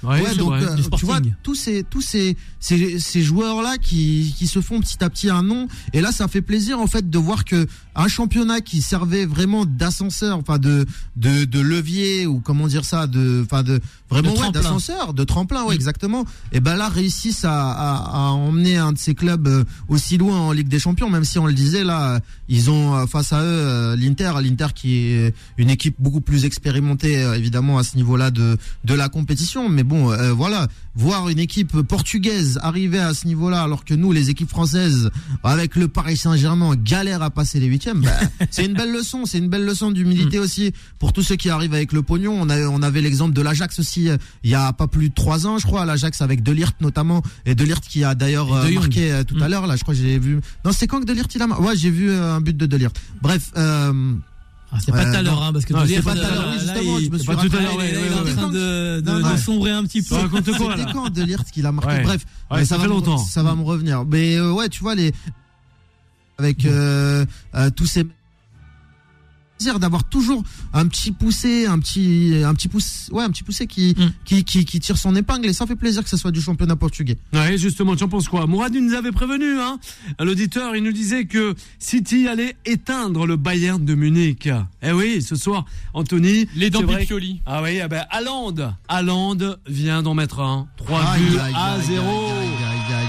ouais, 0.03 0.21
ouais, 0.21 0.35
donc 0.35 0.53
tu 0.97 1.05
vois 1.05 1.19
tous 1.41 1.55
ces 1.55 1.83
tous 1.83 2.01
ces 2.01 2.37
ces, 2.59 2.99
ces 2.99 3.21
joueurs-là 3.21 3.77
qui 3.77 4.33
qui 4.37 4.47
se 4.47 4.61
font 4.61 4.79
petit 4.79 5.03
à 5.03 5.09
petit 5.09 5.29
un 5.29 5.43
nom. 5.43 5.67
Et 5.93 6.01
là, 6.01 6.11
ça 6.11 6.27
fait 6.27 6.41
plaisir 6.41 6.79
en 6.79 6.87
fait 6.87 7.09
de 7.09 7.17
voir 7.17 7.45
que 7.45 7.67
un 7.95 8.07
championnat 8.07 8.61
qui 8.61 8.81
servait 8.81 9.25
vraiment 9.25 9.65
d'ascenseur, 9.65 10.37
enfin 10.37 10.57
de, 10.57 10.85
de 11.15 11.45
de 11.45 11.59
levier 11.59 12.25
ou 12.25 12.39
comment 12.39 12.67
dire 12.67 12.85
ça, 12.85 13.07
de 13.07 13.22
enfin 13.43 13.63
de 13.63 13.79
vraiment 14.09 14.33
ouais, 14.33 14.51
d'ascenseur, 14.51 15.13
de 15.13 15.23
tremplin, 15.23 15.63
ouais, 15.63 15.75
exactement. 15.75 16.25
Et 16.51 16.59
ben 16.59 16.75
là 16.75 16.89
réussissent 16.89 17.45
à, 17.45 17.71
à, 17.71 17.95
à, 17.95 18.19
emmener 18.31 18.77
un 18.77 18.91
de 18.91 18.97
ces 18.97 19.15
clubs 19.15 19.47
euh, 19.47 19.63
aussi 19.87 20.17
loin 20.17 20.37
en 20.37 20.51
Ligue 20.51 20.67
des 20.67 20.79
Champions, 20.79 21.09
même 21.09 21.23
si 21.23 21.39
on 21.39 21.45
le 21.45 21.53
disait 21.53 21.83
là, 21.83 22.19
ils 22.49 22.69
ont 22.69 22.95
euh, 22.95 23.05
face 23.05 23.33
à 23.33 23.41
eux 23.41 23.45
euh, 23.45 23.95
l'Inter, 23.95 24.33
l'Inter 24.41 24.67
qui 24.75 24.97
est 24.97 25.33
une 25.57 25.69
équipe 25.69 25.95
beaucoup 25.99 26.21
plus 26.21 26.45
expérimentée 26.45 27.13
évidemment 27.35 27.77
à 27.77 27.83
ce 27.83 27.95
niveau-là 27.95 28.31
de 28.31 28.57
de 28.83 28.93
la 28.93 29.09
compétition. 29.09 29.69
Mais 29.69 29.83
bon, 29.83 30.15
voilà, 30.33 30.67
voir 30.95 31.29
une 31.29 31.39
équipe 31.39 31.81
portugaise 31.81 32.59
arriver 32.61 32.99
à 32.99 33.13
ce 33.13 33.27
niveau-là, 33.27 33.61
alors 33.61 33.85
que 33.85 33.93
nous, 33.93 34.11
les 34.11 34.29
équipes 34.29 34.49
françaises, 34.49 35.09
avec 35.43 35.75
le 35.75 35.87
Paris 35.87 36.17
Saint-Germain, 36.17 36.75
galèrent 36.75 37.23
à 37.23 37.29
passer 37.29 37.59
les 37.59 37.67
huitièmes. 37.67 38.01
Bah, 38.01 38.11
c'est 38.51 38.65
une 38.65 38.73
belle 38.73 38.91
leçon, 38.91 39.25
c'est 39.25 39.37
une 39.37 39.49
belle 39.49 39.65
leçon 39.65 39.91
d'humilité 39.91 40.37
mm. 40.37 40.41
aussi 40.41 40.73
pour 40.99 41.13
tous 41.13 41.23
ceux 41.23 41.35
qui 41.35 41.49
arrivent 41.49 41.73
avec 41.73 41.93
le 41.93 42.01
pognon. 42.01 42.37
On, 42.39 42.49
a, 42.49 42.59
on 42.67 42.81
avait 42.81 43.01
l'exemple 43.01 43.33
de 43.33 43.41
l'Ajax 43.41 43.79
aussi 43.79 44.09
euh, 44.09 44.17
il 44.43 44.49
y 44.51 44.55
a 44.55 44.73
pas 44.73 44.87
plus 44.87 45.09
de 45.09 45.13
trois 45.13 45.47
ans, 45.47 45.57
je 45.57 45.65
crois, 45.65 45.85
l'Ajax 45.85 46.21
avec 46.21 46.43
Delirte 46.43 46.79
notamment 46.81 47.23
et 47.45 47.55
Delirte 47.55 47.85
qui 47.85 48.03
a 48.03 48.15
d'ailleurs 48.15 48.53
euh, 48.53 48.69
marqué 48.71 49.11
euh, 49.11 49.23
tout 49.23 49.37
à 49.41 49.47
mm. 49.47 49.51
l'heure. 49.51 49.67
Là, 49.67 49.75
je 49.75 49.81
crois 49.83 49.93
que 49.93 49.99
j'ai 49.99 50.19
vu. 50.19 50.39
Non, 50.65 50.71
c'est 50.71 50.87
quand 50.87 50.99
que 50.99 51.05
Delirte 51.05 51.33
il 51.35 51.41
a 51.41 51.47
marqué 51.47 51.63
Ouais, 51.63 51.75
j'ai 51.75 51.89
vu 51.89 52.11
un 52.11 52.41
but 52.41 52.55
de 52.55 52.65
Delirte. 52.65 52.99
Bref. 53.21 53.51
Euh, 53.57 54.13
c'est 54.79 54.91
pas 54.91 55.05
tout 55.05 55.15
à 55.17 55.21
l'heure, 55.21 55.43
hein, 55.43 55.53
parce 55.53 55.65
que 55.65 55.73
c'est 55.87 56.01
pas 56.01 56.13
tout 56.15 56.19
à 56.21 56.29
l'heure, 56.29 56.53
justement, 56.53 56.99
je 56.99 57.09
me 57.09 57.17
suis 57.17 57.27
pas 57.27 57.35
tout 57.35 57.55
à 57.55 57.61
l'heure, 57.61 57.83
il 57.83 57.95
est 57.95 58.31
en 58.31 58.35
train 58.35 58.49
de, 58.49 59.37
sombrer 59.37 59.71
un 59.71 59.83
petit 59.83 60.01
peu. 60.01 60.15
C'était 60.35 60.91
quand 60.93 61.09
de 61.09 61.23
lire 61.23 61.43
ce 61.45 61.51
qu'il 61.51 61.65
a 61.65 61.71
marqué. 61.71 62.01
Bref, 62.03 62.25
ça, 62.65 62.79
fait 62.79 62.87
longtemps. 62.87 63.17
Ça 63.17 63.43
va 63.43 63.55
me 63.55 63.63
revenir. 63.63 64.05
Mais 64.05 64.39
ouais, 64.39 64.69
tu 64.69 64.81
vois 64.81 64.95
les 64.95 65.13
avec 66.37 66.65
euh, 66.65 67.25
euh, 67.55 67.69
tous 67.69 67.85
ces 67.85 68.05
d'avoir 69.79 70.03
toujours 70.03 70.43
un 70.73 70.87
petit 70.87 71.11
poussé, 71.11 71.65
un 71.65 71.79
petit, 71.79 72.33
un 72.45 72.53
petit 72.53 72.67
pouce, 72.67 73.09
ouais, 73.11 73.23
un 73.23 73.29
petit 73.29 73.43
poussé 73.43 73.67
qui, 73.67 73.95
mm. 73.97 74.11
qui, 74.25 74.43
qui, 74.43 74.65
qui, 74.65 74.79
tire 74.79 74.97
son 74.97 75.15
épingle 75.15 75.47
et 75.47 75.53
ça 75.53 75.65
fait 75.65 75.75
plaisir 75.75 76.03
que 76.03 76.09
ce 76.09 76.17
soit 76.17 76.31
du 76.31 76.41
championnat 76.41 76.75
portugais. 76.75 77.17
Ouais, 77.33 77.57
justement, 77.57 77.95
tu 77.95 78.03
en 78.03 78.09
penses 78.09 78.27
quoi? 78.27 78.45
Mourad 78.47 78.73
nous 78.73 78.93
avait 78.93 79.11
prévenu, 79.11 79.59
hein 79.59 79.79
L'auditeur, 80.19 80.75
il 80.75 80.83
nous 80.83 80.91
disait 80.91 81.25
que 81.25 81.55
City 81.79 82.27
allait 82.27 82.55
éteindre 82.65 83.25
le 83.25 83.37
Bayern 83.37 83.83
de 83.83 83.95
Munich. 83.95 84.49
Eh 84.81 84.91
oui, 84.91 85.21
ce 85.21 85.35
soir, 85.35 85.65
Anthony. 85.93 86.47
Les 86.55 86.69
dents 86.69 86.81
Ah 87.45 87.61
oui, 87.63 87.79
eh 87.83 87.87
ben, 87.87 88.05
Haaland, 88.09 89.57
vient 89.67 90.03
d'en 90.03 90.13
mettre 90.13 90.39
un. 90.39 90.67
3 90.77 91.17
buts 91.17 91.37
à 91.55 91.79
0. 91.79 92.32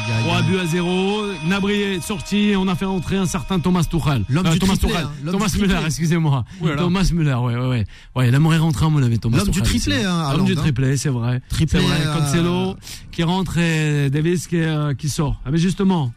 3 0.05 0.43
buts 0.43 0.59
à 0.59 0.67
0. 0.67 1.27
Nabri 1.47 1.81
est 1.81 2.01
sorti, 2.01 2.53
on 2.57 2.69
a 2.69 2.75
fait 2.75 2.85
entrer 2.85 3.17
un 3.17 3.27
certain 3.27 3.59
Thomas 3.59 3.85
Tuchel. 3.85 4.25
L'homme 4.29 4.47
euh, 4.47 4.53
du 4.53 4.59
Thomas 4.59 4.77
triplé, 4.77 4.97
Tuchel. 4.97 5.07
Hein, 5.07 5.31
Thomas 5.31 5.57
Müller, 5.59 5.81
excusez-moi. 5.87 6.45
Thomas 6.77 7.11
Müller, 7.13 7.35
ouais, 7.35 7.57
ouais, 7.57 7.69
ouais. 7.69 7.85
Ouais, 8.15 8.29
il 8.29 8.35
aimerait 8.35 8.59
rentrer 8.59 8.87
à 8.87 8.89
mon 8.91 9.03
avis, 9.03 9.19
Thomas 9.19 9.39
L'homme 9.39 9.49
du 9.49 9.63
triplé, 9.63 10.05
hein. 10.05 10.33
L'homme 10.37 10.45
du 10.45 10.55
triplé, 10.55 10.97
c'est 10.97 11.09
vrai. 11.09 11.41
Triplé. 11.49 11.81
C'est 11.81 11.87
vrai. 11.87 12.19
Cancelo 12.19 12.71
euh... 12.71 12.75
qui 13.13 13.23
rentre 13.23 13.59
et 13.59 14.11
Davis 14.11 14.47
qui, 14.47 14.57
euh, 14.57 14.95
qui 14.95 15.09
sort. 15.09 15.41
Ah, 15.45 15.51
mais 15.51 15.59
justement. 15.59 16.13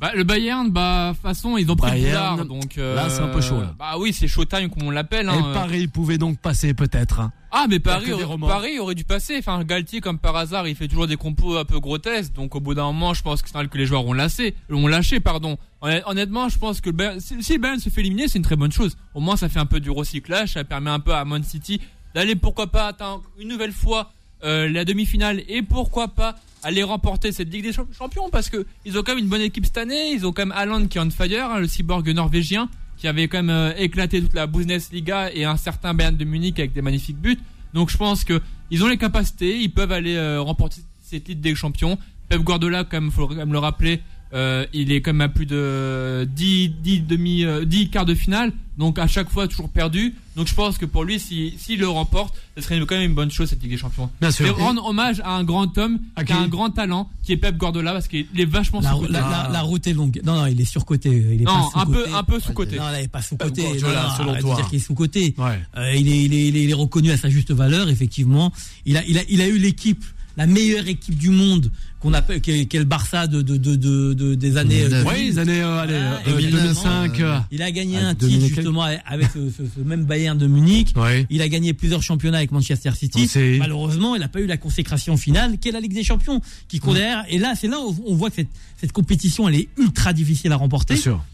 Bah, 0.00 0.12
le 0.14 0.24
Bayern, 0.24 0.70
bah, 0.70 1.12
façon, 1.22 1.58
ils 1.58 1.70
ont 1.70 1.76
pris 1.76 1.90
Bayern, 1.90 2.38
le 2.38 2.44
donc. 2.46 2.78
Euh, 2.78 2.94
là, 2.94 3.10
c'est 3.10 3.20
un 3.20 3.28
peu 3.28 3.42
chaud. 3.42 3.60
Là. 3.60 3.74
Bah 3.78 3.96
oui, 3.98 4.14
c'est 4.14 4.26
showtime 4.26 4.70
comme 4.70 4.84
on 4.84 4.90
l'appelle. 4.90 5.28
Hein. 5.28 5.50
Et 5.50 5.52
Paris 5.52 5.88
pouvait 5.88 6.16
donc 6.16 6.38
passer 6.38 6.72
peut-être. 6.72 7.20
Hein. 7.20 7.32
Ah, 7.52 7.66
mais 7.68 7.80
Paris, 7.80 8.10
aurait, 8.12 8.38
Paris 8.38 8.78
aurait 8.78 8.94
dû 8.94 9.04
passer. 9.04 9.36
Enfin, 9.38 9.62
Galtier, 9.62 10.00
comme 10.00 10.18
par 10.18 10.36
hasard, 10.36 10.66
il 10.66 10.74
fait 10.74 10.88
toujours 10.88 11.06
des 11.06 11.16
compos 11.16 11.58
un 11.58 11.66
peu 11.66 11.80
grotesques. 11.80 12.32
Donc, 12.32 12.54
au 12.54 12.60
bout 12.60 12.72
d'un 12.72 12.84
moment, 12.84 13.12
je 13.12 13.22
pense 13.22 13.42
que 13.42 13.50
c'est 13.50 13.68
que 13.68 13.76
les 13.76 13.84
joueurs 13.84 14.06
ont 14.06 14.14
lâché. 14.14 14.54
Ont 14.70 14.86
lâché, 14.86 15.20
pardon. 15.20 15.58
Honnêtement, 15.82 16.48
je 16.48 16.58
pense 16.58 16.80
que 16.80 16.88
le 16.88 16.96
Bayern, 16.96 17.20
si 17.20 17.34
le 17.34 17.58
Bayern 17.58 17.78
se 17.78 17.90
fait 17.90 18.00
éliminer, 18.00 18.26
c'est 18.28 18.38
une 18.38 18.44
très 18.44 18.56
bonne 18.56 18.72
chose. 18.72 18.96
Au 19.14 19.20
moins, 19.20 19.36
ça 19.36 19.50
fait 19.50 19.60
un 19.60 19.66
peu 19.66 19.80
du 19.80 19.90
recyclage. 19.90 20.54
Ça 20.54 20.64
permet 20.64 20.90
un 20.90 21.00
peu 21.00 21.12
à 21.12 21.26
Man 21.26 21.42
City 21.42 21.78
d'aller, 22.14 22.36
pourquoi 22.36 22.68
pas, 22.68 22.86
atteindre 22.86 23.22
une 23.38 23.48
nouvelle 23.48 23.72
fois 23.72 24.12
euh, 24.44 24.68
la 24.68 24.84
demi-finale 24.84 25.42
et 25.48 25.62
pourquoi 25.62 26.08
pas 26.08 26.36
aller 26.62 26.82
remporter 26.82 27.32
cette 27.32 27.52
Ligue 27.52 27.64
des 27.64 27.72
Champions 27.72 28.28
parce 28.30 28.50
que 28.50 28.66
ils 28.84 28.98
ont 28.98 29.02
quand 29.02 29.14
même 29.14 29.24
une 29.24 29.30
bonne 29.30 29.40
équipe 29.40 29.64
cette 29.64 29.78
année. 29.78 30.12
Ils 30.12 30.26
ont 30.26 30.32
quand 30.32 30.42
même 30.42 30.56
Haaland 30.56 30.86
qui 30.86 30.98
est 30.98 31.00
on 31.00 31.10
fire, 31.10 31.50
hein, 31.50 31.58
le 31.60 31.68
cyborg 31.68 32.08
norvégien 32.10 32.68
qui 33.00 33.08
avait 33.08 33.28
quand 33.28 33.38
même 33.38 33.50
euh, 33.50 33.72
éclaté 33.78 34.20
toute 34.20 34.34
la 34.34 34.46
Bundesliga 34.46 35.32
et 35.32 35.44
un 35.44 35.56
certain 35.56 35.94
Bayern 35.94 36.16
de 36.16 36.24
Munich 36.24 36.58
avec 36.58 36.74
des 36.74 36.82
magnifiques 36.82 37.16
buts. 37.16 37.38
Donc 37.72 37.90
je 37.90 37.96
pense 37.96 38.24
que 38.24 38.40
ils 38.70 38.84
ont 38.84 38.88
les 38.88 38.98
capacités, 38.98 39.58
ils 39.58 39.72
peuvent 39.72 39.92
aller 39.92 40.16
euh, 40.16 40.40
remporter 40.42 40.82
cette 41.02 41.26
Ligue 41.26 41.40
des 41.40 41.54
Champions. 41.54 41.98
Pep 42.28 42.42
Guardiola, 42.42 42.84
comme 42.84 43.06
il 43.06 43.10
faut 43.10 43.26
quand 43.26 43.34
même 43.34 43.52
le 43.52 43.58
rappeler, 43.58 44.00
euh, 44.32 44.66
il 44.72 44.92
est 44.92 45.00
quand 45.00 45.12
même 45.12 45.20
à 45.22 45.28
plus 45.28 45.46
de 45.46 46.28
10, 46.34 46.68
10 46.82 47.00
demi, 47.00 47.44
10 47.66 47.90
quarts 47.90 48.06
de 48.06 48.14
finale, 48.14 48.52
donc 48.78 48.98
à 48.98 49.06
chaque 49.06 49.28
fois 49.30 49.48
toujours 49.48 49.68
perdu. 49.68 50.14
Donc 50.36 50.46
je 50.46 50.54
pense 50.54 50.78
que 50.78 50.86
pour 50.86 51.04
lui, 51.04 51.20
s'il 51.20 51.58
si, 51.58 51.76
le 51.76 51.88
remporte, 51.88 52.34
ce 52.56 52.62
serait 52.62 52.80
quand 52.80 52.94
même 52.94 53.10
une 53.10 53.14
bonne 53.14 53.30
chose 53.30 53.50
cette 53.50 53.62
Ligue 53.62 53.72
des 53.72 53.76
Champions. 53.76 54.08
Bien 54.20 54.30
sûr. 54.30 54.46
Et 54.46 54.50
rendre 54.50 54.86
hommage 54.86 55.20
à 55.20 55.32
un 55.36 55.44
grand 55.44 55.76
homme 55.76 55.98
qui 56.24 56.32
a 56.32 56.38
un 56.38 56.48
grand 56.48 56.70
talent, 56.70 57.10
qui 57.22 57.32
est 57.32 57.36
Pep 57.36 57.56
Guardiola, 57.56 57.92
parce 57.92 58.08
qu'il 58.08 58.26
est 58.38 58.44
vachement 58.44 58.80
la, 58.80 58.94
la, 59.08 59.20
la, 59.20 59.48
la, 59.52 59.60
route 59.62 59.86
est 59.86 59.92
longue. 59.92 60.20
Non, 60.24 60.36
non, 60.36 60.46
il 60.46 60.60
est 60.60 60.64
surcoté. 60.64 61.10
Il 61.10 61.42
est 61.42 61.44
non, 61.44 61.68
pas 61.70 61.80
un 61.80 61.86
peu, 61.86 62.06
un 62.14 62.22
peu 62.22 62.40
sous 62.40 62.52
côté. 62.52 62.78
Non, 62.78 62.84
il 62.96 63.04
est 63.04 63.08
pas 63.08 63.22
sous 63.22 63.36
côté. 63.36 63.62
selon 63.78 64.34
toi. 64.40 64.56
Dire 64.56 64.68
qu'il 64.68 64.78
est 64.78 64.82
sous 64.82 64.94
côté. 64.94 65.34
Ouais. 65.36 65.60
Euh, 65.76 65.94
il, 65.94 66.08
est, 66.08 66.24
il, 66.24 66.34
est, 66.34 66.48
il 66.48 66.70
est 66.70 66.74
reconnu 66.74 67.10
à 67.10 67.16
sa 67.16 67.28
juste 67.28 67.52
valeur, 67.52 67.88
effectivement. 67.88 68.52
Il 68.86 68.96
a, 68.96 69.04
il 69.06 69.18
a, 69.18 69.22
il 69.28 69.40
a 69.42 69.48
eu 69.48 69.58
l'équipe 69.58 70.04
la 70.36 70.46
meilleure 70.46 70.88
équipe 70.88 71.16
du 71.16 71.30
monde 71.30 71.70
qu'on 72.00 72.14
appelle 72.14 72.40
qu'est 72.40 72.78
le 72.78 72.84
Barça 72.84 73.26
de, 73.26 73.42
de, 73.42 73.56
de, 73.56 74.14
de, 74.14 74.34
des 74.34 74.56
années 74.56 74.86
oui, 75.06 75.26
les 75.26 75.38
années 75.38 75.60
euh, 75.60 75.80
allez, 75.80 75.94
ah, 75.94 76.28
euh, 76.28 76.50
2005 76.50 77.20
euh, 77.20 77.38
il 77.50 77.62
a 77.62 77.70
gagné 77.70 77.98
un 77.98 78.14
titre 78.14 78.46
justement 78.46 78.82
avec 78.82 79.28
ce, 79.32 79.50
ce, 79.50 79.80
même 79.84 80.04
Bayern 80.04 80.38
de 80.38 80.46
Munich. 80.46 80.94
Il 81.28 81.42
a 81.42 81.48
gagné 81.48 81.74
plusieurs 81.74 82.02
championnats 82.02 82.38
avec 82.38 82.52
Manchester 82.52 82.92
City. 82.94 83.30
Malheureusement 83.58 84.14
il 84.14 84.20
n'a 84.20 84.28
pas 84.28 84.40
eu 84.40 84.46
la 84.46 84.56
consécration 84.56 85.16
finale 85.16 85.58
qu'est 85.58 85.72
la 85.72 85.80
Ligue 85.80 85.94
des 85.94 86.04
Champions 86.04 86.40
qui 86.68 86.78
court 86.78 86.94
derrière. 86.94 87.24
Et 87.28 87.38
là 87.38 87.54
c'est 87.54 87.68
là 87.68 87.78
où 87.80 87.94
on 88.06 88.14
voit 88.14 88.30
que 88.30 88.36
cette, 88.36 88.48
cette 88.78 88.92
compétition 88.92 89.48
elle 89.48 89.56
est 89.56 89.68
ultra 89.76 90.12
difficile 90.12 90.52
à 90.52 90.56
remporter. 90.56 90.94
Bien 90.94 91.02
sûr. 91.02 91.24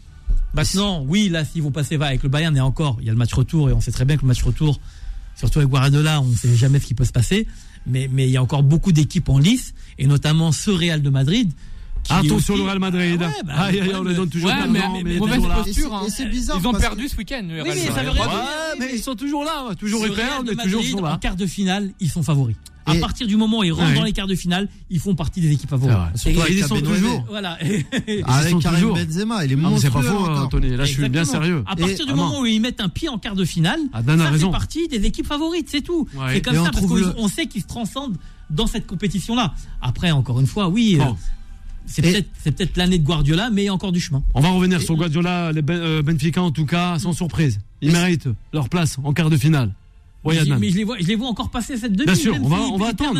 maintenant 0.53 1.05
oui 1.07 1.29
là 1.29 1.45
s'ils 1.45 1.63
vont 1.63 1.71
passer 1.71 1.95
va 1.95 2.07
avec 2.07 2.23
le 2.23 2.29
Bayern 2.29 2.55
et 2.57 2.61
encore 2.61 2.97
il 2.99 3.05
y 3.05 3.09
a 3.09 3.13
le 3.13 3.17
match 3.17 3.33
retour 3.33 3.69
et 3.69 3.73
on 3.73 3.79
sait 3.79 3.91
très 3.91 4.03
bien 4.03 4.17
que 4.17 4.23
le 4.23 4.27
match 4.27 4.43
retour 4.43 4.81
surtout 5.37 5.59
avec 5.59 5.69
Guardiola 5.69 6.19
on 6.19 6.25
ne 6.25 6.35
sait 6.35 6.55
jamais 6.57 6.79
ce 6.79 6.87
qui 6.87 6.93
peut 6.93 7.05
se 7.05 7.13
passer 7.13 7.47
mais, 7.87 8.09
mais 8.11 8.27
il 8.27 8.31
y 8.31 8.37
a 8.37 8.43
encore 8.43 8.63
beaucoup 8.63 8.91
d'équipes 8.91 9.29
en 9.29 9.39
lice, 9.39 9.73
et 9.97 10.07
notamment 10.07 10.51
ce 10.51 10.69
Real 10.71 11.01
de 11.01 11.09
Madrid. 11.09 11.51
Attention 12.09 12.55
le 12.57 12.63
Real 12.63 12.79
Madrid. 12.79 13.21
Ah 13.21 13.27
ouais, 13.27 13.33
bah, 13.45 13.53
aïe, 13.57 13.81
aïe, 13.81 13.91
on 13.95 14.03
le 14.03 14.13
donne 14.13 14.29
toujours 14.29 14.49
ouais, 14.49 14.67
mais, 14.67 14.79
mais, 14.93 15.03
mais 15.03 15.17
mauvaise 15.17 15.41
posture. 15.41 15.93
Hein. 15.93 16.07
C'est 16.09 16.29
bizarre. 16.29 16.57
Ils 16.59 16.67
ont 16.67 16.73
perdu 16.73 17.07
ce 17.07 17.15
week-end. 17.17 17.45
Oui, 17.49 17.61
mais 17.65 17.75
ça 17.75 18.03
veut 18.03 18.11
dire. 18.11 18.29
mais 18.79 18.89
ils 18.93 19.01
sont 19.01 19.15
toujours 19.15 19.43
là, 19.43 19.73
toujours 19.77 20.05
ils 20.05 20.13
perdent, 20.13 20.55
toujours 20.63 20.83
sont 20.83 21.01
là. 21.01 21.13
En 21.13 21.17
quart 21.17 21.35
de 21.35 21.45
finale, 21.45 21.91
ils 21.99 22.09
sont 22.09 22.23
favoris. 22.23 22.55
À 22.87 22.95
partir 22.95 23.27
du 23.27 23.35
moment 23.35 23.59
où 23.59 23.63
ils 23.63 23.73
rentrent 23.73 23.95
dans 23.95 24.03
les 24.03 24.13
quarts 24.13 24.27
de 24.27 24.35
finale, 24.35 24.69
ils 24.89 24.99
font 24.99 25.13
partie 25.13 25.41
des 25.41 25.51
équipes 25.51 25.69
favoris. 25.69 25.95
ils 26.49 26.63
sont 26.63 26.79
toujours. 26.79 27.25
Voilà. 27.29 27.57
Avec 28.25 28.59
Karim 28.59 28.93
Benzema, 28.93 29.45
il 29.45 29.51
est 29.51 29.55
monstrueux. 29.55 29.81
C'est 29.81 29.93
pas 29.93 30.01
faux, 30.01 30.29
Anthony. 30.29 30.75
Là, 30.75 30.85
je 30.85 30.93
suis 30.93 31.09
bien 31.09 31.25
sérieux. 31.25 31.63
À 31.67 31.75
partir 31.75 32.05
du 32.05 32.13
moment 32.13 32.39
où 32.41 32.45
ils 32.45 32.61
mettent 32.61 32.81
un 32.81 32.89
pied 32.89 33.09
en 33.09 33.17
quart 33.17 33.35
de 33.35 33.45
finale, 33.45 33.79
ah, 33.93 34.01
ça 34.05 34.31
fait 34.31 34.51
partie 34.51 34.87
des 34.87 35.05
équipes 35.05 35.27
favorites, 35.27 35.67
c'est 35.69 35.81
tout. 35.81 36.07
C'est 36.29 36.41
comme 36.41 36.55
ça 36.55 36.71
parce 36.71 36.85
qu'on 36.85 37.27
sait 37.27 37.47
qu'ils 37.47 37.61
se 37.61 37.67
transcendent 37.67 38.17
dans 38.49 38.67
cette 38.67 38.87
compétition-là. 38.87 39.53
Après, 39.81 40.11
encore 40.11 40.39
une 40.39 40.47
fois, 40.47 40.69
oui. 40.69 40.97
C'est 41.87 42.25
peut-être 42.43 42.73
peut 42.73 42.79
l'année 42.79 42.99
de 42.99 43.03
Guardiola, 43.03 43.49
mais 43.49 43.63
il 43.63 43.65
y 43.65 43.69
a 43.69 43.73
encore 43.73 43.91
du 43.91 43.99
chemin. 43.99 44.23
On 44.33 44.41
va 44.41 44.49
revenir 44.49 44.81
sur 44.81 44.95
Guardiola, 44.95 45.51
les 45.51 45.61
ben, 45.61 45.77
euh, 45.77 46.01
Benfica 46.01 46.41
en 46.41 46.51
tout 46.51 46.65
cas, 46.65 46.99
sans 46.99 47.13
surprise. 47.13 47.59
Ils 47.81 47.91
méritent 47.91 48.29
leur 48.53 48.69
place 48.69 48.97
en 49.03 49.13
quart 49.13 49.29
de 49.29 49.37
finale 49.37 49.71
mais, 50.59 50.69
je, 50.69 50.77
les 50.77 50.83
vois, 50.83 50.97
je 50.99 51.07
les 51.07 51.15
vois 51.15 51.27
encore 51.27 51.49
passer 51.49 51.77
cette 51.77 51.93
demi. 51.93 52.05
Bien 52.05 52.15
sûr, 52.15 52.35
on 52.41 52.47
va, 52.47 52.57
on 52.57 52.77
va 52.77 52.87
attendre. 52.87 53.19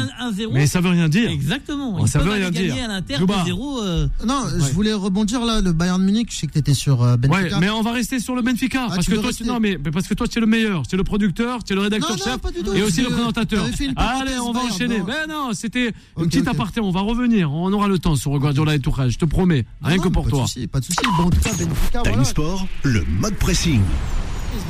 mais 0.53 0.67
ça 0.67 0.81
veut 0.81 0.89
rien 0.89 1.09
dire. 1.09 1.29
Exactement. 1.29 2.05
ça 2.07 2.19
veut 2.19 2.31
rien 2.31 2.51
dire. 2.51 2.75
à 2.89 3.45
0 3.45 3.81
euh... 3.81 4.07
Non, 4.25 4.43
je 4.57 4.73
voulais 4.73 4.93
rebondir 4.93 5.45
là, 5.45 5.61
le 5.61 5.73
Bayern 5.73 6.01
Munich. 6.01 6.29
Je 6.31 6.37
sais 6.37 6.47
que 6.47 6.53
tu 6.53 6.59
étais 6.59 6.73
sur 6.73 7.03
euh, 7.03 7.17
Benfica. 7.17 7.55
Ouais, 7.55 7.59
mais 7.59 7.69
on 7.69 7.81
va 7.81 7.91
rester 7.91 8.19
sur 8.19 8.35
le 8.35 8.41
Benfica 8.41 8.87
ah, 8.89 8.95
parce 8.95 9.07
que 9.07 9.15
toi, 9.15 9.31
tu, 9.31 9.43
non, 9.43 9.59
mais 9.59 9.77
parce 9.77 10.07
que 10.07 10.13
toi, 10.13 10.27
tu 10.27 10.37
es 10.37 10.41
le 10.41 10.47
meilleur, 10.47 10.87
tu 10.87 10.95
es 10.95 10.97
le 10.97 11.03
producteur, 11.03 11.63
tu 11.63 11.73
es 11.73 11.75
le 11.75 11.81
rédacteur 11.81 12.17
chef 12.17 12.39
et 12.75 12.81
aussi 12.81 13.01
le 13.01 13.09
présentateur. 13.09 13.65
Allez, 13.95 14.39
on 14.39 14.51
va 14.51 14.61
enchaîner. 14.61 15.01
Mais 15.05 15.27
non, 15.27 15.51
c'était 15.53 15.91
une 16.17 16.27
petite 16.27 16.47
aparté. 16.47 16.79
On 16.79 16.91
va 16.91 17.01
revenir. 17.01 17.51
On 17.51 17.71
aura 17.73 17.87
le 17.87 17.99
temps 17.99 18.15
sur 18.15 18.37
Guardiola 18.37 18.75
et 18.75 18.79
Tourelle. 18.79 19.11
Je 19.11 19.17
te 19.17 19.25
promets. 19.25 19.65
Rien 19.81 19.97
que 19.97 20.09
pour 20.09 20.27
toi. 20.27 20.39
Pas 20.39 20.45
de 20.45 20.49
souci. 20.49 20.67
Pas 20.67 20.79
de 20.79 20.85
souci. 20.85 20.97
Bon, 21.17 21.23
en 21.25 21.29
tout 21.29 21.39
cas, 21.39 21.51
Benfica. 21.53 22.01
Time 22.03 22.23
Sport, 22.23 22.67
le 22.83 23.03
mode 23.19 23.35
pressing. 23.35 23.81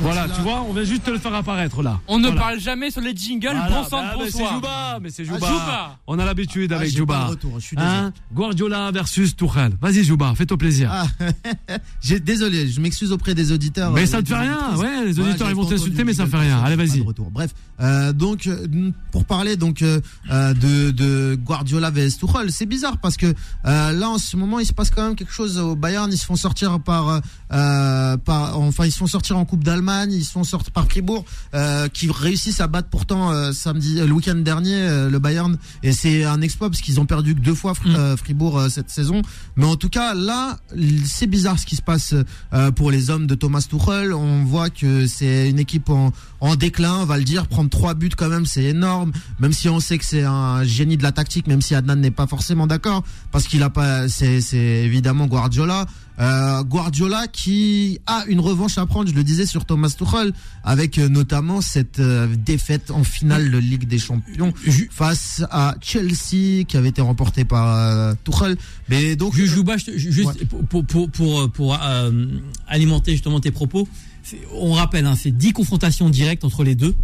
Voilà, 0.00 0.28
tu 0.28 0.40
vois, 0.42 0.62
on 0.68 0.72
va 0.72 0.84
juste 0.84 1.04
te 1.04 1.10
le 1.10 1.18
faire 1.18 1.34
apparaître 1.34 1.82
là. 1.82 1.98
On 2.08 2.18
ne 2.18 2.30
parle 2.30 2.60
jamais 2.60 2.90
sur 2.90 3.00
les 3.00 3.14
jingles. 3.16 3.56
bon 3.68 3.84
sang 3.84 4.02
bah, 4.02 4.14
de 4.14 4.18
bah, 4.18 4.24
C'est 4.26 4.32
bonsoir. 4.38 4.54
Jouba, 4.54 4.98
mais 5.02 5.10
c'est 5.10 5.24
Jouba. 5.24 5.38
Ah, 5.42 5.48
Jouba. 5.48 5.98
On 6.06 6.18
a 6.18 6.24
l'habitude 6.24 6.72
Ah, 6.72 6.76
avec 6.76 6.94
Jouba. 6.94 7.24
de 7.24 7.30
retour, 7.30 7.52
je 7.58 7.64
suis 7.64 7.76
Hein 7.78 8.12
Guardiola 8.32 8.90
versus 8.90 9.34
Tuchel. 9.36 9.72
Vas-y 9.80 10.04
Jouba, 10.04 10.32
fais-toi 10.36 10.56
plaisir. 10.58 10.90
Ah, 10.92 11.06
j'ai 12.00 12.20
désolé, 12.20 12.68
je 12.68 12.80
m'excuse 12.80 13.12
auprès 13.12 13.34
des 13.34 13.50
auditeurs. 13.52 13.92
Mais 13.92 14.02
euh, 14.02 14.06
ça 14.06 14.22
te 14.22 14.28
fait 14.28 14.36
rien, 14.36 14.76
ouais, 14.76 15.06
les 15.06 15.12
Voilà, 15.12 15.30
auditeurs 15.30 15.50
ils 15.50 15.56
vont 15.56 15.64
t'insulter, 15.64 16.04
mais 16.04 16.14
ça 16.14 16.24
le 16.24 16.30
fait 16.30 16.36
rien. 16.38 16.60
Allez, 16.62 16.76
vas-y. 16.76 17.00
retour. 17.00 17.30
Bref, 17.30 17.50
euh, 17.80 18.12
donc 18.12 18.46
euh, 18.46 18.66
pour 19.12 19.24
parler 19.24 19.56
donc 19.56 19.82
euh, 19.82 20.00
de, 20.30 20.90
de 20.90 21.38
Guardiola 21.44 21.90
vs 21.90 22.18
Tuchel, 22.18 22.52
c'est 22.52 22.66
bizarre 22.66 22.98
parce 22.98 23.16
que 23.16 23.26
euh, 23.66 23.92
là 23.92 24.08
en 24.10 24.18
ce 24.18 24.36
moment 24.36 24.58
il 24.60 24.66
se 24.66 24.72
passe 24.72 24.90
quand 24.90 25.02
même 25.04 25.16
quelque 25.16 25.32
chose 25.32 25.58
au 25.58 25.74
Bayern. 25.76 26.12
Ils 26.12 26.18
se 26.18 26.24
font 26.26 26.36
sortir 26.36 26.78
par, 26.80 27.20
euh, 27.52 28.16
par 28.18 28.58
enfin 28.60 28.84
ils 28.86 28.92
se 28.92 28.98
font 28.98 29.06
sortir 29.06 29.36
en 29.38 29.44
Coupe 29.44 29.64
d'Allemagne, 29.68 30.12
ils 30.12 30.24
se 30.24 30.32
font 30.32 30.44
sortir 30.44 30.72
par 30.72 30.86
Fribourg, 30.86 31.24
euh, 31.54 31.88
qui 31.88 32.10
réussissent 32.10 32.60
à 32.60 32.66
battre 32.66 32.88
pourtant 32.90 33.30
euh, 33.30 33.52
samedi, 33.52 33.96
le 34.00 34.12
week-end 34.12 34.34
dernier 34.36 34.74
euh, 34.74 35.10
le 35.10 35.18
Bayern 35.18 35.56
et 35.82 35.92
c'est 35.92 36.24
un 36.24 36.40
exploit 36.40 36.68
parce 36.70 36.80
qu'ils 36.80 36.98
ont 37.00 37.06
perdu 37.06 37.34
que 37.34 37.40
deux 37.40 37.54
fois 37.54 37.68
Mm. 37.84 37.94
euh, 37.96 38.16
Fribourg 38.16 38.58
euh, 38.58 38.68
cette 38.70 38.90
saison. 38.90 39.20
Mais 39.56 39.66
en 39.66 39.76
tout 39.76 39.90
cas 39.90 40.14
là 40.14 40.58
c'est 41.04 41.26
bizarre 41.26 41.58
ce 41.58 41.66
qui 41.66 41.76
se 41.76 41.82
passe 41.82 42.14
euh, 42.54 42.70
pour 42.70 42.90
les 42.90 43.10
hommes 43.10 43.26
de 43.26 43.34
Thomas 43.34 43.64
Tuchel. 43.68 44.12
On 44.14 44.42
voit 44.44 44.70
que 44.70 45.06
c'est 45.06 45.50
une 45.50 45.58
équipe 45.58 45.90
en, 45.90 46.12
en 46.40 46.56
déclin, 46.56 46.94
on 47.02 47.04
va 47.04 47.18
le 47.18 47.24
dire. 47.24 47.46
Prendre 47.46 47.68
trois 47.68 47.94
buts 47.94 48.08
quand 48.16 48.30
même, 48.30 48.46
c'est 48.46 48.64
énorme. 48.64 49.12
Même 49.38 49.52
si 49.52 49.68
on 49.68 49.80
sait 49.80 49.98
que 49.98 50.04
c'est 50.04 50.24
un 50.24 50.64
génie 50.64 50.96
de 50.96 51.02
la 51.02 51.12
tactique, 51.12 51.46
même 51.46 51.60
si 51.60 51.74
Adnan 51.74 52.00
n'est 52.00 52.10
pas 52.10 52.26
forcément 52.26 52.66
d'accord, 52.66 53.02
parce 53.32 53.46
qu'il 53.48 53.62
a 53.62 53.70
pas, 53.70 54.08
c'est 54.08 54.40
évidemment 54.56 55.26
Guardiola. 55.26 55.86
Euh, 56.20 56.64
Guardiola 56.64 57.28
qui 57.28 58.00
a 58.06 58.24
une 58.26 58.40
revanche 58.40 58.76
à 58.76 58.86
prendre, 58.86 59.08
je 59.08 59.14
le 59.14 59.22
disais 59.22 59.46
sur 59.46 59.64
Thomas 59.64 59.94
Tuchel, 59.96 60.32
avec 60.64 60.98
euh, 60.98 61.08
notamment 61.08 61.60
cette 61.60 62.00
euh, 62.00 62.26
défaite 62.36 62.90
en 62.90 63.04
finale 63.04 63.50
de 63.52 63.58
Ligue 63.58 63.86
des 63.86 63.98
Champions 64.00 64.52
face 64.90 65.44
à 65.50 65.76
Chelsea 65.80 66.64
qui 66.66 66.76
avait 66.76 66.88
été 66.88 67.00
remportée 67.02 67.44
par 67.44 68.16
Tuchel. 68.24 68.56
Mais 68.88 69.14
donc 69.14 69.34
juste 69.34 69.56
Ouais. 69.58 70.34
pour, 70.68 70.84
pour, 70.84 71.10
pour, 71.50 71.78
euh, 71.80 72.26
alimenter 72.66 73.12
justement 73.12 73.38
tes 73.40 73.50
propos. 73.52 73.88
On 74.54 74.72
rappelle, 74.72 75.06
hein, 75.06 75.14
c'est 75.16 75.30
10 75.30 75.52
confrontations 75.52 76.10
directes 76.10 76.44
entre 76.44 76.64
les 76.64 76.74
deux. 76.74 76.94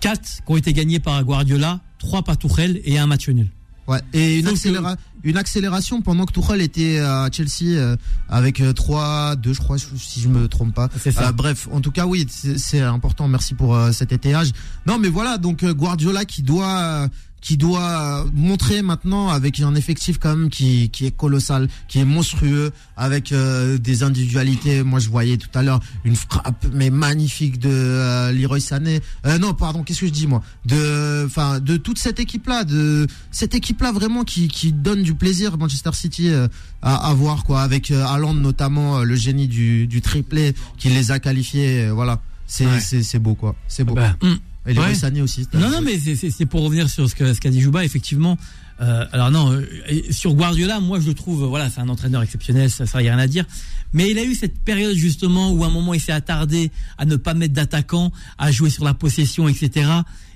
4 0.00 0.20
qui 0.20 0.42
ont 0.48 0.56
été 0.56 0.72
gagnées 0.72 0.98
par 0.98 1.22
Guardiola, 1.24 1.80
3 1.98 2.22
par 2.22 2.36
Tuchel 2.36 2.80
et 2.84 2.98
un 2.98 3.06
match 3.06 3.28
nul. 3.28 3.48
Ouais, 3.86 4.00
et 4.12 4.40
une, 4.40 4.48
accéléra- 4.48 4.96
une 5.24 5.36
accélération 5.36 6.02
pendant 6.02 6.26
que 6.26 6.32
Tuchel 6.32 6.60
était 6.60 6.98
à 6.98 7.28
Chelsea 7.32 7.76
euh, 7.76 7.96
avec 8.28 8.60
3-2, 8.60 9.52
je 9.54 9.58
crois, 9.58 9.76
si 9.78 10.20
je 10.20 10.28
me 10.28 10.46
trompe 10.48 10.74
pas. 10.74 10.88
C'est 11.00 11.10
ça. 11.12 11.28
Euh, 11.28 11.32
bref, 11.32 11.66
en 11.72 11.80
tout 11.80 11.90
cas, 11.90 12.06
oui, 12.06 12.26
c'est 12.28 12.80
important. 12.80 13.26
Merci 13.26 13.54
pour 13.54 13.74
euh, 13.74 13.90
cet 13.92 14.12
étayage. 14.12 14.50
Non, 14.86 14.98
mais 14.98 15.08
voilà, 15.08 15.38
donc 15.38 15.62
euh, 15.62 15.72
Guardiola 15.74 16.24
qui 16.24 16.42
doit 16.42 16.78
euh, 16.78 17.08
qui 17.40 17.58
doit 17.58 18.24
montrer 18.32 18.80
maintenant 18.80 19.28
avec 19.28 19.60
un 19.60 19.74
effectif 19.74 20.16
quand 20.18 20.34
même 20.34 20.48
qui 20.48 20.88
qui 20.88 21.04
est 21.04 21.14
colossal, 21.14 21.68
qui 21.88 21.98
est 21.98 22.04
monstrueux, 22.06 22.72
avec 22.96 23.32
euh, 23.32 23.76
des 23.76 24.02
individualités. 24.02 24.82
Moi, 24.82 24.98
je 24.98 25.10
voyais 25.10 25.36
tout 25.36 25.50
à 25.52 25.62
l'heure 25.62 25.80
une 26.04 26.16
frappe 26.16 26.64
mais 26.72 26.88
magnifique 26.88 27.58
de 27.58 27.68
euh, 27.70 28.32
Leroy 28.32 28.60
Sané. 28.60 29.00
Euh, 29.26 29.36
non, 29.36 29.52
pardon, 29.52 29.82
qu'est-ce 29.82 30.00
que 30.00 30.06
je 30.06 30.10
dis 30.12 30.26
moi? 30.26 30.40
De 30.64 31.24
enfin 31.26 31.60
de 31.60 31.76
toute 31.76 31.98
cette 31.98 32.18
équipe 32.18 32.46
là, 32.46 32.64
de 32.64 33.06
cette 33.30 33.54
équipe 33.54 33.82
là 33.82 33.92
vraiment 33.92 34.24
qui 34.24 34.48
qui 34.48 34.72
donne 34.72 35.02
du 35.02 35.13
plaisir 35.14 35.56
Manchester 35.58 35.90
City 35.94 36.28
euh, 36.28 36.48
à, 36.82 37.08
à 37.10 37.14
voir 37.14 37.44
quoi, 37.44 37.62
avec 37.62 37.90
euh, 37.90 38.04
Haaland 38.04 38.34
notamment 38.34 38.98
euh, 38.98 39.04
le 39.04 39.14
génie 39.16 39.48
du 39.48 39.86
du 39.86 40.00
triplé 40.02 40.54
qui 40.78 40.88
les 40.90 41.10
a 41.10 41.18
qualifiés. 41.18 41.84
euh, 41.86 41.92
voilà, 41.92 42.20
c'est 42.46 42.66
Ouais. 42.66 43.18
beau 43.20 43.34
quoi, 43.34 43.54
c'est 43.68 43.84
beau. 43.84 43.94
Ben, 43.94 44.16
Hum. 44.22 44.38
Et 44.66 44.72
Leroy 44.72 44.88
ouais. 44.88 44.94
Sané 44.94 45.20
aussi. 45.20 45.46
Non, 45.52 45.68
non, 45.68 45.82
mais 45.82 45.98
c'est- 45.98 46.46
pour 46.46 46.62
revenir 46.62 46.88
sur 46.88 47.06
ce 47.10 47.14
qu'a 47.14 47.34
ce 47.34 47.40
qu'a 47.40 47.50
dit 47.50 47.60
Jouba, 47.60 47.84
effectivement. 47.84 48.38
Euh, 48.80 49.04
alors 49.12 49.30
non, 49.30 49.52
euh, 49.52 49.62
sur 50.10 50.32
Guardiola, 50.32 50.80
moi 50.80 50.98
je 51.00 51.06
le 51.06 51.12
trouve, 51.14 51.42
euh, 51.44 51.46
voilà, 51.46 51.68
c'est 51.68 51.80
un 51.80 51.88
entraîneur 51.90 52.22
exceptionnel, 52.22 52.70
ça, 52.70 52.86
ça 52.86 53.02
y 53.02 53.08
a 53.08 53.12
rien 53.14 53.22
à 53.22 53.26
dire. 53.26 53.44
Mais 53.92 54.10
il 54.10 54.18
a 54.18 54.24
eu 54.24 54.34
cette 54.34 54.58
période 54.58 54.96
justement 54.96 55.52
où 55.52 55.62
à 55.64 55.66
un 55.66 55.70
moment 55.70 55.92
il 55.94 56.00
s'est 56.00 56.12
attardé 56.12 56.70
à 56.96 57.04
ne 57.04 57.16
pas 57.16 57.34
mettre 57.34 57.52
d'attaquant, 57.54 58.10
à 58.38 58.50
jouer 58.50 58.70
sur 58.70 58.84
la 58.84 58.94
possession, 58.94 59.48
etc. 59.48 59.86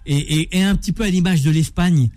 Et, 0.07 0.17
et, 0.19 0.59
et 0.59 0.63
un 0.63 0.77
petit 0.77 0.93
peu 0.93 1.05
à 1.05 1.09
l'image 1.09 1.41
de 1.43 1.51
l'Espagne, 1.51 2.11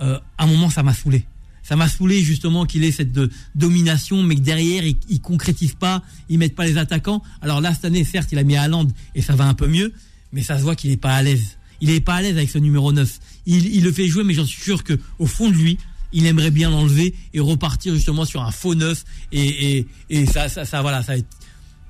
euh, 0.00 0.18
à 0.38 0.44
un 0.44 0.46
moment 0.48 0.68
ça 0.68 0.82
m'a 0.82 0.92
saoulé. 0.94 1.24
Ça 1.72 1.76
m'a 1.76 1.88
saoulé 1.88 2.20
justement 2.20 2.66
qu'il 2.66 2.84
ait 2.84 2.92
cette 2.92 3.12
de- 3.12 3.30
domination, 3.54 4.22
mais 4.22 4.34
que 4.34 4.42
derrière 4.42 4.84
il, 4.84 4.94
il 5.08 5.22
concrétise 5.22 5.72
pas, 5.72 6.02
il 6.28 6.38
met 6.38 6.50
pas 6.50 6.66
les 6.66 6.76
attaquants. 6.76 7.22
Alors 7.40 7.62
là 7.62 7.72
cette 7.72 7.86
année, 7.86 8.04
certes, 8.04 8.28
il 8.30 8.36
a 8.36 8.42
mis 8.42 8.56
Haaland 8.56 8.88
et 9.14 9.22
ça 9.22 9.34
va 9.34 9.46
un 9.46 9.54
peu 9.54 9.66
mieux, 9.66 9.94
mais 10.34 10.42
ça 10.42 10.58
se 10.58 10.64
voit 10.64 10.76
qu'il 10.76 10.90
est 10.90 10.98
pas 10.98 11.14
à 11.14 11.22
l'aise. 11.22 11.56
Il 11.80 11.88
est 11.88 12.02
pas 12.02 12.16
à 12.16 12.20
l'aise 12.20 12.36
avec 12.36 12.50
ce 12.50 12.58
numéro 12.58 12.92
9. 12.92 13.18
Il, 13.46 13.82
le 13.82 13.90
fait 13.90 14.06
jouer, 14.06 14.22
mais 14.22 14.34
j'en 14.34 14.44
suis 14.44 14.60
sûr 14.60 14.84
que 14.84 14.98
au 15.18 15.24
fond 15.24 15.48
de 15.48 15.54
lui, 15.54 15.78
il 16.12 16.26
aimerait 16.26 16.50
bien 16.50 16.68
l'enlever 16.68 17.14
et 17.32 17.40
repartir 17.40 17.94
justement 17.94 18.26
sur 18.26 18.42
un 18.42 18.50
faux 18.50 18.74
neuf. 18.74 19.06
Et 19.32 19.86
ça, 20.30 20.50
ça, 20.50 20.66
ça, 20.66 20.82
voilà, 20.82 21.02
ça 21.02 21.12
va 21.12 21.18
être 21.20 21.36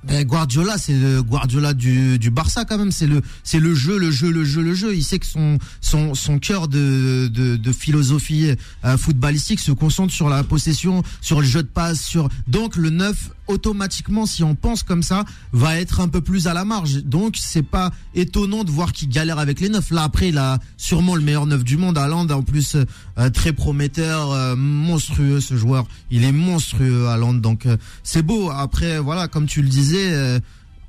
Ben, 0.05 0.25
Guardiola, 0.25 0.77
c'est 0.77 0.93
le 0.93 1.23
Guardiola 1.23 1.73
du, 1.73 2.19
du 2.19 2.29
Barça 2.29 2.65
quand 2.65 2.77
même. 2.77 2.91
C'est 2.91 3.07
le, 3.07 3.21
c'est 3.43 3.59
le 3.59 3.73
jeu, 3.73 3.97
le 3.97 4.11
jeu, 4.11 4.31
le 4.31 4.43
jeu, 4.43 4.61
le 4.61 4.73
jeu. 4.73 4.95
Il 4.95 5.03
sait 5.03 5.19
que 5.19 5.25
son, 5.25 5.57
son, 5.81 6.13
son 6.13 6.39
cœur 6.39 6.67
de, 6.67 7.29
de, 7.33 7.55
de 7.55 7.71
philosophie 7.71 8.51
euh, 8.83 8.97
footballistique 8.97 9.59
se 9.59 9.71
concentre 9.71 10.13
sur 10.13 10.29
la 10.29 10.43
possession, 10.43 11.03
sur 11.21 11.41
le 11.41 11.47
jeu 11.47 11.63
de 11.63 11.67
passe, 11.67 12.01
sur 12.01 12.29
donc 12.47 12.75
le 12.75 12.89
neuf 12.89 13.29
automatiquement, 13.47 14.25
si 14.25 14.43
on 14.43 14.55
pense 14.55 14.83
comme 14.83 15.03
ça, 15.03 15.25
va 15.51 15.77
être 15.79 15.99
un 15.99 16.07
peu 16.07 16.21
plus 16.21 16.47
à 16.47 16.53
la 16.53 16.65
marge. 16.65 17.03
Donc 17.03 17.35
c'est 17.37 17.63
pas 17.63 17.91
étonnant 18.15 18.63
de 18.63 18.71
voir 18.71 18.93
qu'il 18.93 19.09
galère 19.09 19.39
avec 19.39 19.59
les 19.59 19.69
neufs. 19.69 19.91
Là 19.91 20.03
après, 20.03 20.29
il 20.29 20.37
a 20.37 20.59
sûrement 20.77 21.15
le 21.15 21.21
meilleur 21.21 21.45
neuf 21.45 21.63
du 21.63 21.77
monde. 21.77 21.97
Haaland, 21.97 22.29
en 22.29 22.41
plus 22.41 22.75
euh, 22.75 23.29
très 23.29 23.53
prometteur, 23.53 24.31
euh, 24.31 24.55
monstrueux 24.55 25.41
ce 25.41 25.57
joueur. 25.57 25.85
Il 26.09 26.23
est 26.23 26.31
monstrueux 26.31 27.07
Haaland. 27.07 27.33
Donc 27.35 27.65
euh, 27.65 27.77
c'est 28.03 28.21
beau. 28.21 28.49
Après 28.49 28.99
voilà, 28.99 29.27
comme 29.27 29.45
tu 29.45 29.61
le 29.61 29.69
disais. 29.69 29.92
Euh, 29.97 30.39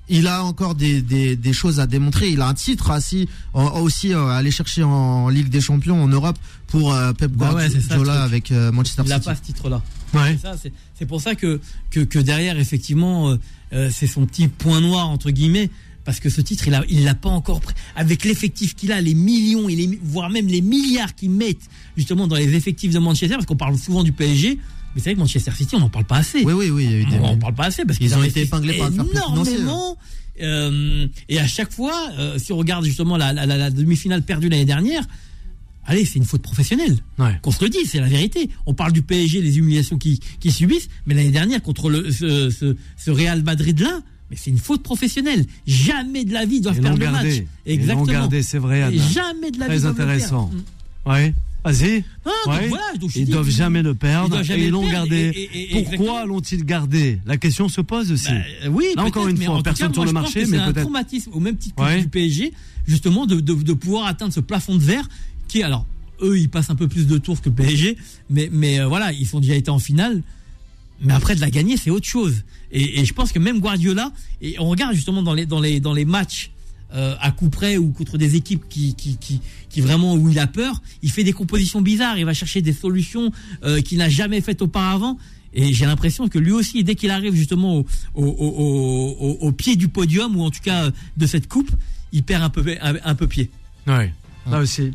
il 0.08 0.26
a 0.26 0.44
encore 0.44 0.74
des, 0.74 1.00
des, 1.00 1.34
des 1.36 1.52
choses 1.52 1.80
à 1.80 1.86
démontrer. 1.86 2.28
Il 2.30 2.40
a 2.40 2.48
un 2.48 2.54
titre 2.54 2.90
assis, 2.90 3.28
en- 3.54 3.80
aussi 3.80 4.12
euh, 4.12 4.26
aller 4.28 4.50
chercher 4.50 4.82
en 4.82 5.28
Ligue 5.28 5.48
des 5.48 5.60
Champions 5.60 6.02
en 6.02 6.08
Europe 6.08 6.38
pour 6.66 6.92
euh, 6.92 7.12
Pep 7.12 7.30
Bah 7.32 7.54
ouais, 7.54 7.68
Guardiola 7.70 8.22
avec 8.22 8.52
euh, 8.52 8.70
Manchester 8.72 9.02
il 9.04 9.08
n'a 9.08 9.16
City. 9.16 9.28
pas 9.28 9.34
ce 9.34 9.42
titre-là. 9.42 9.82
Ouais. 10.12 10.36
C'est 10.98 11.06
pour 11.06 11.20
ça 11.20 11.34
que, 11.34 11.60
que, 11.90 12.00
que 12.00 12.18
derrière, 12.18 12.58
effectivement, 12.58 13.36
c'est 13.90 14.06
son 14.06 14.26
petit 14.26 14.46
point 14.46 14.80
noir, 14.80 15.08
entre 15.08 15.30
guillemets, 15.32 15.70
parce 16.04 16.20
que 16.20 16.28
ce 16.30 16.40
titre, 16.40 16.68
il 16.68 16.80
il 16.88 17.02
l'a 17.04 17.16
pas 17.16 17.30
encore 17.30 17.60
pris. 17.60 17.74
Avec 17.96 18.24
l'effectif 18.24 18.76
qu'il 18.76 18.92
a, 18.92 19.00
les 19.00 19.14
millions, 19.14 19.68
et 19.68 19.74
les, 19.74 19.98
voire 20.04 20.30
même 20.30 20.46
les 20.46 20.60
milliards 20.60 21.16
qu'ils 21.16 21.30
mettent, 21.32 21.68
justement, 21.96 22.28
dans 22.28 22.36
les 22.36 22.54
effectifs 22.54 22.92
de 22.92 22.98
Manchester, 23.00 23.34
parce 23.34 23.46
qu'on 23.46 23.56
parle 23.56 23.76
souvent 23.76 24.04
du 24.04 24.12
PSG, 24.12 24.60
mais 24.94 25.00
c'est 25.00 25.10
vrai 25.10 25.14
que 25.14 25.20
Manchester 25.20 25.50
City, 25.56 25.74
on 25.76 25.80
n'en 25.80 25.88
parle 25.88 26.04
pas 26.04 26.16
assez. 26.18 26.42
Oui, 26.44 26.52
oui, 26.52 26.70
oui. 26.70 26.84
Il 26.84 26.90
y 26.90 26.94
a 26.94 26.98
eu 26.98 27.04
des... 27.06 27.16
On 27.18 27.22
n'en 27.32 27.36
parle 27.38 27.54
pas 27.54 27.66
assez 27.66 27.84
parce 27.84 27.98
Ils 28.00 28.08
qu'ils 28.08 28.16
ont 28.18 28.22
été 28.24 28.42
épinglés 28.42 28.78
par 28.78 28.90
énormément. 28.92 29.98
Euh, 30.40 31.06
et 31.28 31.38
à 31.38 31.46
chaque 31.46 31.72
fois, 31.72 32.10
euh, 32.18 32.38
si 32.38 32.52
on 32.52 32.56
regarde 32.56 32.84
justement 32.84 33.16
la, 33.16 33.32
la- 33.32 33.46
la- 33.46 33.56
la 33.56 33.70
demi-finale 33.70 34.22
perdue 34.22 34.48
l'année 34.48 34.64
dernière, 34.64 35.04
allez, 35.86 36.04
c'est 36.04 36.18
une 36.18 36.24
faute 36.24 36.42
professionnelle. 36.42 36.96
Ouais. 37.18 37.38
Qu'on 37.42 37.52
se 37.52 37.62
le 37.62 37.70
dise, 37.70 37.88
c'est 37.90 38.00
la 38.00 38.08
vérité. 38.08 38.50
On 38.66 38.74
parle 38.74 38.92
du 38.92 39.02
PSG, 39.02 39.40
les 39.40 39.58
humiliations 39.58 39.96
qu'ils 39.98 40.18
subissent, 40.52 40.88
mais 41.06 41.14
l'année 41.14 41.30
dernière 41.30 41.62
contre 41.62 41.88
le, 41.88 42.10
ce, 42.10 42.50
ce, 42.50 42.74
ce 42.96 43.10
Real 43.10 43.42
Madrid 43.44 43.78
là, 43.80 44.00
mais 44.30 44.36
c'est 44.36 44.50
une 44.50 44.58
faute 44.58 44.82
professionnelle. 44.82 45.44
Jamais 45.66 46.24
de 46.24 46.32
la 46.32 46.46
vie 46.46 46.56
ils 46.56 46.60
doivent 46.62 46.76
l'ont 46.80 46.96
perdre 46.96 47.18
le 47.22 47.28
match. 47.28 47.42
Exactement. 47.66 48.28
c'est 48.42 48.58
vrai. 48.58 48.82
Anna. 48.82 49.02
Jamais 49.12 49.50
de 49.52 49.58
la 49.60 49.66
vie 49.66 49.70
Très 49.72 49.80
doivent 49.82 49.96
le 49.98 50.02
intéressant. 50.02 50.46
perdre. 50.48 50.64
Ouais. 51.20 51.34
Vas-y. 51.64 52.04
Donc 52.24 52.34
Ouais. 52.54 52.68
voilà, 52.68 52.84
Ils 53.14 53.26
doivent 53.26 53.48
jamais 53.48 53.82
le 53.82 53.94
perdre 53.94 54.28
doivent 54.30 54.42
jamais 54.44 54.64
et 54.64 54.66
ils 54.66 54.70
l'ont 54.70 54.86
gardé. 54.86 55.16
et- 55.34 55.42
et- 55.42 55.78
et- 55.78 55.82
Pourquoi 55.82 56.26
l'ont-ils 56.26 56.64
gardé? 56.64 57.20
La 57.24 57.38
question 57.38 57.68
se 57.70 57.80
pose 57.80 58.12
aussi. 58.12 58.28
Bah, 58.28 58.68
oui, 58.70 58.84
Là, 58.96 59.04
encore 59.04 59.24
peut-être, 59.24 59.38
une 59.40 59.44
fois, 59.46 59.54
en 59.56 59.62
personne 59.62 59.92
sur 59.94 60.04
le 60.04 60.12
marché, 60.12 60.40
mais 60.40 60.46
c'est 60.46 60.56
un 60.58 60.66
peut-être- 60.72 60.82
traumatisme 60.82 61.30
au 61.32 61.40
même 61.40 61.56
titre 61.56 61.74
que 61.76 62.00
du 62.00 62.08
PSG, 62.08 62.52
justement, 62.86 63.24
de, 63.24 63.40
de, 63.40 63.54
de 63.54 63.72
pouvoir 63.72 64.06
atteindre 64.06 64.32
ce 64.34 64.40
plafond 64.40 64.74
de 64.76 64.82
verre 64.82 65.08
qui, 65.48 65.62
alors, 65.62 65.86
eux, 66.22 66.38
ils 66.38 66.50
passent 66.50 66.68
un 66.70 66.74
peu 66.76 66.86
plus 66.86 67.06
de 67.06 67.16
tours 67.18 67.40
que 67.40 67.48
le 67.48 67.54
PSG, 67.54 67.96
mais, 68.28 68.50
mais 68.52 68.80
euh, 68.80 68.86
voilà, 68.86 69.12
ils 69.12 69.34
ont 69.34 69.40
déjà 69.40 69.54
été 69.54 69.70
en 69.70 69.78
finale. 69.78 70.22
Mais 71.02 71.12
après, 71.14 71.34
de 71.34 71.40
la 71.40 71.50
gagner, 71.50 71.76
c'est 71.76 71.90
autre 71.90 72.06
chose. 72.06 72.44
Et, 72.72 73.00
et 73.00 73.04
je 73.04 73.12
pense 73.14 73.32
que 73.32 73.38
même 73.38 73.58
Guardiola, 73.60 74.12
et 74.42 74.56
on 74.60 74.68
regarde 74.68 74.94
justement 74.94 75.22
dans 75.22 75.34
les, 75.34 75.44
dans 75.46 75.60
les, 75.60 75.80
dans 75.80 75.92
les 75.94 76.04
matchs 76.04 76.50
euh, 76.94 77.14
à 77.20 77.30
coup 77.32 77.50
près 77.50 77.76
ou 77.76 77.90
contre 77.90 78.18
des 78.18 78.36
équipes 78.36 78.64
qui, 78.68 78.94
qui, 78.94 79.16
qui, 79.16 79.40
qui 79.68 79.80
vraiment 79.80 80.14
où 80.14 80.28
il 80.28 80.38
a 80.38 80.46
peur, 80.46 80.80
il 81.02 81.10
fait 81.10 81.24
des 81.24 81.32
compositions 81.32 81.80
bizarres, 81.80 82.18
il 82.18 82.24
va 82.24 82.34
chercher 82.34 82.62
des 82.62 82.72
solutions 82.72 83.32
euh, 83.64 83.80
qu'il 83.80 83.98
n'a 83.98 84.08
jamais 84.08 84.40
faites 84.40 84.62
auparavant. 84.62 85.18
Et 85.54 85.72
j'ai 85.72 85.86
l'impression 85.86 86.28
que 86.28 86.38
lui 86.38 86.52
aussi, 86.52 86.82
dès 86.82 86.94
qu'il 86.96 87.10
arrive 87.10 87.34
justement 87.34 87.76
au, 87.78 87.86
au, 88.14 88.24
au, 88.26 89.38
au, 89.40 89.52
pied 89.52 89.76
du 89.76 89.88
podium, 89.88 90.36
ou 90.36 90.42
en 90.42 90.50
tout 90.50 90.62
cas 90.62 90.86
euh, 90.86 90.90
de 91.16 91.26
cette 91.26 91.48
coupe, 91.48 91.70
il 92.12 92.22
perd 92.24 92.42
un 92.42 92.50
peu, 92.50 92.64
un, 92.80 92.94
un 93.04 93.14
peu 93.14 93.26
pied. 93.26 93.50
Ouais. 93.86 94.12
Là 94.50 94.58
aussi, 94.58 94.92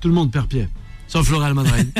tout 0.00 0.08
le 0.08 0.14
monde 0.14 0.30
perd 0.30 0.48
pied. 0.48 0.68
Sauf 1.08 1.28
le 1.30 1.36
Real 1.36 1.54
Madrid. 1.54 1.92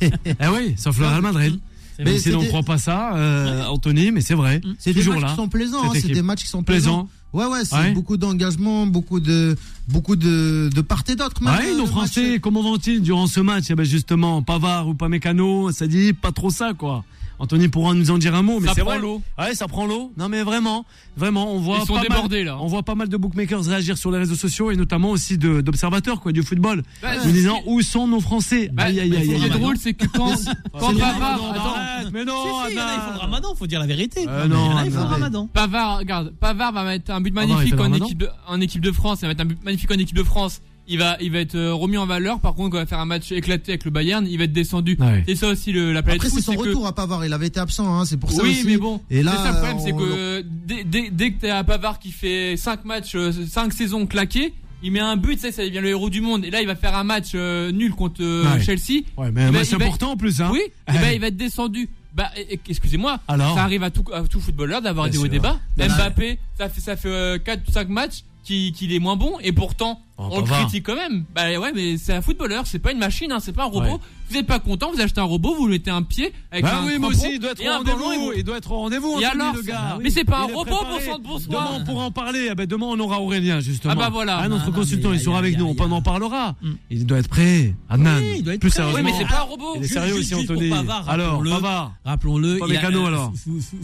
eh 0.02 0.48
oui, 0.48 0.74
sauf 0.76 0.98
le 0.98 1.06
Real 1.06 1.22
Madrid. 1.22 1.58
C'est 1.98 2.04
Mais 2.04 2.18
si 2.18 2.32
on 2.32 2.42
ne 2.42 2.46
croit 2.46 2.62
pas 2.62 2.78
ça, 2.78 3.16
euh, 3.16 3.64
Anthony, 3.66 4.12
mais 4.12 4.20
c'est 4.20 4.34
vrai. 4.34 4.60
C'est 4.78 4.92
des 4.92 5.00
Toujours 5.00 5.14
matchs 5.14 5.22
là. 5.24 5.28
qui 5.30 5.36
sont 5.36 5.48
plaisants. 5.48 5.84
hein, 5.84 5.92
C'est 5.94 6.08
des 6.12 6.22
matchs 6.22 6.42
qui 6.44 6.48
sont 6.48 6.62
Plaisant. 6.62 7.04
plaisants. 7.04 7.08
Ouais, 7.32 7.44
ouais, 7.52 7.64
c'est 7.64 7.92
beaucoup 7.92 8.16
d'engagement, 8.16 8.86
beaucoup 8.86 9.20
de, 9.20 9.56
beaucoup 9.88 10.16
de, 10.16 10.70
de 10.74 10.80
part 10.80 11.02
et 11.08 11.16
d'autre. 11.16 11.42
Ouais, 11.44 11.74
nos 11.76 11.86
Français, 11.86 12.38
comment 12.40 12.62
vont-ils 12.62 13.02
durant 13.02 13.26
ce 13.26 13.40
match? 13.40 13.64
Eh 13.70 13.74
ben 13.74 13.84
justement, 13.84 14.42
Pavard 14.42 14.88
ou 14.88 14.94
pas 14.94 15.08
Mécano, 15.08 15.70
ça 15.72 15.86
dit 15.86 16.12
pas 16.14 16.32
trop 16.32 16.50
ça, 16.50 16.72
quoi. 16.72 17.04
Anthony 17.40 17.68
pourra 17.68 17.94
nous 17.94 18.10
en 18.10 18.18
dire 18.18 18.34
un 18.34 18.42
mot, 18.42 18.58
mais 18.60 18.68
ça 18.74 18.84
prend 18.84 18.96
l'eau. 18.98 19.22
Ouais, 19.38 19.54
ça 19.54 19.68
prend 19.68 19.86
l'eau. 19.86 20.12
Non, 20.16 20.28
mais 20.28 20.42
vraiment, 20.42 20.84
vraiment, 21.16 21.52
on 21.52 21.58
voit 21.60 21.78
Ils 21.82 21.86
sont 21.86 21.94
pas 21.94 22.02
débordés, 22.02 22.38
mal, 22.38 22.46
là. 22.46 22.58
on 22.60 22.66
voit 22.66 22.82
pas 22.82 22.94
mal 22.96 23.08
de 23.08 23.16
bookmakers 23.16 23.62
réagir 23.64 23.96
sur 23.96 24.10
les 24.10 24.18
réseaux 24.18 24.34
sociaux 24.34 24.70
et 24.70 24.76
notamment 24.76 25.10
aussi 25.10 25.38
de- 25.38 25.60
d'observateurs 25.60 26.20
quoi 26.20 26.32
du 26.32 26.42
football, 26.42 26.82
Bah, 27.02 27.10
nous 27.24 27.30
disant 27.32 27.60
où 27.66 27.80
sont 27.82 28.08
nos 28.08 28.20
Français? 28.20 28.70
Bah, 28.72 28.84
Aïe, 28.84 29.00
aïe, 29.00 29.14
aïe, 29.16 29.26
ce 29.30 29.34
qui 29.40 29.44
est 29.46 29.48
drôle, 29.50 29.76
c'est 29.78 29.94
que 29.94 30.06
quand, 30.06 30.34
quand 30.72 30.90
C'est 30.92 30.98
Pavard, 30.98 31.40
Ramadan, 31.40 31.50
attends, 31.52 31.74
arrête, 31.76 32.08
mais 32.12 32.24
non, 32.24 32.34
Si, 32.42 32.48
si, 32.48 32.72
il 32.72 32.78
y 32.78 32.80
en 32.80 32.86
a, 32.86 32.94
ils 32.94 33.00
font 33.00 33.12
le 33.12 33.18
ramadan, 33.18 33.54
faut 33.54 33.66
dire 33.66 33.80
la 33.80 33.86
vérité. 33.86 34.24
Euh, 34.28 34.48
non, 34.48 34.64
Il 34.66 34.70
y 34.70 34.74
en 34.74 34.76
a, 34.78 34.84
ils 34.86 34.90
font 34.92 35.00
le 35.00 35.06
ramadan. 35.06 35.46
Pavard, 35.52 35.98
regarde, 35.98 36.32
Pavard 36.40 36.72
va 36.72 36.84
mettre 36.84 37.10
un 37.12 37.20
but 37.20 37.28
il 37.30 37.34
magnifique 37.34 37.78
en 37.80 37.92
équipe, 37.92 38.18
de, 38.18 38.28
en 38.48 38.60
équipe 38.60 38.82
de 38.82 38.92
France. 38.92 39.18
Il 39.20 39.22
va 39.22 39.28
mettre 39.28 39.42
un 39.42 39.46
but 39.46 39.62
magnifique 39.64 39.90
en 39.90 39.94
équipe 39.98 40.16
de 40.16 40.22
France. 40.24 40.60
Il 40.90 40.98
va, 40.98 41.16
il 41.20 41.30
va 41.30 41.38
être 41.40 41.54
euh, 41.54 41.74
remis 41.74 41.98
en 41.98 42.06
valeur. 42.06 42.40
Par 42.40 42.54
contre, 42.54 42.70
quand 42.70 42.76
il 42.78 42.80
va 42.80 42.86
faire 42.86 42.98
un 43.00 43.04
match 43.04 43.30
éclaté 43.30 43.72
avec 43.72 43.84
le 43.84 43.90
Bayern, 43.90 44.26
il 44.26 44.38
va 44.38 44.44
être 44.44 44.52
descendu. 44.52 44.96
Ouais. 44.98 45.22
C'est 45.28 45.34
ça 45.34 45.48
aussi 45.48 45.70
le, 45.70 45.92
la 45.92 46.02
planète 46.02 46.22
Après, 46.22 46.34
c'est 46.34 46.40
son 46.42 46.54
que- 46.54 46.60
retour 46.60 46.86
à 46.86 46.94
Pavard. 46.94 47.24
Il 47.26 47.32
avait 47.34 47.48
été 47.48 47.60
absent, 47.60 47.94
hein, 48.00 48.04
c'est 48.06 48.16
pour 48.16 48.32
ça 48.32 48.42
Oui, 48.42 48.50
aussi. 48.52 48.66
mais 48.66 48.78
bon. 48.78 49.00
Et 49.10 49.22
là, 49.22 49.32
c'est 49.36 49.42
ça 49.42 49.50
le 49.52 49.56
problème, 49.58 49.78
c'est 49.84 49.92
que 49.92 49.98
euh, 50.02 50.42
dès, 50.46 50.84
dès, 50.84 51.10
dès 51.10 51.32
que 51.32 51.42
t'as 51.42 51.58
un 51.58 51.64
Pavard 51.64 51.98
qui 51.98 52.10
fait 52.10 52.56
5 52.56 52.84
matchs, 52.86 53.16
5 53.48 53.72
saisons 53.72 54.06
claquées, 54.06 54.54
il 54.82 54.92
met 54.92 55.00
un 55.00 55.16
but, 55.16 55.38
ça 55.38 55.50
devient 55.62 55.80
le 55.82 55.88
héros 55.90 56.08
du 56.08 56.20
monde. 56.22 56.44
Et 56.44 56.50
là, 56.50 56.60
il 56.62 56.66
va 56.66 56.74
faire 56.76 56.96
un 56.96 57.04
match 57.04 57.32
euh, 57.34 57.70
nul 57.72 57.92
contre 57.92 58.22
euh, 58.22 58.44
Ouais. 58.54 58.60
Chelsea. 58.62 59.02
Ouais, 59.18 59.30
mais 59.30 59.46
il 59.48 59.52
va- 59.52 59.84
important 59.84 60.12
en 60.12 60.16
plus, 60.16 60.40
hein. 60.40 60.48
Oui, 60.52 60.60
et 60.88 60.92
ben 60.92 61.10
il 61.12 61.20
va 61.20 61.26
être 61.26 61.36
descendu. 61.36 61.88
Bah, 62.14 62.30
et- 62.36 62.54
et- 62.54 62.60
excusez-moi, 62.68 63.20
Alors 63.28 63.54
ça 63.54 63.62
arrive 63.62 63.82
à 63.82 63.90
tout, 63.90 64.04
à 64.14 64.22
tout 64.22 64.40
footballeur 64.40 64.80
d'avoir 64.80 65.10
des 65.10 65.18
hauts 65.18 65.26
et 65.26 65.38
bas. 65.38 65.58
Ben, 65.76 65.88
Mbappé, 65.92 66.38
ça 66.56 66.68
fait, 66.70 66.80
ça 66.80 66.96
fait 66.96 67.42
4 67.44 67.70
5 67.70 67.88
matchs 67.90 68.24
qu'il 68.48 68.92
est 68.92 68.98
moins 68.98 69.16
bon 69.16 69.34
et 69.42 69.52
pourtant 69.52 70.00
Oh, 70.20 70.26
on 70.32 70.40
le 70.40 70.46
critique 70.46 70.84
quand 70.84 70.96
même. 70.96 71.24
Bah 71.32 71.48
ouais, 71.60 71.70
mais 71.72 71.96
c'est 71.96 72.12
un 72.12 72.20
footballeur, 72.22 72.66
c'est 72.66 72.80
pas 72.80 72.90
une 72.90 72.98
machine, 72.98 73.30
hein, 73.30 73.38
c'est 73.40 73.52
pas 73.52 73.62
un 73.62 73.66
robot. 73.68 73.86
Ouais. 73.86 73.98
Vous 74.30 74.36
êtes 74.36 74.48
pas 74.48 74.58
content, 74.58 74.90
vous 74.92 75.00
achetez 75.00 75.20
un 75.20 75.24
robot, 75.24 75.54
vous 75.54 75.66
lui 75.66 75.74
mettez 75.74 75.92
un 75.92 76.02
pied 76.02 76.32
avec 76.50 76.64
Bah 76.64 76.78
un 76.80 76.86
oui, 76.86 76.94
mais 76.94 76.98
crampon 76.98 77.14
aussi, 77.16 77.34
il 77.34 77.38
doit 77.38 77.52
être 77.52 77.64
au 77.64 77.70
rendez-vous. 77.72 77.98
vous- 78.24 78.32
Il 78.36 78.42
doit 78.42 78.56
être 78.56 78.72
au 78.72 78.78
rendez-vous, 78.78 79.16
alors, 79.24 79.54
le 79.54 79.62
gars. 79.62 79.96
mais 80.02 80.10
c'est 80.10 80.24
pas 80.24 80.40
un 80.40 80.48
Il 80.48 80.54
robot, 80.54 80.72
sang 80.72 81.18
de 81.18 81.22
bonsoir. 81.22 81.68
Demain, 81.70 81.80
on 81.80 81.84
pourra 81.84 82.04
en 82.06 82.10
parler. 82.10 82.48
Ah 82.50 82.56
ben, 82.56 82.66
demain, 82.66 82.86
on 82.86 82.98
aura 82.98 83.20
Aurélien, 83.20 83.60
justement. 83.60 83.92
Ah 83.96 83.96
bah 83.96 84.08
voilà. 84.10 84.38
Ah, 84.38 84.48
notre 84.48 84.66
Non, 84.66 84.72
consultant, 84.72 85.12
il 85.12 85.20
sera 85.20 85.38
avec 85.38 85.56
nous. 85.56 85.72
On 85.78 85.92
en 85.92 86.02
parlera. 86.02 86.56
Mm. 86.62 86.70
Il 86.90 87.06
doit 87.06 87.18
être 87.18 87.28
prêt. 87.28 87.76
Adnan. 87.88 88.18
Oui, 88.18 88.34
il 88.38 88.42
doit 88.42 88.54
être 88.54 88.60
Plus 88.60 88.70
sérieusement. 88.70 88.98
Oui, 88.98 89.04
mais 89.12 89.16
c'est 89.16 89.28
pas 89.32 89.42
un 89.42 89.44
robot. 89.44 89.74
Il 89.76 89.84
est 89.84 89.86
sérieux 89.86 90.14
aussi, 90.14 90.30
pour 90.32 90.40
Anthony. 90.40 90.72
Alors. 91.06 91.44
Pavard. 91.44 91.92
Rappelons-le, 92.04 92.58
Pas 92.58 92.66
alors. 93.06 93.32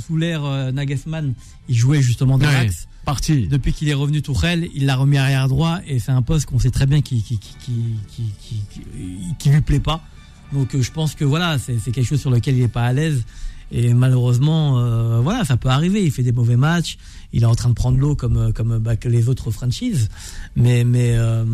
sous, 0.05 0.17
l'ère 0.17 0.45
euh, 0.45 0.73
Nagelsmann, 0.73 1.35
il 1.69 1.77
jouait 1.77 2.03
justement 2.03 2.39
dans 2.39 2.51
l'axe. 2.51 2.89
Parti. 3.05 3.46
Depuis 3.46 3.72
qu'il 3.72 3.88
est 3.88 3.94
revenu 3.94 4.22
Tourelle, 4.22 4.68
il 4.74 4.86
l'a 4.86 4.96
remis 4.96 5.18
arrière 5.18 5.46
droit 5.48 5.78
et 5.86 5.98
c'est 5.98 6.12
un 6.12 6.22
poste 6.22 6.46
qu'on 6.46 6.59
sait 6.59 6.70
très 6.70 6.86
bien 6.86 7.00
qui 7.02 7.22
qui 7.22 7.38
qui 7.38 7.52
qui 7.61 7.72
qui, 8.09 8.22
qui, 8.40 8.62
qui- 8.72 9.34
qui 9.38 9.48
lui 9.50 9.61
plaît 9.61 9.80
pas. 9.80 10.02
Donc 10.52 10.74
euh, 10.74 10.82
je 10.82 10.90
pense 10.90 11.14
que 11.14 11.24
voilà, 11.24 11.59
c'est 11.59 11.78
c'est 11.78 11.92
quelque 11.92 12.07
chose 12.07 12.20
sur 12.20 12.30
lequel 12.30 12.57
il 12.57 12.62
est 12.62 12.68
pas 12.68 12.84
à 12.84 12.92
l'aise 12.92 13.24
et 13.72 13.94
malheureusement 13.94 14.78
euh, 14.78 15.20
voilà, 15.20 15.44
ça 15.44 15.57
peut 15.57 15.68
arriver. 15.68 16.02
Il 16.05 16.11
fait 16.11 16.22
des 16.22 16.32
mauvais 16.32 16.57
matchs, 16.57 16.96
il 17.32 17.42
est 17.42 17.46
en 17.46 17.55
train 17.55 17.68
de 17.70 17.74
prendre 17.74 17.98
l'eau 17.98 18.14
comme 18.16 18.36
euh, 18.36 18.52
comme 18.52 18.78
bah, 18.78 18.96
que 18.96 19.09
les 19.09 19.28
autres 19.28 19.50
franchises. 19.50 20.09
Mais 20.57 20.84
mais 20.84 21.14
euh, 21.16 21.44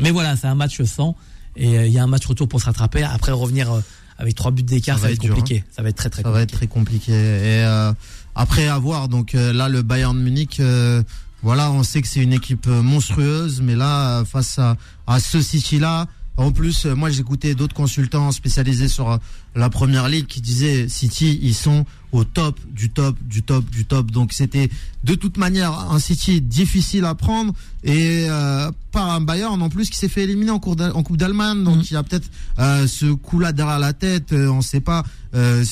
mais 0.00 0.10
voilà, 0.10 0.36
c'est 0.36 0.46
un 0.46 0.54
match 0.54 0.82
sans 0.82 1.16
et 1.56 1.78
euh, 1.78 1.86
il 1.86 1.92
y 1.92 1.98
a 1.98 2.02
un 2.02 2.06
match 2.08 2.26
retour 2.26 2.48
pour 2.48 2.60
se 2.60 2.66
rattraper. 2.66 3.02
Après 3.04 3.32
revenir 3.32 3.72
euh, 3.72 3.80
avec 4.18 4.34
trois 4.34 4.50
buts 4.50 4.62
d'écart, 4.62 4.96
Ça 4.98 5.02
ça, 5.02 5.06
va 5.06 5.08
va 5.08 5.14
être 5.14 5.20
dur, 5.20 5.34
compliqué. 5.34 5.64
Ça 5.70 5.82
va 5.82 5.88
être 5.88 5.96
très 5.96 6.10
très 6.10 6.22
Ça 6.22 6.30
va 6.30 6.40
compliqué. 6.40 6.52
être 6.52 6.58
très 6.58 6.66
compliqué. 6.66 7.12
Et 7.12 7.64
euh, 7.64 7.92
après 8.34 8.68
avoir 8.68 9.08
donc 9.08 9.34
euh, 9.34 9.52
là 9.52 9.68
le 9.68 9.82
Bayern 9.82 10.18
Munich, 10.18 10.58
euh, 10.60 11.02
voilà, 11.42 11.70
on 11.70 11.82
sait 11.82 12.00
que 12.02 12.08
c'est 12.08 12.22
une 12.22 12.32
équipe 12.32 12.66
euh, 12.68 12.82
monstrueuse, 12.82 13.60
mais 13.62 13.76
là 13.76 14.24
face 14.24 14.58
à, 14.58 14.76
à 15.06 15.20
ce 15.20 15.40
City 15.42 15.78
là, 15.78 16.06
en 16.36 16.50
plus, 16.50 16.86
moi 16.86 17.10
j'écoutais 17.10 17.54
d'autres 17.54 17.76
consultants 17.76 18.32
spécialisés 18.32 18.88
sur 18.88 19.20
la 19.54 19.70
première 19.70 20.08
ligue 20.08 20.26
qui 20.26 20.40
disaient 20.40 20.88
City, 20.88 21.38
ils 21.40 21.54
sont 21.54 21.86
au 22.10 22.24
top 22.24 22.58
du 22.72 22.90
top 22.90 23.16
du 23.22 23.42
top 23.44 23.64
du 23.70 23.84
top. 23.84 24.10
Donc 24.10 24.32
c'était 24.32 24.68
de 25.04 25.14
toute 25.14 25.36
manière 25.36 25.72
un 25.92 26.00
City 26.00 26.40
difficile 26.40 27.04
à 27.04 27.14
prendre 27.14 27.54
et 27.84 28.26
euh, 28.28 28.68
pas 28.90 29.02
un 29.02 29.20
Bayern 29.20 29.62
en 29.62 29.68
plus 29.68 29.90
qui 29.90 29.96
s'est 29.96 30.08
fait 30.08 30.24
éliminer 30.24 30.50
en, 30.50 30.58
cours 30.58 30.74
d'Al- 30.74 30.90
en 30.96 31.04
Coupe 31.04 31.18
d'Allemagne. 31.18 31.62
Donc 31.62 31.76
Mhm. 31.76 31.82
il 31.88 31.92
y 31.92 31.96
a 31.96 32.02
peut-être 32.02 32.28
euh, 32.58 32.88
ce 32.88 33.06
coup-là 33.12 33.52
derrière 33.52 33.78
la 33.78 33.92
tête, 33.92 34.32
euh, 34.32 34.48
on 34.48 34.60
sait 34.60 34.80
pas. 34.80 35.04
Euh, 35.36 35.64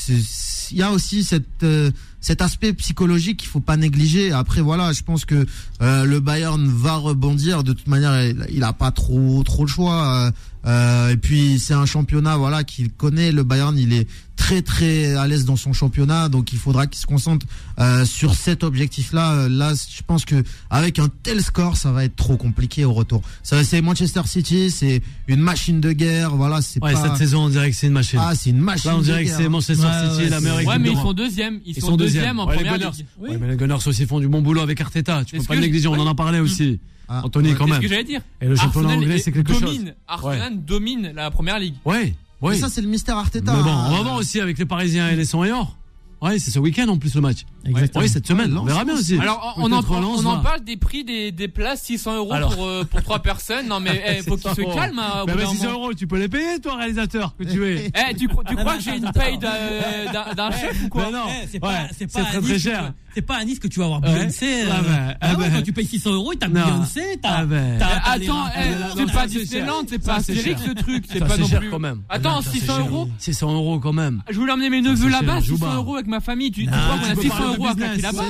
Il 0.70 0.78
y 0.78 0.82
a 0.82 0.92
aussi 0.92 1.24
cette, 1.24 1.64
euh, 1.64 1.90
cet 2.22 2.40
aspect 2.40 2.72
psychologique 2.72 3.40
qu'il 3.40 3.48
faut 3.48 3.60
pas 3.60 3.76
négliger. 3.76 4.32
Après 4.32 4.62
voilà, 4.62 4.92
je 4.92 5.02
pense 5.02 5.26
que 5.26 5.44
euh, 5.82 6.04
le 6.04 6.20
Bayern 6.20 6.66
va 6.66 6.96
rebondir. 6.96 7.64
De 7.64 7.74
toute 7.74 7.88
manière, 7.88 8.24
il, 8.24 8.46
il 8.50 8.64
a 8.64 8.72
pas 8.72 8.92
trop 8.92 9.42
trop 9.42 9.64
le 9.64 9.68
choix. 9.68 10.32
Euh, 10.66 11.10
et 11.10 11.16
puis 11.16 11.58
c'est 11.58 11.74
un 11.74 11.86
championnat 11.86 12.36
voilà 12.36 12.64
qu'il 12.64 12.90
connaît. 12.90 13.32
Le 13.32 13.42
Bayern, 13.42 13.76
il 13.78 13.92
est 13.92 14.06
très 14.36 14.62
très 14.62 15.14
à 15.14 15.26
l'aise 15.28 15.44
dans 15.44 15.56
son 15.56 15.72
championnat, 15.72 16.28
donc 16.28 16.52
il 16.52 16.58
faudra 16.58 16.86
qu'il 16.88 17.00
se 17.00 17.06
concentre 17.06 17.46
euh, 17.78 18.04
sur 18.04 18.34
cet 18.34 18.64
objectif-là. 18.64 19.32
Euh, 19.32 19.48
Là, 19.48 19.72
je 19.74 20.02
pense 20.06 20.24
que 20.24 20.42
avec 20.70 20.98
un 20.98 21.08
tel 21.22 21.42
score, 21.42 21.76
ça 21.76 21.92
va 21.92 22.04
être 22.04 22.16
trop 22.16 22.36
compliqué 22.36 22.84
au 22.84 22.92
retour. 22.92 23.22
Ça, 23.42 23.62
c'est 23.64 23.80
Manchester 23.82 24.22
City, 24.26 24.70
c'est 24.70 25.02
une 25.28 25.40
machine 25.40 25.80
de 25.80 25.92
guerre. 25.92 26.34
Voilà, 26.36 26.60
c'est 26.62 26.82
Ouais, 26.82 26.92
pas. 26.94 27.02
cette 27.02 27.16
saison, 27.16 27.44
on 27.44 27.48
dirait 27.50 27.70
que 27.70 27.76
c'est 27.76 27.86
une 27.88 27.92
machine. 27.92 28.18
Ah, 28.22 28.34
c'est 28.34 28.50
une 28.50 28.58
machine. 28.58 28.90
Là, 28.90 28.96
on 28.96 29.00
de 29.00 29.04
dirait 29.04 29.22
que 29.24 29.28
guerre, 29.28 29.36
c'est 29.38 29.44
hein. 29.46 29.48
Manchester 29.48 29.84
Ouais, 29.86 30.10
City, 30.10 30.22
ouais, 30.24 30.28
la 30.30 30.40
meilleure 30.40 30.58
c'est- 30.60 30.66
Ouais, 30.66 30.74
équipe 30.74 30.82
mais 30.86 30.90
ils 30.92 30.96
sont 31.02 31.12
deuxième. 31.12 31.60
Ils, 31.64 31.76
Ils 31.76 31.80
sont, 31.80 31.86
sont 31.88 31.96
deuxième 31.96 32.22
deuxième. 32.22 32.38
en 32.40 32.46
Ouais, 32.46 32.52
les 32.56 32.64
première 32.64 32.78
Gunners. 32.78 33.04
Ouais, 33.20 33.38
mais 33.40 33.48
les 33.48 33.56
Gunners 33.56 33.86
aussi 33.86 34.06
font 34.06 34.18
du 34.20 34.28
bon 34.28 34.42
boulot 34.42 34.60
avec 34.62 34.80
Arteta. 34.80 35.24
Tu 35.24 35.36
peux 35.36 35.44
pas 35.44 35.54
le 35.54 35.60
je- 35.60 35.66
négliger, 35.66 35.88
on 35.88 35.92
en 35.94 36.06
a 36.06 36.14
parlé 36.14 36.40
aussi. 36.40 36.80
Ah, 37.14 37.20
Anthony, 37.24 37.54
quand 37.54 37.64
C'est 37.66 37.70
ce 37.70 37.74
même. 37.74 37.82
que 37.82 37.88
j'allais 37.88 38.04
dire. 38.04 38.20
Et 38.40 38.46
le 38.46 38.56
championnat 38.56 38.88
Arsenal 38.88 39.04
anglais, 39.04 39.16
est- 39.16 39.18
c'est 39.22 39.32
quelque 39.32 39.52
chose. 39.52 39.60
domine, 39.62 39.94
Arsenal 40.08 40.64
domine 40.64 41.12
la 41.14 41.30
première 41.30 41.58
ligue. 41.58 41.74
Ouais, 41.84 42.14
Mais 42.40 42.48
ouais. 42.48 42.56
ça, 42.56 42.68
c'est 42.70 42.80
le 42.80 42.88
mystère 42.88 43.16
Arteta. 43.18 43.52
Mais 43.54 43.62
bon, 43.62 43.70
on 43.70 43.90
va 43.90 44.02
voir 44.02 44.14
aussi 44.16 44.40
avec 44.40 44.58
les 44.58 44.64
Parisiens 44.64 45.10
et 45.10 45.16
les 45.16 45.24
100 45.26 45.44
et 45.44 45.52
or. 45.52 45.76
Ouais, 46.22 46.38
c'est 46.38 46.50
ce 46.50 46.58
week-end 46.58 46.88
en 46.88 46.96
plus 46.98 47.14
le 47.14 47.20
match. 47.20 47.44
Exactement. 47.64 48.02
Oui, 48.04 48.08
cette 48.08 48.26
semaine. 48.26 48.52
Ouais, 48.52 48.58
on 48.60 48.64
verra 48.64 48.84
bien 48.84 48.94
aussi. 48.94 49.18
Alors, 49.18 49.54
on, 49.58 49.64
on 49.70 49.72
en, 49.72 49.78
on 49.80 50.42
parle 50.42 50.62
des 50.64 50.76
prix 50.76 51.04
des, 51.04 51.32
des 51.32 51.48
places 51.48 51.82
600 51.82 52.16
euros 52.16 52.32
Alors. 52.32 52.54
pour, 52.54 52.66
euh, 52.66 52.84
pour 52.84 53.02
3 53.02 53.18
personnes. 53.20 53.66
Non, 53.68 53.80
mais 53.80 54.02
eh, 54.18 54.22
faut 54.22 54.36
qu'il 54.36 54.50
se 54.50 54.56
600 54.56 54.62
euros. 54.68 54.74
calme 54.78 54.98
hein, 54.98 55.24
Bah, 55.26 55.34
bah, 55.34 55.42
d'un 55.44 55.50
600 55.50 55.64
moment. 55.64 55.78
euros, 55.78 55.94
tu 55.94 56.06
peux 56.06 56.18
les 56.18 56.28
payer, 56.28 56.58
toi, 56.60 56.76
réalisateur, 56.76 57.34
que 57.36 57.44
tu 57.44 57.64
es. 57.66 57.90
Eh, 58.10 58.14
tu, 58.14 58.28
tu 58.28 58.56
crois 58.56 58.76
que 58.76 58.82
j'ai 58.82 58.96
une 58.96 59.10
paye 59.14 59.38
d'un- 59.38 60.12
d'un 60.12 60.34
d'un 60.34 60.50
chef 60.50 60.76
ou 60.84 60.88
quoi 60.88 61.10
non. 61.10 61.24
Eh, 61.28 61.46
c'est 61.46 61.54
Ouais, 61.54 61.60
pas, 61.60 61.86
c'est 61.90 62.10
c'est 62.10 62.12
pas 62.12 62.24
très, 62.24 62.40
très 62.40 62.58
cher. 62.58 62.92
C'est 63.14 63.22
pas 63.22 63.36
à 63.36 63.44
Nice 63.44 63.58
que 63.58 63.68
tu 63.68 63.78
vas 63.78 63.84
avoir 63.86 64.02
Ouais. 64.02 64.14
Beyoncé. 64.20 64.62
euh. 64.64 64.68
Ah 64.70 65.14
Ah 65.20 65.34
ouais, 65.38 65.50
quand 65.54 65.62
tu 65.62 65.72
payes 65.74 65.86
600 65.86 66.12
euros, 66.12 66.32
t'as. 66.34 66.48
Beyoncé, 66.48 67.18
t'as. 67.22 67.42
Ah 67.42 67.44
Eh, 67.50 67.82
Attends, 68.24 68.44
eh, 68.56 68.60
c'est 68.96 69.12
pas 69.12 69.26
Disneyland, 69.26 69.82
c'est 69.88 69.98
pas 70.02 70.14
Astérix 70.14 70.44
cher. 70.44 70.58
ce 70.66 70.70
truc, 70.72 71.04
c'est 71.10 71.20
pas 71.20 71.36
non 71.36 71.46
cher 71.46 71.60
plus. 71.60 71.70
quand 71.70 71.78
même. 71.78 72.02
Attends, 72.08 72.40
Ça, 72.40 72.50
c'est 72.52 72.60
600 72.60 72.76
cher. 72.76 72.86
euros. 72.86 73.08
600 73.18 73.52
euros 73.54 73.78
quand 73.80 73.92
même. 73.92 74.22
Je 74.30 74.38
voulais 74.38 74.52
emmener 74.52 74.70
mes 74.70 74.80
neveux 74.80 75.08
là-bas, 75.10 75.34
cher, 75.34 75.42
600 75.42 75.56
Jouba. 75.56 75.74
euros 75.74 75.94
avec 75.96 76.06
ma 76.06 76.20
famille. 76.20 76.50
Tu, 76.50 76.64
crois 76.66 76.98
qu'on 76.98 77.10
a 77.10 77.14
peux 77.14 77.20
600 77.22 77.36
parler 77.36 77.51
euros 77.54 77.66
à 77.66 77.74
business. 77.74 78.02
là-bas 78.02 78.24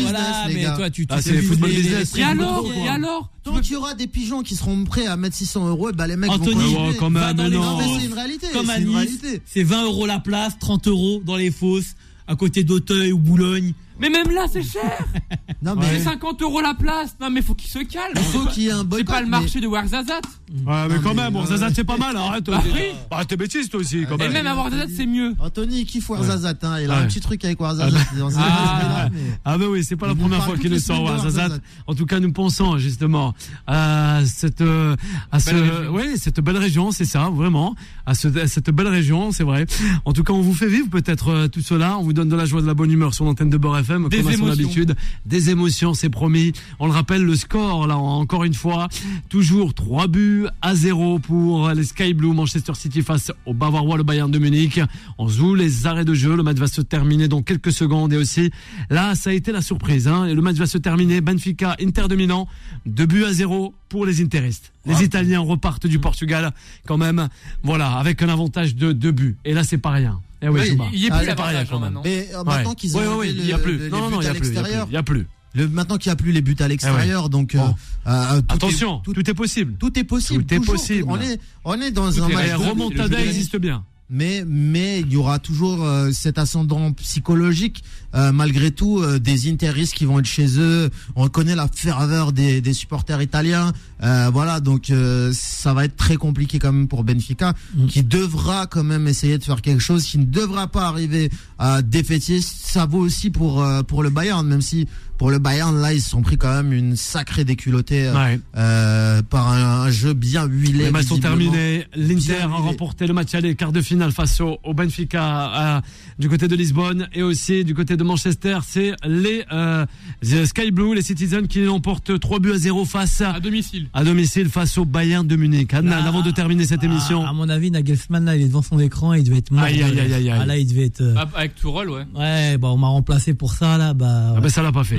voilà, 0.00 0.44
les 0.48 0.54
mais 0.54 0.64
toi, 0.76 0.90
tu, 0.90 1.06
tu 1.06 1.14
Ah, 1.14 1.20
c'est 1.22 1.40
football 1.42 1.70
business. 1.70 2.14
Et 2.16 2.22
alors 2.22 2.66
Et 2.72 2.88
alors 2.88 3.30
Tant 3.44 3.60
qu'il 3.60 3.72
y 3.72 3.76
aura 3.76 3.94
des 3.94 4.06
pigeons 4.08 4.42
qui 4.42 4.56
seront 4.56 4.84
prêts 4.84 5.06
à 5.06 5.16
mettre 5.16 5.36
600 5.36 5.68
euros, 5.68 5.92
bah 5.92 6.06
les 6.08 6.16
mecs 6.16 6.30
Anthony, 6.30 6.74
vont 6.74 6.92
quand 6.94 7.10
même, 7.10 7.36
non. 7.36 7.48
Non, 7.50 7.76
mais 7.78 7.84
fosses, 7.84 7.98
c'est 8.00 8.06
une 8.06 8.12
réalité. 8.14 8.46
Comme 8.52 8.70
à 8.70 8.74
c'est 8.74 8.80
une 8.82 8.88
Nice, 8.88 8.96
réalité. 8.96 9.42
c'est 9.46 9.62
20 9.62 9.84
euros 9.84 10.06
la 10.06 10.18
place, 10.18 10.54
30 10.58 10.88
euros 10.88 11.22
dans 11.24 11.36
les 11.36 11.52
fosses, 11.52 11.94
à 12.26 12.34
côté 12.34 12.64
d'Auteuil 12.64 13.12
ou 13.12 13.18
Boulogne. 13.18 13.72
Mais 14.00 14.10
même 14.10 14.30
là, 14.30 14.46
c'est 14.52 14.62
cher 14.62 14.82
Non, 15.62 15.74
C'est 15.80 15.92
mais 15.92 16.00
50 16.00 16.42
euros 16.42 16.60
la 16.60 16.74
place 16.74 17.16
Non, 17.20 17.30
mais 17.30 17.40
faut 17.42 17.54
qu'il 17.54 17.70
se 17.70 17.78
calme 17.80 18.12
il 18.14 18.22
faut 18.22 18.44
qu'il 18.46 18.64
y 18.64 18.68
ait 18.68 18.72
un 18.72 18.78
C'est 18.80 18.84
boycott. 18.84 19.14
pas 19.14 19.20
le 19.20 19.26
mais- 19.26 19.30
marché 19.40 19.60
de 19.60 19.66
Warzazat 19.66 20.20
Ouais, 20.64 20.86
mais 20.88 20.96
quand 21.02 21.14
mais- 21.14 21.22
même, 21.24 21.32
bon, 21.32 21.40
ouais, 21.40 21.46
Zazat, 21.46 21.66
ouais. 21.68 21.72
c'est 21.74 21.84
pas 21.84 21.96
mal, 21.96 22.16
arrête. 22.16 22.44
Bah 22.44 22.60
t'es- 22.62 22.70
oui. 22.72 22.82
Bah, 23.10 23.24
t'es 23.26 23.36
bêtise, 23.36 23.68
toi 23.68 23.80
aussi, 23.80 24.04
quand 24.08 24.14
Et 24.16 24.24
même. 24.24 24.32
même 24.32 24.46
à 24.46 24.54
Warzazat, 24.54 24.86
c'est 24.94 25.06
mieux 25.06 25.34
Anthony 25.40 25.84
kiffe 25.86 26.08
Warzazat, 26.08 26.54
hein. 26.62 26.80
Il 26.80 26.90
a 26.90 26.94
Ouais. 26.98 27.02
un 27.02 27.06
petit 27.06 27.20
truc 27.20 27.44
avec 27.44 27.58
Warzazat. 27.60 27.98
On 28.22 28.30
sait 28.30 28.36
Ah. 28.38 28.42
pas 28.42 28.78
ce 28.78 28.84
qu'il 28.84 28.92
a, 28.92 29.08
mais- 29.24 29.38
Ah 29.44 29.58
bah 29.58 29.64
oui, 29.68 29.82
c'est 29.82 29.96
pas 29.96 30.06
la 30.06 30.12
Il 30.12 30.16
nous 30.16 30.20
première 30.22 30.38
parle 30.38 30.50
fois 30.50 30.54
toutes 30.54 30.62
qu'il 30.62 30.70
nous 30.70 30.76
les 30.76 30.82
sort 30.82 30.96
semaines 30.98 31.12
de 31.12 31.16
Warzazat. 31.22 31.40
Warzazat. 31.42 31.62
En 31.88 31.94
tout 31.94 32.06
cas, 32.06 32.20
nous 32.20 32.32
pensons 32.32 32.78
justement 32.78 33.34
à 33.66 34.20
cette 34.26 34.60
euh, 34.60 34.94
à 35.32 35.40
ce 35.40 35.50
Belle 35.50 35.62
région. 35.70 35.92
ouais, 35.94 36.16
cette 36.16 36.40
belle 36.40 36.58
région, 36.58 36.90
c'est 36.92 37.04
ça, 37.06 37.28
vraiment, 37.32 37.74
à, 38.04 38.14
ce- 38.14 38.28
à 38.38 38.46
cette 38.46 38.70
belle 38.70 38.88
région, 38.88 39.32
c'est 39.32 39.44
vrai. 39.44 39.66
En 40.04 40.12
tout 40.12 40.22
cas, 40.22 40.32
on 40.32 40.42
vous 40.42 40.54
fait 40.54 40.68
vivre 40.68 40.88
peut-être 40.90 41.28
euh, 41.30 41.48
tout 41.48 41.60
cela, 41.62 41.98
on 41.98 42.02
vous 42.02 42.12
donne 42.12 42.28
de 42.28 42.36
la 42.36 42.44
joie, 42.44 42.60
de 42.62 42.66
la 42.66 42.74
bonne 42.74 42.90
humeur 42.92 43.14
sur 43.14 43.24
l'antenne 43.24 43.50
de 43.50 43.56
Beurre 43.56 43.76
FM 43.86 44.08
Des 44.08 44.18
comme 44.18 44.28
à 44.28 44.32
son 44.32 44.36
émotions. 44.38 44.52
habitude, 44.64 44.96
des 45.24 45.50
émotions, 45.50 45.94
c'est 45.94 46.10
promis. 46.10 46.52
On 46.80 46.86
le 46.86 46.92
rappelle 46.92 47.22
le 47.22 47.34
score 47.36 47.86
là 47.86 47.96
encore 47.96 48.44
une 48.44 48.54
fois, 48.54 48.88
toujours 49.28 49.74
3 49.74 50.08
buts 50.08 50.46
à 50.62 50.74
0 50.74 51.18
pour 51.20 51.70
les 51.70 51.84
Sky 51.84 52.14
Blue 52.14 52.32
Manchester 52.32 52.74
City 52.74 53.02
face 53.02 53.30
au 53.44 53.54
Bavarois 53.54 53.96
le 53.96 54.02
Bayern 54.02 54.30
de 54.30 54.38
Munich. 54.38 54.80
On 55.18 55.28
joue 55.28 55.54
les 55.54 55.86
arrêts 55.86 56.04
de 56.04 56.14
jeu, 56.14 56.36
le 56.36 56.42
match 56.42 56.56
va 56.56 56.66
se 56.66 56.80
terminer 56.80 57.28
dans 57.28 57.42
quelques 57.42 57.72
secondes 57.72 58.12
et 58.12 58.16
aussi 58.16 58.50
là 58.90 59.14
ça 59.14 59.30
a 59.30 59.32
été 59.32 59.52
la 59.52 59.62
surprise 59.62 60.08
hein. 60.08 60.26
Et 60.26 60.34
le 60.34 60.42
match 60.42 60.56
va 60.56 60.66
se 60.66 60.78
terminer 60.78 61.20
Benfica 61.20 61.76
Inter 61.80 62.08
de 62.08 62.16
Milan, 62.16 62.48
2 62.86 63.06
buts 63.06 63.24
à 63.24 63.32
0 63.32 63.74
pour 63.88 64.04
les 64.04 64.20
Interistes. 64.20 64.72
Les 64.84 65.02
Italiens 65.04 65.40
repartent 65.40 65.86
du 65.86 65.98
Portugal 65.98 66.52
quand 66.86 66.96
même, 66.96 67.28
voilà, 67.62 67.92
avec 67.92 68.22
un 68.22 68.28
avantage 68.28 68.74
de 68.74 68.92
2 68.92 69.10
buts 69.12 69.36
et 69.44 69.54
là 69.54 69.62
c'est 69.64 69.78
pas 69.78 69.90
rien. 69.90 70.20
Eh 70.42 70.48
oui. 70.48 70.78
Il 70.92 70.98
y 71.00 71.06
est 71.06 71.10
Ah, 71.10 71.16
plus 71.16 71.24
c'est 71.24 71.30
la 71.30 71.34
pas 71.34 71.44
rien, 71.44 71.52
partage 71.52 71.70
quand 71.70 71.80
même. 71.80 71.94
maintenant. 71.94 72.02
Mais 72.04 72.28
euh, 72.34 72.44
maintenant 72.44 72.74
qu'ils 72.74 72.96
ont 72.96 73.22
il 73.22 73.46
y 73.46 73.52
a 73.52 73.58
plus. 73.58 73.88
Non, 73.90 74.10
non, 74.10 74.20
buts 74.20 74.20
il 74.20 74.24
y 74.24 74.28
à 74.28 74.30
a 74.30 74.34
plus, 74.34 74.48
il 74.48 74.54
y 74.54 74.58
a 74.58 74.62
plus, 74.62 74.62
l'extérieur, 74.62 74.86
il 74.90 74.94
y 74.94 74.96
a 74.96 75.02
plus. 75.02 75.26
Le, 75.54 75.68
maintenant 75.68 75.96
qu'il 75.96 76.10
n'y 76.10 76.12
a 76.12 76.16
plus 76.16 76.32
les 76.32 76.42
buts 76.42 76.56
à 76.60 76.68
l'extérieur, 76.68 77.24
ah 77.26 77.28
donc 77.28 77.56
oh. 77.58 77.74
attention, 78.04 79.00
tout, 79.00 79.18
est 79.18 79.34
possible. 79.34 79.76
Tout 79.78 79.98
est 79.98 80.04
possible. 80.04 80.44
Tout 80.44 80.54
est 80.54 80.60
possible. 80.60 81.04
On 81.08 81.20
est, 81.20 81.40
on 81.64 81.80
est 81.80 81.90
dans 81.90 82.22
un 82.22 82.28
match. 82.28 82.52
Remontada 82.52 83.20
existe 83.20 83.56
bien 83.56 83.84
mais 84.08 84.44
mais 84.46 85.00
il 85.00 85.12
y 85.12 85.16
aura 85.16 85.38
toujours 85.38 85.84
euh, 85.84 86.10
cet 86.12 86.38
ascendant 86.38 86.92
psychologique 86.92 87.82
euh, 88.14 88.30
malgré 88.32 88.70
tout 88.70 89.00
euh, 89.00 89.18
des 89.18 89.50
interistes 89.50 89.94
qui 89.94 90.04
vont 90.04 90.20
être 90.20 90.26
chez 90.26 90.58
eux. 90.58 90.90
On 91.16 91.28
connaît 91.28 91.56
la 91.56 91.68
ferveur 91.68 92.32
des, 92.32 92.60
des 92.60 92.72
supporters 92.72 93.20
italiens. 93.22 93.72
Voilà 94.00 94.60
donc 94.60 94.92
ça 95.32 95.72
va 95.72 95.84
être 95.84 95.96
très 95.96 96.16
compliqué 96.16 96.58
quand 96.58 96.72
même 96.72 96.86
pour 96.86 97.02
Benfica 97.02 97.54
mm. 97.74 97.86
qui 97.86 98.02
devra 98.02 98.66
quand 98.66 98.84
même 98.84 99.08
essayer 99.08 99.38
de 99.38 99.44
faire 99.44 99.62
quelque 99.62 99.80
chose 99.80 100.04
qui 100.04 100.18
ne 100.18 100.24
devra 100.24 100.66
pas 100.68 100.86
arriver 100.86 101.30
à 101.58 101.80
défaitiste 101.82 102.54
ça 102.66 102.84
vaut 102.84 102.98
aussi 102.98 103.30
pour 103.30 103.66
pour 103.88 104.02
le 104.02 104.10
Bayern 104.10 104.46
même 104.46 104.60
si 104.60 104.86
pour 105.18 105.30
le 105.30 105.38
Bayern, 105.38 105.80
là, 105.80 105.94
ils 105.94 106.00
se 106.00 106.10
sont 106.10 106.22
pris 106.22 106.36
quand 106.36 106.52
même 106.54 106.72
une 106.72 106.96
sacrée 106.96 107.44
déculottée 107.44 108.08
euh, 108.08 108.36
euh, 108.56 109.22
par 109.22 109.48
un, 109.48 109.90
jeu 109.90 110.12
bien 110.12 110.46
huilé. 110.46 110.84
Les 110.84 110.90
matchs 110.90 111.06
sont 111.06 111.18
terminés. 111.18 111.86
L'Inter 111.94 112.42
a 112.42 112.46
remporté 112.48 113.06
le 113.06 113.14
match 113.14 113.34
aller, 113.34 113.54
quart 113.54 113.72
de 113.72 113.80
finale 113.80 114.12
face 114.12 114.40
au, 114.40 114.58
Benfica 114.74 115.82
du 116.18 116.28
côté 116.28 116.48
de 116.48 116.56
Lisbonne 116.56 117.08
et 117.14 117.22
aussi 117.22 117.64
du 117.64 117.74
côté 117.74 117.96
de 117.96 118.04
Manchester. 118.04 118.58
C'est 118.66 118.92
les, 119.04 119.44
euh, 119.52 119.86
Sky 120.22 120.70
Blue, 120.70 120.94
les 120.94 121.02
Citizens 121.02 121.46
qui 121.46 121.62
l'emportent 121.64 122.18
3 122.18 122.38
buts 122.40 122.52
à 122.52 122.58
0 122.58 122.84
face 122.84 123.20
à 123.22 123.40
domicile. 123.40 123.88
À 123.94 124.04
domicile 124.04 124.48
face 124.48 124.76
au 124.76 124.84
Bayern 124.84 125.26
de 125.26 125.36
Munich. 125.36 125.72
avant 125.72 126.22
de 126.22 126.30
terminer 126.30 126.66
cette 126.66 126.84
émission. 126.84 127.24
À 127.26 127.32
mon 127.32 127.48
avis, 127.48 127.70
Nagelsmann, 127.70 128.24
là, 128.24 128.36
il 128.36 128.42
est 128.42 128.48
devant 128.48 128.62
son 128.62 128.78
écran 128.78 129.14
et 129.14 129.18
il 129.18 129.24
devait 129.24 129.38
être 129.38 129.50
mort. 129.50 129.64
Aïe, 129.64 129.82
aïe, 129.82 129.98
aïe, 129.98 130.12
aïe, 130.12 130.30
Ah, 130.30 130.44
là, 130.44 130.58
il 130.58 130.66
devait 130.66 130.86
être. 130.86 131.02
Ah, 131.16 131.26
avec 131.34 131.54
Tourelle, 131.54 131.88
ouais. 131.88 132.04
Ouais, 132.14 132.58
bah, 132.58 132.68
on 132.68 132.76
m'a 132.76 132.88
remplacé 132.88 133.34
pour 133.34 133.54
ça, 133.54 133.78
là, 133.78 133.94
bah. 133.94 134.34
Ah, 134.36 134.40
bah, 134.40 134.48
ça 134.48 134.62
l'a 134.62 134.72
pas 134.72 134.84
fait. 134.84 134.98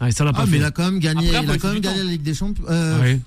Ah, 0.00 0.10
ça 0.10 0.24
l'a 0.24 0.32
pas 0.32 0.42
ah, 0.42 0.46
mais 0.48 0.58
il 0.58 0.64
a 0.64 0.70
quand 0.70 0.84
même 0.84 1.00
gagné, 1.00 1.28
il 1.28 1.36
a 1.36 1.58
quand 1.58 1.72
même 1.72 1.80
gagné 1.80 1.98
la 1.98 2.10
Ligue 2.10 2.22
des 2.22 2.34
Champions. 2.34 2.64
Euh, 2.68 2.98
oui. 3.02 3.20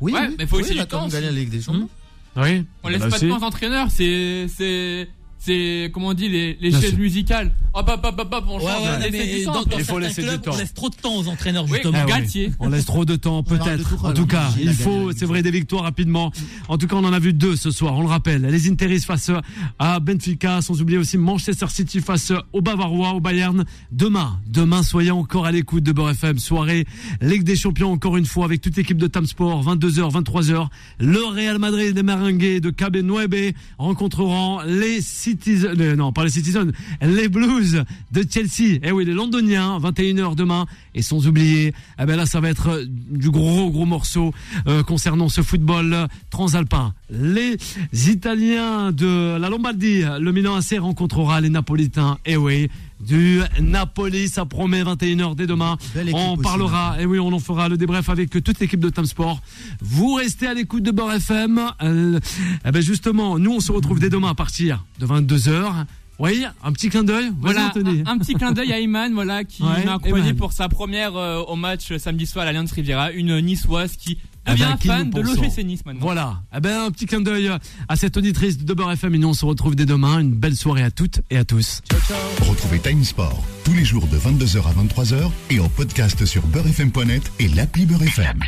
Oui, 0.00 0.12
ouais, 0.12 0.30
mais 0.38 0.46
faut 0.46 0.58
aussi 0.58 0.72
il 0.72 0.80
a 0.80 0.86
quand 0.86 1.02
même 1.02 1.10
gagné 1.10 1.26
la 1.26 1.32
Ligue 1.32 1.50
des 1.50 1.60
Champions. 1.60 1.88
Oui. 2.36 2.64
On 2.82 2.88
laisse 2.88 3.00
pas 3.00 3.18
de 3.18 3.28
temps 3.28 3.38
aux 3.38 3.44
entraîneurs, 3.44 3.90
c'est 3.90 4.46
c'est 4.48 5.08
c'est 5.44 5.90
comment 5.92 6.08
on 6.08 6.14
dit 6.14 6.28
les, 6.28 6.56
les 6.60 6.70
chaises 6.70 6.96
musicales. 6.96 7.52
Hop 7.74 7.88
hop 7.88 8.00
hop 8.04 8.14
hop 8.18 8.28
hop, 8.32 8.44
on 8.48 8.60
change. 8.60 8.82
Ouais, 8.82 9.10
mais 9.10 9.44
dans, 9.44 9.64
dans 9.64 9.78
il 9.78 9.84
faut 9.84 9.98
laisser 9.98 10.22
du 10.22 10.38
temps. 10.38 10.52
On 10.54 10.56
laisse 10.56 10.72
trop 10.74 10.88
de 10.88 10.94
temps 10.94 11.16
aux 11.16 11.28
entraîneurs 11.28 11.66
justement. 11.66 11.98
Oui, 12.04 12.10
Galtier. 12.10 12.52
On 12.60 12.68
laisse 12.68 12.86
trop 12.86 13.04
de 13.04 13.16
temps 13.16 13.42
peut-être. 13.42 14.04
En 14.04 14.12
tout 14.12 14.26
cas, 14.26 14.50
il 14.60 14.72
faut, 14.72 15.12
c'est 15.12 15.26
vrai, 15.26 15.42
des 15.42 15.50
victoires 15.50 15.82
rapidement. 15.82 16.32
En 16.68 16.78
tout 16.78 16.86
cas, 16.86 16.96
on 16.96 17.04
en 17.04 17.12
a 17.12 17.18
vu 17.18 17.32
deux 17.32 17.56
ce 17.56 17.70
soir. 17.70 17.96
On 17.96 18.02
le 18.02 18.08
rappelle, 18.08 18.42
les 18.42 18.70
Interis 18.70 19.00
face 19.00 19.30
à 19.78 20.00
Benfica, 20.00 20.62
sans 20.62 20.80
oublier 20.80 20.98
aussi 20.98 21.18
Manchester 21.18 21.66
City 21.68 22.00
face 22.00 22.32
au 22.52 22.60
Bavarois, 22.60 23.12
au 23.14 23.20
Bayern. 23.20 23.64
Demain, 23.92 24.40
demain, 24.46 24.82
soyez 24.82 25.10
encore 25.10 25.46
à 25.46 25.52
l'écoute 25.52 25.82
de 25.82 25.92
Beurre 25.92 26.10
FM. 26.10 26.38
Soirée 26.38 26.86
Ligue 27.20 27.42
des 27.42 27.56
Champions 27.56 27.90
encore 27.92 28.16
une 28.16 28.26
fois 28.26 28.44
avec 28.44 28.60
toute 28.60 28.76
l'équipe 28.76 28.98
de 28.98 29.06
Tam 29.08 29.26
Sport. 29.26 29.64
22h, 29.64 30.12
23h. 30.12 30.68
Le 31.00 31.24
Real 31.34 31.58
Madrid 31.58 31.94
des 31.94 32.02
Merengues 32.02 32.60
de 32.60 32.70
Cabe 32.70 32.96
Nueve 32.96 33.52
rencontreront 33.78 34.60
les 34.66 35.00
Euh, 35.48 35.96
non, 35.96 36.12
pas 36.12 36.24
les 36.24 36.30
Citizens, 36.30 36.70
les 37.02 37.28
Blues 37.28 37.84
de 38.12 38.24
Chelsea. 38.28 38.78
Eh 38.82 38.92
oui, 38.92 39.04
les 39.04 39.12
Londoniens, 39.12 39.78
21h 39.78 40.34
demain. 40.34 40.66
Et 40.94 41.02
sans 41.02 41.26
oublier, 41.26 41.74
eh 41.98 42.04
ben 42.04 42.16
là, 42.16 42.26
ça 42.26 42.40
va 42.40 42.48
être 42.48 42.68
euh, 42.68 42.84
du 42.86 43.30
gros, 43.30 43.70
gros 43.70 43.86
morceau 43.86 44.32
euh, 44.66 44.82
concernant 44.82 45.28
ce 45.28 45.42
football 45.42 46.08
transalpin. 46.30 46.94
Les 47.10 47.56
Italiens 48.08 48.92
de 48.92 49.36
la 49.38 49.48
Lombardie, 49.48 50.02
le 50.18 50.32
Milan 50.32 50.56
AC 50.56 50.78
rencontrera 50.78 51.40
les 51.40 51.50
Napolitains. 51.50 52.18
Eh 52.24 52.36
oui, 52.36 52.68
du 53.04 53.40
Napoli. 53.60 54.28
Ça 54.28 54.44
promet 54.44 54.82
21h 54.82 55.34
dès 55.34 55.46
demain. 55.46 55.76
On 56.12 56.36
parlera, 56.36 56.96
et 57.00 57.06
oui, 57.06 57.18
on 57.18 57.32
en 57.32 57.38
fera 57.38 57.68
le 57.68 57.76
débrief 57.76 58.08
avec 58.08 58.30
toute 58.30 58.58
l'équipe 58.60 58.80
de 58.80 58.90
Time 58.90 59.06
Sport. 59.06 59.40
Vous 59.80 60.14
restez 60.14 60.46
à 60.46 60.54
l'écoute 60.54 60.82
de 60.82 60.90
Bord 60.90 61.12
FM. 61.12 61.60
Euh, 61.82 62.20
eh 62.64 62.70
ben 62.70 62.82
justement, 62.82 63.38
nous 63.38 63.52
on 63.52 63.60
se 63.60 63.72
retrouve 63.72 64.00
dès 64.00 64.10
demain 64.10 64.30
à 64.30 64.34
partir 64.34 64.84
de 64.98 65.06
22h. 65.06 65.84
Oui, 66.20 66.44
un 66.62 66.72
petit 66.72 66.90
clin 66.90 67.02
d'œil. 67.02 67.32
Voilà, 67.40 67.72
un, 68.06 68.18
petit 68.18 68.34
clin 68.34 68.52
d'œil 68.52 68.72
à 68.72 68.78
Iman, 68.78 69.12
voilà, 69.12 69.42
qui 69.42 69.62
m'a 69.62 69.94
accompagné 69.94 70.32
pour 70.32 70.52
sa 70.52 70.68
première 70.68 71.16
euh, 71.16 71.40
au 71.40 71.56
match 71.56 71.90
euh, 71.90 71.98
samedi 71.98 72.24
soir 72.24 72.42
à 72.42 72.46
l'Alliance 72.46 72.70
Riviera, 72.70 73.10
une 73.10 73.40
niçoise 73.40 73.96
qui 73.96 74.18
eh 74.46 74.56
ben, 74.56 74.76
fan 74.78 75.10
de 75.10 75.20
l'OGC 75.20 75.64
Nice 75.64 75.84
maintenant. 75.84 76.00
Voilà. 76.00 76.42
Eh 76.54 76.60
ben, 76.60 76.86
un 76.86 76.90
petit 76.90 77.06
clin 77.06 77.20
d'œil 77.20 77.50
à 77.88 77.96
cette 77.96 78.16
auditrice 78.16 78.58
de 78.58 78.74
Beurre 78.74 78.92
FM 78.92 79.14
et 79.14 79.18
nous 79.18 79.28
on 79.28 79.34
se 79.34 79.44
retrouve 79.44 79.74
dès 79.74 79.86
demain. 79.86 80.20
Une 80.20 80.32
belle 80.34 80.56
soirée 80.56 80.82
à 80.82 80.90
toutes 80.90 81.20
et 81.30 81.38
à 81.38 81.44
tous. 81.44 81.80
Ciao, 81.90 82.00
ciao. 82.00 82.50
Retrouvez 82.50 82.78
Time 82.80 83.04
Sport 83.04 83.42
tous 83.64 83.72
les 83.72 83.84
jours 83.84 84.06
de 84.06 84.18
22h 84.18 84.58
à 84.58 84.72
23h 84.72 85.30
et 85.50 85.60
en 85.60 85.68
podcast 85.68 86.24
sur 86.26 86.42
beurrefm.net 86.46 87.32
et 87.38 87.48
l'appli 87.48 87.86
Beurre 87.86 88.02
FM. 88.02 88.40